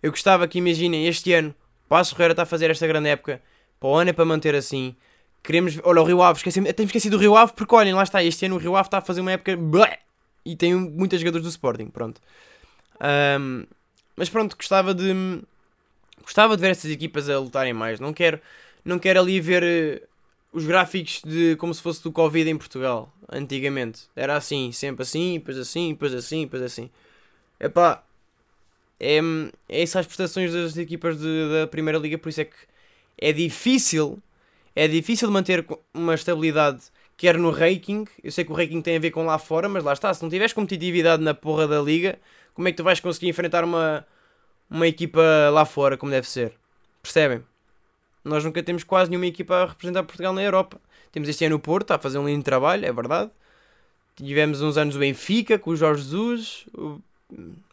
Eu 0.00 0.12
gostava 0.12 0.46
que, 0.46 0.58
imaginem, 0.58 1.08
este 1.08 1.32
ano, 1.32 1.52
Passo 1.88 2.14
Ferreira 2.14 2.32
está 2.32 2.44
a 2.44 2.46
fazer 2.46 2.70
esta 2.70 2.86
grande 2.86 3.08
época, 3.08 3.42
para 3.80 3.88
o 3.88 3.96
ano 3.96 4.10
é 4.10 4.12
para 4.12 4.24
manter 4.24 4.54
assim. 4.54 4.94
Queremos, 5.42 5.80
olha, 5.82 6.00
o 6.00 6.04
Rio 6.04 6.22
Ave, 6.22 6.38
esqueci, 6.38 6.62
temos 6.74 6.90
esquecido 6.90 7.16
do 7.16 7.20
Rio 7.20 7.36
Ave, 7.36 7.52
porque 7.56 7.74
olhem, 7.74 7.92
lá 7.92 8.04
está, 8.04 8.22
este 8.22 8.46
ano 8.46 8.54
o 8.54 8.58
Rio 8.58 8.76
Ave 8.76 8.86
está 8.86 8.98
a 8.98 9.02
fazer 9.02 9.20
uma 9.20 9.32
época. 9.32 9.58
E 10.46 10.54
tem 10.54 10.74
muitos 10.76 11.18
jogadores 11.18 11.44
do 11.44 11.50
Sporting, 11.50 11.86
pronto. 11.88 12.20
Um, 13.00 13.66
mas 14.16 14.28
pronto, 14.28 14.56
gostava 14.56 14.94
de. 14.94 15.42
Gostava 16.22 16.56
de 16.56 16.62
ver 16.62 16.70
essas 16.70 16.90
equipas 16.90 17.28
a 17.28 17.38
lutarem 17.38 17.72
mais. 17.72 18.00
Não 18.00 18.12
quero, 18.12 18.40
não 18.84 18.98
quero 18.98 19.20
ali 19.20 19.40
ver 19.40 20.08
os 20.52 20.64
gráficos 20.64 21.20
de 21.24 21.56
como 21.56 21.74
se 21.74 21.82
fosse 21.82 22.02
do 22.02 22.12
Covid 22.12 22.48
em 22.48 22.56
Portugal, 22.56 23.12
antigamente. 23.30 24.02
Era 24.16 24.36
assim, 24.36 24.72
sempre 24.72 25.02
assim, 25.02 25.34
depois 25.34 25.58
assim, 25.58 25.90
depois 25.90 26.14
assim, 26.14 26.42
depois 26.42 26.62
assim. 26.62 26.90
Epá, 27.60 28.04
é, 29.00 29.18
é 29.68 29.82
essas 29.82 29.96
as 29.96 30.06
prestações 30.06 30.52
das 30.52 30.76
equipas 30.76 31.18
de, 31.18 31.50
da 31.50 31.66
Primeira 31.66 31.98
Liga, 31.98 32.18
por 32.18 32.28
isso 32.28 32.40
é 32.40 32.44
que 32.44 32.56
é 33.18 33.32
difícil, 33.32 34.22
é 34.74 34.88
difícil 34.88 35.30
manter 35.30 35.66
uma 35.92 36.14
estabilidade, 36.14 36.82
quer 37.16 37.38
no 37.38 37.50
ranking, 37.50 38.06
eu 38.22 38.32
sei 38.32 38.44
que 38.44 38.52
o 38.52 38.54
ranking 38.54 38.80
tem 38.80 38.96
a 38.96 39.00
ver 39.00 39.10
com 39.10 39.24
lá 39.24 39.38
fora, 39.38 39.68
mas 39.68 39.84
lá 39.84 39.92
está, 39.92 40.12
se 40.12 40.22
não 40.22 40.30
tiveres 40.30 40.52
competitividade 40.52 41.22
na 41.22 41.34
porra 41.34 41.66
da 41.66 41.80
Liga, 41.80 42.18
como 42.54 42.68
é 42.68 42.70
que 42.70 42.76
tu 42.76 42.84
vais 42.84 43.00
conseguir 43.00 43.28
enfrentar 43.28 43.64
uma, 43.64 44.06
uma 44.70 44.86
equipa 44.86 45.22
lá 45.52 45.64
fora, 45.64 45.96
como 45.96 46.10
deve 46.10 46.28
ser? 46.28 46.52
Percebem? 47.02 47.42
Nós 48.24 48.44
nunca 48.44 48.62
temos 48.62 48.84
quase 48.84 49.10
nenhuma 49.10 49.26
equipa 49.26 49.54
a 49.54 49.66
representar 49.66 50.02
Portugal 50.02 50.32
na 50.32 50.42
Europa. 50.42 50.80
Temos 51.12 51.28
este 51.28 51.44
ano 51.44 51.56
o 51.56 51.60
Porto, 51.60 51.90
a 51.90 51.98
fazer 51.98 52.18
um 52.18 52.26
lindo 52.26 52.42
trabalho, 52.42 52.86
é 52.86 52.92
verdade. 52.92 53.30
Tivemos 54.16 54.62
uns 54.62 54.76
anos 54.76 54.96
o 54.96 54.98
Benfica, 54.98 55.58
com 55.58 55.70
o 55.70 55.76
Jorge 55.76 56.02
Jesus. 56.02 56.66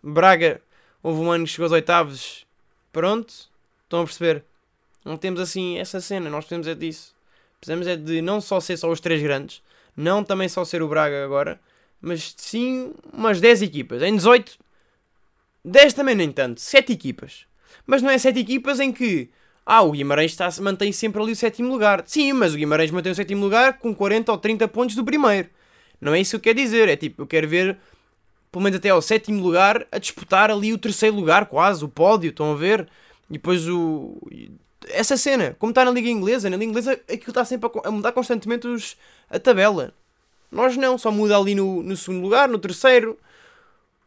Braga, 0.04 0.62
houve 1.01 1.21
um 1.21 1.32
ano 1.32 1.45
que 1.45 1.51
chegou 1.51 1.65
aos 1.65 1.71
oitavos, 1.71 2.45
pronto, 2.91 3.34
estão 3.84 4.01
a 4.01 4.04
perceber? 4.04 4.43
Não 5.06 5.17
temos 5.17 5.39
assim 5.39 5.77
essa 5.77 5.99
cena, 6.01 6.30
nós 6.30 6.45
precisamos 6.45 6.67
é 6.67 6.75
disso. 6.75 7.15
Precisamos 7.62 7.86
é 7.86 7.95
de 7.95 8.24
não 8.24 8.41
só 8.41 8.60
ser 8.60 8.76
só 8.76 8.89
os 8.89 9.00
três 9.00 9.21
grandes, 9.21 9.62
não 9.95 10.24
também 10.24 10.50
só 10.50 10.65
ser 10.65 10.82
o 10.82 10.88
Braga 10.88 11.24
agora, 11.24 11.62
mas 12.02 12.34
sim 12.36 12.91
umas 13.13 13.39
10 13.39 13.62
equipas. 13.62 14.02
Em 14.02 14.15
18, 14.15 14.58
10 15.63 15.93
também 15.93 16.15
nem 16.15 16.32
tanto, 16.32 16.60
7 16.60 16.91
equipas. 16.91 17.45
Mas 17.86 18.02
não 18.02 18.10
é 18.10 18.17
7 18.17 18.39
equipas 18.39 18.80
em 18.80 18.91
que 18.91 19.30
ah, 19.63 19.84
o 19.84 19.91
Guimarães 19.91 20.32
está, 20.32 20.50
mantém 20.60 20.91
sempre 20.91 21.21
ali 21.21 21.34
o 21.34 21.36
sétimo 21.36 21.69
lugar. 21.71 22.04
Sim, 22.08 22.34
mas 22.34 22.56
o 22.56 22.58
Guimarães 22.58 22.89
mantém 22.89 23.12
o 23.12 23.15
sétimo 23.15 23.43
lugar 23.43 23.78
com 23.78 23.93
40 23.93 24.32
ou 24.32 24.38
30 24.39 24.67
pontos 24.67 24.95
do 24.95 25.06
primeiro. 25.06 25.47
Não 26.00 26.15
é 26.15 26.19
isso 26.19 26.32
que 26.32 26.36
eu 26.38 26.54
quero 26.56 26.58
dizer. 26.58 26.89
É 26.89 26.95
tipo, 26.95 27.21
eu 27.21 27.28
quero 27.28 27.47
ver, 27.47 27.78
pelo 28.52 28.63
menos 28.63 28.78
até 28.78 28.89
ao 28.89 29.04
sétimo 29.04 29.41
lugar, 29.41 29.86
a 29.91 30.00
disputar 30.00 30.50
ali 30.50 30.74
o 30.74 30.80
terceiro 30.80 31.15
lugar, 31.15 31.45
quase, 31.45 31.86
o 31.86 31.88
pódio. 31.88 32.32
Estão 32.32 32.52
a 32.54 32.56
ver? 32.56 32.88
E 33.30 33.34
depois 33.34 33.67
o. 33.69 34.17
Essa 34.89 35.15
cena, 35.15 35.56
como 35.60 35.72
está 35.72 35.86
na 35.86 35.91
Liga 35.91 36.10
Inglesa, 36.10 36.50
na 36.50 36.58
Liga 36.58 36.72
Inglesa 36.72 36.94
aquilo 36.94 37.30
está 37.30 37.46
sempre 37.46 37.70
a 37.84 37.91
mudar 37.91 38.12
constantemente 38.12 38.67
os, 38.67 38.98
a 39.30 39.39
tabela. 39.39 39.94
Nós 40.52 40.76
não, 40.76 40.98
só 40.98 41.12
muda 41.12 41.38
ali 41.38 41.56
no, 41.56 41.82
no 41.82 41.96
segundo 41.96 42.22
lugar, 42.22 42.50
no 42.50 42.60
terceiro. 42.60 43.17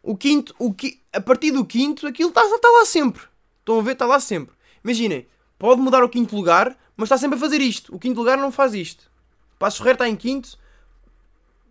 O 0.02 0.16
quinto, 0.16 0.54
o 0.58 0.74
qui, 0.74 1.00
a 1.12 1.20
partir 1.20 1.52
do 1.52 1.64
quinto, 1.64 2.06
aquilo 2.06 2.28
está, 2.28 2.44
está 2.44 2.68
lá 2.68 2.84
sempre. 2.84 3.22
Estão 3.60 3.78
a 3.78 3.82
ver? 3.82 3.92
Está 3.92 4.04
lá 4.04 4.20
sempre. 4.20 4.54
Imaginem, 4.84 5.26
pode 5.58 5.80
mudar 5.80 6.04
o 6.04 6.08
quinto 6.08 6.36
lugar, 6.36 6.76
mas 6.96 7.06
está 7.06 7.16
sempre 7.16 7.36
a 7.36 7.40
fazer 7.40 7.60
isto. 7.62 7.94
O 7.94 7.98
quinto 7.98 8.18
lugar 8.18 8.36
não 8.36 8.52
faz 8.52 8.74
isto. 8.74 9.10
Passo 9.58 9.78
Ferreira 9.78 9.94
está 9.94 10.08
em 10.08 10.16
quinto. 10.16 10.58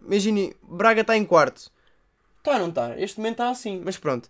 Imaginem, 0.02 0.54
Braga 0.64 1.02
está 1.02 1.16
em 1.16 1.24
quarto. 1.24 1.72
Está, 2.40 2.58
não 2.58 2.70
está? 2.70 3.00
Este 3.00 3.18
momento 3.18 3.34
está 3.34 3.50
assim, 3.50 3.82
mas 3.86 3.98
pronto. 3.98 4.30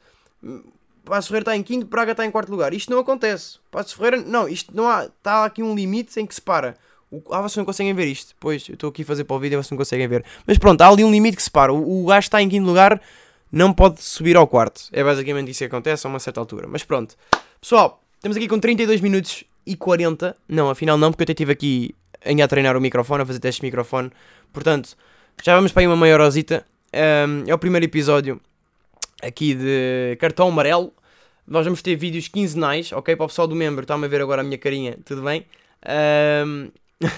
Passo 1.06 1.28
Ferreira 1.28 1.44
está 1.44 1.58
em 1.58 1.63
quinto, 1.63 1.86
Braga 1.86 2.12
está 2.12 2.26
em 2.26 2.32
quarto 2.32 2.50
lugar. 2.50 2.74
Isto 2.74 2.92
não 2.92 3.00
acontece. 3.00 3.58
Passo 3.70 3.96
Ferreira, 3.96 4.18
não, 4.18 4.48
isto 4.48 4.76
não 4.76 4.88
há. 4.89 5.06
Está 5.06 5.46
aqui 5.46 5.62
um 5.62 5.76
limite 5.76 6.18
em 6.20 6.26
que 6.26 6.34
se 6.34 6.42
para. 6.42 6.78
Ah, 7.30 7.42
vocês 7.42 7.58
não 7.58 7.66
conseguem 7.66 7.94
ver 7.94 8.08
isto. 8.08 8.34
Pois, 8.39 8.68
eu 8.68 8.74
estou 8.74 8.89
aqui 8.89 9.02
a 9.04 9.06
fazer 9.06 9.24
para 9.26 9.36
o 9.36 9.39
vídeo 9.39 9.56
e 9.56 9.58
vocês 9.58 9.72
não 9.72 9.78
conseguem 9.78 10.08
ver. 10.08 10.24
Mas 10.48 10.58
pronto, 10.58 10.82
há 10.82 10.88
ali 10.88 11.04
um 11.04 11.12
limite 11.12 11.36
que 11.38 11.44
separa. 11.44 11.74
O, 11.74 12.04
o 12.04 12.06
gajo 12.08 12.26
está 12.26 12.42
em 12.42 12.50
quinto 12.50 12.66
lugar, 12.66 13.02
não 13.52 13.74
pode 13.74 14.02
subir 14.02 14.38
ao 14.38 14.48
quarto. 14.48 14.84
É 14.92 15.04
basicamente 15.04 15.52
isso 15.52 15.60
que 15.60 15.66
acontece 15.66 16.08
a 16.08 16.10
uma 16.10 16.20
certa 16.20 16.39
altura. 16.39 16.68
Mas 16.68 16.84
pronto. 16.84 17.16
Pessoal, 17.60 18.02
estamos 18.16 18.38
aqui 18.38 18.48
com 18.48 18.60
32 18.60 19.02
minutos 19.02 19.44
e 19.66 19.76
40. 19.76 20.36
Não, 20.48 20.70
afinal 20.70 20.98
não, 20.98 21.12
porque 21.12 21.24
eu 21.24 21.26
até 21.26 21.34
estive 21.34 21.52
aqui 21.52 21.96
a 22.42 22.48
treinar 22.48 22.78
o 22.78 22.82
microfone, 22.82 23.24
a 23.24 23.26
fazer 23.26 23.39
testes 23.39 23.60
de 23.60 23.68
microfone. 23.68 24.10
Portanto, 24.52 24.96
já 25.44 25.56
vamos 25.56 25.72
para 25.72 25.82
aí 25.82 25.88
uma 25.88 25.96
maior 25.96 26.22
horosita. 26.22 26.66
Um, 26.94 27.44
é 27.50 27.54
o 27.54 27.58
primeiro 27.58 27.86
episódio 27.86 28.39
aqui 29.24 29.56
de 29.56 30.18
cartão 30.20 30.48
amarelo. 30.48 30.94
Nós 31.48 31.66
vamos 31.66 31.82
ter 31.82 31.96
vídeos 31.96 32.28
quinzenais, 32.28 32.92
ok? 32.92 33.16
Para 33.16 33.26
o 33.26 33.28
pessoal 33.28 33.48
do 33.48 33.56
membro, 33.56 33.82
está-me 33.82 34.06
a 34.06 34.08
ver 34.08 34.22
agora 34.22 34.42
a 34.42 34.44
minha 34.44 34.58
carinha, 34.58 34.98
tudo 35.04 35.22
bem? 35.22 35.46
Um, 36.46 36.72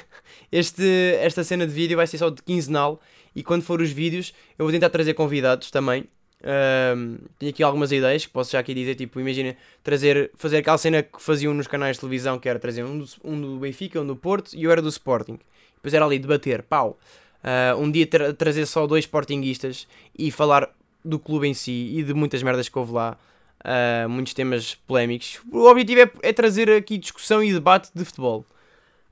este, 0.52 1.16
esta 1.20 1.44
cena 1.44 1.68
de 1.68 1.74
vídeo 1.74 1.98
vai 1.98 2.08
ser 2.08 2.18
só 2.18 2.30
de 2.30 2.42
quinzenal 2.42 3.00
e 3.36 3.44
quando 3.44 3.62
for 3.62 3.82
os 3.82 3.92
vídeos 3.92 4.34
eu 4.58 4.66
vou 4.66 4.72
tentar 4.72 4.90
trazer 4.90 5.14
convidados 5.14 5.70
também. 5.70 6.06
Um, 6.44 7.18
tenho 7.40 7.52
aqui 7.52 7.64
algumas 7.64 7.92
ideias 7.92 8.26
que 8.26 8.32
posso 8.32 8.52
já 8.52 8.60
aqui 8.60 8.74
dizer, 8.74 8.96
tipo, 8.96 9.20
imagina 9.20 9.56
trazer, 9.84 10.32
fazer 10.36 10.58
aquela 10.58 10.78
cena 10.78 11.02
que 11.02 11.22
faziam 11.22 11.54
nos 11.54 11.68
canais 11.68 11.98
de 11.98 12.02
televisão, 12.02 12.38
que 12.40 12.48
era 12.48 12.60
trazer 12.60 12.84
um 12.84 12.98
do, 12.98 13.06
um 13.24 13.42
do 13.42 13.58
Benfica, 13.58 14.00
um 14.02 14.06
do 14.06 14.16
Porto 14.16 14.56
e 14.56 14.64
eu 14.64 14.72
era 14.72 14.82
do 14.82 14.90
Sporting. 14.90 15.40
Depois 15.76 15.94
era 15.94 16.06
ali 16.06 16.20
debater, 16.20 16.64
pau. 16.64 16.98
Uh, 17.44 17.80
um 17.80 17.92
dia 17.92 18.08
tra 18.08 18.34
trazer 18.34 18.66
só 18.66 18.88
dois 18.88 19.06
Sportinguistas 19.06 19.88
e 20.18 20.32
falar 20.32 20.72
do 21.06 21.20
clube 21.20 21.48
em 21.48 21.54
si 21.54 21.94
e 21.98 22.04
de 22.04 22.14
muitas 22.14 22.42
merdas 22.44 22.68
que 22.68 22.78
houve 22.78 22.94
lá. 22.94 23.18
Uh, 23.64 24.08
muitos 24.08 24.34
temas 24.34 24.76
polémicos. 24.88 25.40
O 25.52 25.68
objetivo 25.68 26.02
é, 26.02 26.12
é 26.22 26.34
trazer 26.34 26.70
aqui 26.70 26.98
discussão 26.98 27.44
e 27.44 27.52
debate 27.52 27.90
de 27.96 28.06
futebol. 28.06 28.46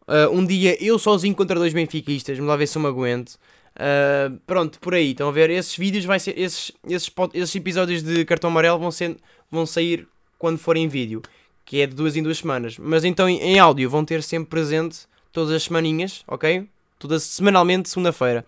Uh, 0.07 0.29
um 0.31 0.45
dia 0.45 0.77
eu 0.83 0.99
sozinho 0.99 1.33
contra 1.33 1.57
dois 1.57 1.73
benfiquistas, 1.73 2.37
me 2.37 2.45
lá 2.45 2.55
ver 2.55 2.67
se 2.67 2.77
eu 2.77 2.81
me 2.81 2.87
aguento. 2.87 3.35
Uh, 3.75 4.37
pronto, 4.45 4.79
por 4.79 4.93
aí, 4.93 5.11
estão 5.11 5.29
a 5.29 5.31
ver? 5.31 5.49
Esses 5.49 5.75
vídeos, 5.75 6.05
vai 6.05 6.19
ser, 6.19 6.37
esses, 6.37 6.71
esses, 6.87 7.11
esses 7.33 7.55
episódios 7.55 8.03
de 8.03 8.23
cartão 8.25 8.49
amarelo 8.49 8.77
vão, 8.77 8.91
ser, 8.91 9.17
vão 9.49 9.65
sair 9.65 10.07
quando 10.37 10.59
forem 10.59 10.87
vídeo, 10.87 11.21
que 11.65 11.81
é 11.81 11.87
de 11.87 11.95
duas 11.95 12.15
em 12.15 12.21
duas 12.21 12.37
semanas. 12.37 12.77
Mas 12.77 13.03
então 13.03 13.27
em, 13.27 13.39
em 13.39 13.59
áudio 13.59 13.89
vão 13.89 14.05
ter 14.05 14.21
sempre 14.21 14.49
presente 14.49 15.07
todas 15.31 15.51
as 15.51 15.63
semaninhas, 15.63 16.23
ok? 16.27 16.67
Todas 16.99 17.23
semanalmente, 17.23 17.89
segunda-feira. 17.89 18.45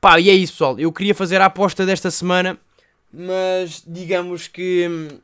Pá, 0.00 0.18
e 0.18 0.30
é 0.30 0.34
isso 0.34 0.54
pessoal. 0.54 0.78
Eu 0.78 0.92
queria 0.92 1.14
fazer 1.14 1.40
a 1.40 1.46
aposta 1.46 1.84
desta 1.84 2.10
semana, 2.10 2.58
mas 3.12 3.82
digamos 3.86 4.48
que 4.48 4.86
hum, 4.88 5.18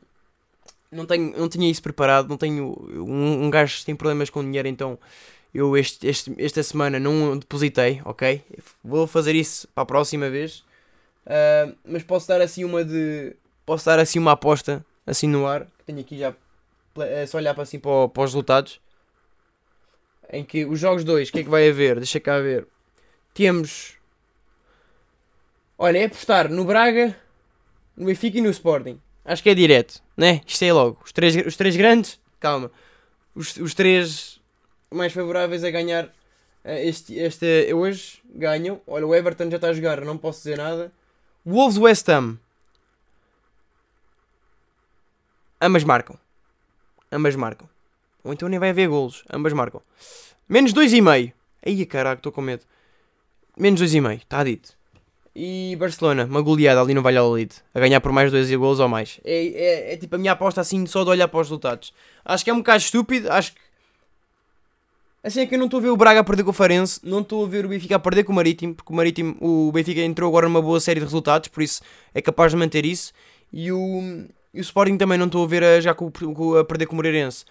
não, 0.91 1.05
tenho, 1.05 1.37
não 1.37 1.49
tinha 1.49 1.69
isso 1.69 1.81
preparado. 1.81 2.29
Não 2.29 2.37
tenho. 2.37 2.75
Um, 2.89 3.45
um 3.45 3.49
gajo 3.49 3.83
tem 3.85 3.95
problemas 3.95 4.29
com 4.29 4.43
dinheiro, 4.43 4.67
então 4.67 4.99
eu 5.53 5.75
este, 5.75 6.07
este, 6.07 6.33
esta 6.37 6.61
semana 6.61 6.99
não 6.99 7.37
depositei, 7.37 8.01
ok? 8.05 8.43
Vou 8.83 9.07
fazer 9.07 9.35
isso 9.35 9.67
para 9.69 9.83
a 9.83 9.85
próxima 9.85 10.29
vez. 10.29 10.59
Uh, 11.25 11.75
mas 11.83 12.03
posso 12.03 12.27
dar 12.27 12.41
assim 12.41 12.63
uma 12.63 12.83
de. 12.83 13.35
Posso 13.65 13.85
dar 13.85 13.99
assim 13.99 14.19
uma 14.19 14.33
aposta 14.33 14.85
assim 15.05 15.27
no 15.27 15.47
ar. 15.47 15.67
Tenho 15.85 15.99
aqui 15.99 16.17
já. 16.17 16.33
É 16.99 17.25
só 17.25 17.37
olhar 17.37 17.53
para, 17.53 17.63
assim, 17.63 17.79
para, 17.79 18.07
para 18.09 18.23
os 18.23 18.31
resultados. 18.31 18.79
Em 20.31 20.43
que 20.43 20.65
os 20.65 20.79
jogos 20.79 21.03
2, 21.03 21.29
o 21.29 21.31
que 21.31 21.39
é 21.39 21.43
que 21.43 21.49
vai 21.49 21.69
haver? 21.69 21.97
Deixa 21.97 22.19
cá 22.19 22.39
ver. 22.39 22.67
Temos. 23.33 23.96
Olha, 25.77 25.99
é 25.99 26.05
apostar 26.05 26.49
no 26.49 26.65
Braga, 26.65 27.15
no 27.95 28.05
Benfica 28.05 28.37
e 28.37 28.41
no 28.41 28.49
Sporting. 28.49 28.99
Acho 29.23 29.43
que 29.43 29.49
é 29.49 29.53
direto, 29.53 30.01
né? 30.15 30.41
Isto 30.47 30.63
é 30.63 30.73
logo. 30.73 30.99
Os 31.03 31.11
três, 31.11 31.35
os 31.45 31.55
três 31.55 31.75
grandes, 31.75 32.19
calma. 32.39 32.71
Os, 33.35 33.57
os 33.57 33.73
três 33.73 34.39
mais 34.89 35.13
favoráveis 35.13 35.63
a 35.63 35.69
ganhar 35.69 36.09
eh, 36.63 36.87
este, 36.87 37.13
este 37.15 37.73
hoje 37.73 38.21
ganham. 38.33 38.81
Olha, 38.87 39.05
o 39.05 39.13
Everton 39.13 39.49
já 39.49 39.57
está 39.57 39.67
a 39.67 39.73
jogar, 39.73 40.01
não 40.01 40.17
posso 40.17 40.39
dizer 40.39 40.57
nada. 40.57 40.91
Wolves 41.45 41.77
West 41.77 42.09
Ham. 42.09 42.37
Ambas 45.61 45.83
marcam. 45.83 46.17
Ambas 47.11 47.35
marcam. 47.35 47.69
Ou 48.23 48.33
então 48.33 48.49
nem 48.49 48.59
vai 48.59 48.69
haver 48.69 48.87
golos. 48.87 49.23
Ambas 49.31 49.53
marcam. 49.53 49.81
Menos 50.47 50.73
2,5. 50.73 51.33
Aí 51.65 51.85
caraca, 51.85 52.19
estou 52.19 52.31
com 52.31 52.41
medo. 52.41 52.63
Menos 53.57 53.81
2,5. 53.81 54.21
Está 54.21 54.43
dito. 54.43 54.76
E 55.39 55.75
Barcelona, 55.75 56.25
uma 56.25 56.41
goleada 56.41 56.81
ali 56.81 56.95
no 56.95 57.03
Valladolid. 57.03 57.51
A 57.71 57.79
ganhar 57.79 58.01
por 58.01 58.11
mais 58.11 58.31
2 58.31 58.49
golos 58.55 58.79
ou 58.79 58.89
mais. 58.89 59.19
É, 59.23 59.45
é, 59.45 59.93
é, 59.93 59.97
tipo 59.97 60.15
a 60.15 60.17
minha 60.17 60.31
aposta 60.31 60.61
assim 60.61 60.83
só 60.87 61.03
de 61.03 61.11
olhar 61.11 61.27
para 61.27 61.39
os 61.39 61.47
resultados. 61.47 61.93
Acho 62.25 62.43
que 62.43 62.49
é 62.49 62.53
um 62.53 62.57
bocado 62.57 62.79
estúpido. 62.79 63.31
Acho 63.31 63.53
que 63.53 63.59
Assim 65.23 65.41
é 65.41 65.45
que 65.45 65.53
eu 65.53 65.59
não 65.59 65.65
estou 65.65 65.79
a 65.79 65.83
ver 65.83 65.89
o 65.89 65.97
Braga 65.97 66.23
perder 66.23 66.43
com 66.43 66.51
o 66.51 66.53
Farense, 66.53 67.01
não 67.03 67.19
estou 67.19 67.43
a 67.43 67.47
ver 67.47 67.65
o 67.65 67.67
Benfica 67.67 67.97
a 67.97 67.99
perder 67.99 68.23
com 68.23 68.31
o 68.31 68.35
Marítimo, 68.35 68.73
porque 68.73 68.93
o 68.93 68.95
Marítimo, 68.95 69.35
o 69.41 69.71
Benfica 69.73 69.99
entrou 69.99 70.29
agora 70.29 70.47
numa 70.47 70.61
boa 70.61 70.79
série 70.79 71.01
de 71.01 71.05
resultados, 71.05 71.49
por 71.49 71.61
isso 71.61 71.81
é 72.15 72.21
capaz 72.21 72.53
de 72.53 72.57
manter 72.57 72.85
isso. 72.85 73.11
E 73.51 73.71
o, 73.71 74.25
e 74.53 74.59
o 74.59 74.61
Sporting 74.61 74.95
também 74.95 75.17
não 75.17 75.25
estou 75.25 75.43
a 75.43 75.47
ver 75.47 75.63
a, 75.63 75.81
já 75.81 75.93
com, 75.93 76.09
com, 76.09 76.55
a 76.55 76.63
perder 76.63 76.85
com 76.85 76.93
o 76.93 76.95
Moreirense. 76.95 77.43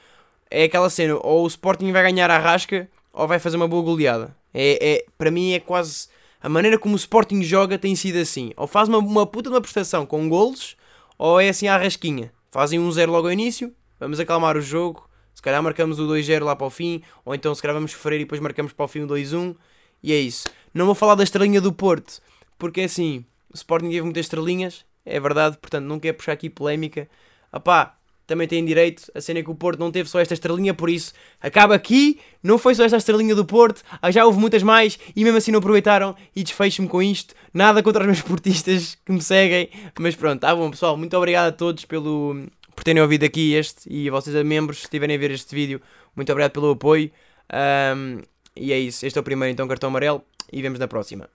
É 0.51 0.65
aquela 0.65 0.89
cena, 0.89 1.19
ou 1.23 1.45
o 1.45 1.47
Sporting 1.47 1.93
vai 1.93 2.03
ganhar 2.03 2.31
a 2.31 2.39
rasca, 2.39 2.89
ou 3.13 3.29
vai 3.29 3.39
fazer 3.39 3.57
uma 3.57 3.69
boa 3.69 3.83
goleada. 3.83 4.35
É, 4.55 4.95
é, 4.95 5.05
para 5.19 5.31
mim 5.31 5.53
é 5.53 5.61
quase... 5.61 6.09
A 6.41 6.49
maneira 6.49 6.79
como 6.79 6.95
o 6.95 6.99
Sporting 6.99 7.43
joga 7.43 7.79
tem 7.79 7.97
sido 7.97 8.19
assim. 8.19 8.53
Ou 8.57 8.67
faz 8.67 8.89
uma, 8.89 8.99
uma 8.99 9.27
puta 9.27 9.51
de 9.51 9.55
uma 9.55 9.61
prestação 9.61 10.05
com 10.07 10.29
golos, 10.29 10.77
ou 11.19 11.41
é 11.41 11.49
assim 11.49 11.69
à 11.69 11.77
rasquinha. 11.77 12.33
Fazem 12.51 12.79
um 12.79 12.91
0 12.91 13.13
logo 13.13 13.27
ao 13.27 13.33
início, 13.33 13.75
vamos 13.99 14.21
acalmar 14.21 14.57
o 14.57 14.61
jogo, 14.61 15.09
se 15.35 15.43
calhar 15.43 15.63
marcamos 15.63 15.99
o 15.99 16.07
2-0 16.07 16.45
lá 16.45 16.57
para 16.57 16.67
o 16.67 16.71
fim, 16.71 17.03
ou 17.25 17.35
então 17.35 17.55
se 17.55 17.61
calhar 17.61 17.75
vamos 17.75 17.93
sofrer 17.93 18.17
e 18.17 18.25
depois 18.25 18.41
marcamos 18.41 18.73
para 18.73 18.85
o 18.85 18.89
fim 18.89 19.01
o 19.01 19.07
2-1. 19.07 19.55
E 20.03 20.13
é 20.13 20.17
isso. 20.17 20.49
Não 20.73 20.87
vou 20.87 20.95
falar 20.95 21.15
da 21.15 21.25
estrelinha 21.25 21.61
do 21.61 21.73
Porto, 21.73 22.21
porque 22.59 22.81
é 22.81 22.85
assim, 22.85 23.25
o 23.53 23.57
Sporting 23.57 23.91
teve 23.91 24.03
muitas 24.03 24.27
estrelinhas, 24.27 24.85
é 25.05 25.21
verdade, 25.21 25.59
portanto 25.59 25.85
não 25.85 26.01
quero 26.01 26.17
puxar 26.17 26.33
aqui 26.33 26.49
polémica. 26.49 27.09
Apá, 27.53 27.97
também 28.27 28.49
tem 28.49 28.65
direito, 28.65 29.11
a 29.15 29.21
cena 29.21 29.39
é 29.39 29.43
que 29.43 29.51
o 29.51 29.55
Porto 29.55 29.79
não 29.79 29.91
teve 29.93 30.09
só 30.09 30.19
esta 30.19 30.35
estrelinha, 30.35 30.75
por 30.75 30.91
isso 30.91 31.13
acaba 31.41 31.75
aqui, 31.75 32.19
não 32.43 32.59
foi 32.59 32.75
só 32.75 32.85
esta 32.85 32.97
estrelinha 32.97 33.35
do 33.35 33.45
Porto, 33.45 33.83
ah, 34.03 34.11
já 34.11 34.25
houve 34.25 34.39
muitas 34.39 34.63
mais 34.63 34.99
e 35.15 35.23
mesmo 35.23 35.39
assim 35.39 35.53
não 35.53 35.59
aproveitaram 35.59 36.15
e 36.35 36.43
desfecho-me 36.43 36.89
com 36.89 37.03
isto. 37.03 37.35
Nada 37.55 37.83
contra 37.83 38.03
os 38.03 38.07
meus 38.07 38.23
portistas 38.23 38.99
que 39.05 39.13
me 39.13 39.23
seguem, 39.23 39.71
mas 39.99 40.17
pronto, 40.17 40.41
tá 40.41 40.55
bom 40.55 40.71
pessoal, 40.71 40.97
muito 40.97 41.17
obrigado 41.17 41.49
a 41.49 41.53
todos 41.53 41.85
pelo, 41.85 42.47
por 42.75 42.85
terem 42.85 43.03
ouvido 43.03 43.25
aqui 43.25 43.55
este 43.55 43.89
e 43.89 44.11
vocês, 44.11 44.35
membros, 44.45 44.79
se 44.79 44.85
estiverem 44.85 45.17
a 45.17 45.19
ver 45.19 45.31
este 45.31 45.55
vídeo, 45.55 45.81
muito 46.15 46.31
obrigado 46.33 46.53
pelo 46.53 46.71
apoio. 46.71 47.11
Um, 47.53 48.23
e 48.57 48.73
é 48.73 48.79
isso, 48.79 49.07
este 49.07 49.19
é 49.19 49.21
o 49.21 49.25
primeiro 49.25 49.53
então 49.53 49.69
cartão 49.69 49.89
amarelo 49.89 50.23
e 50.53 50.61
vemos 50.63 50.79
na 50.79 50.89
próxima. 50.89 51.29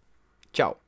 Tchau. 0.51 0.81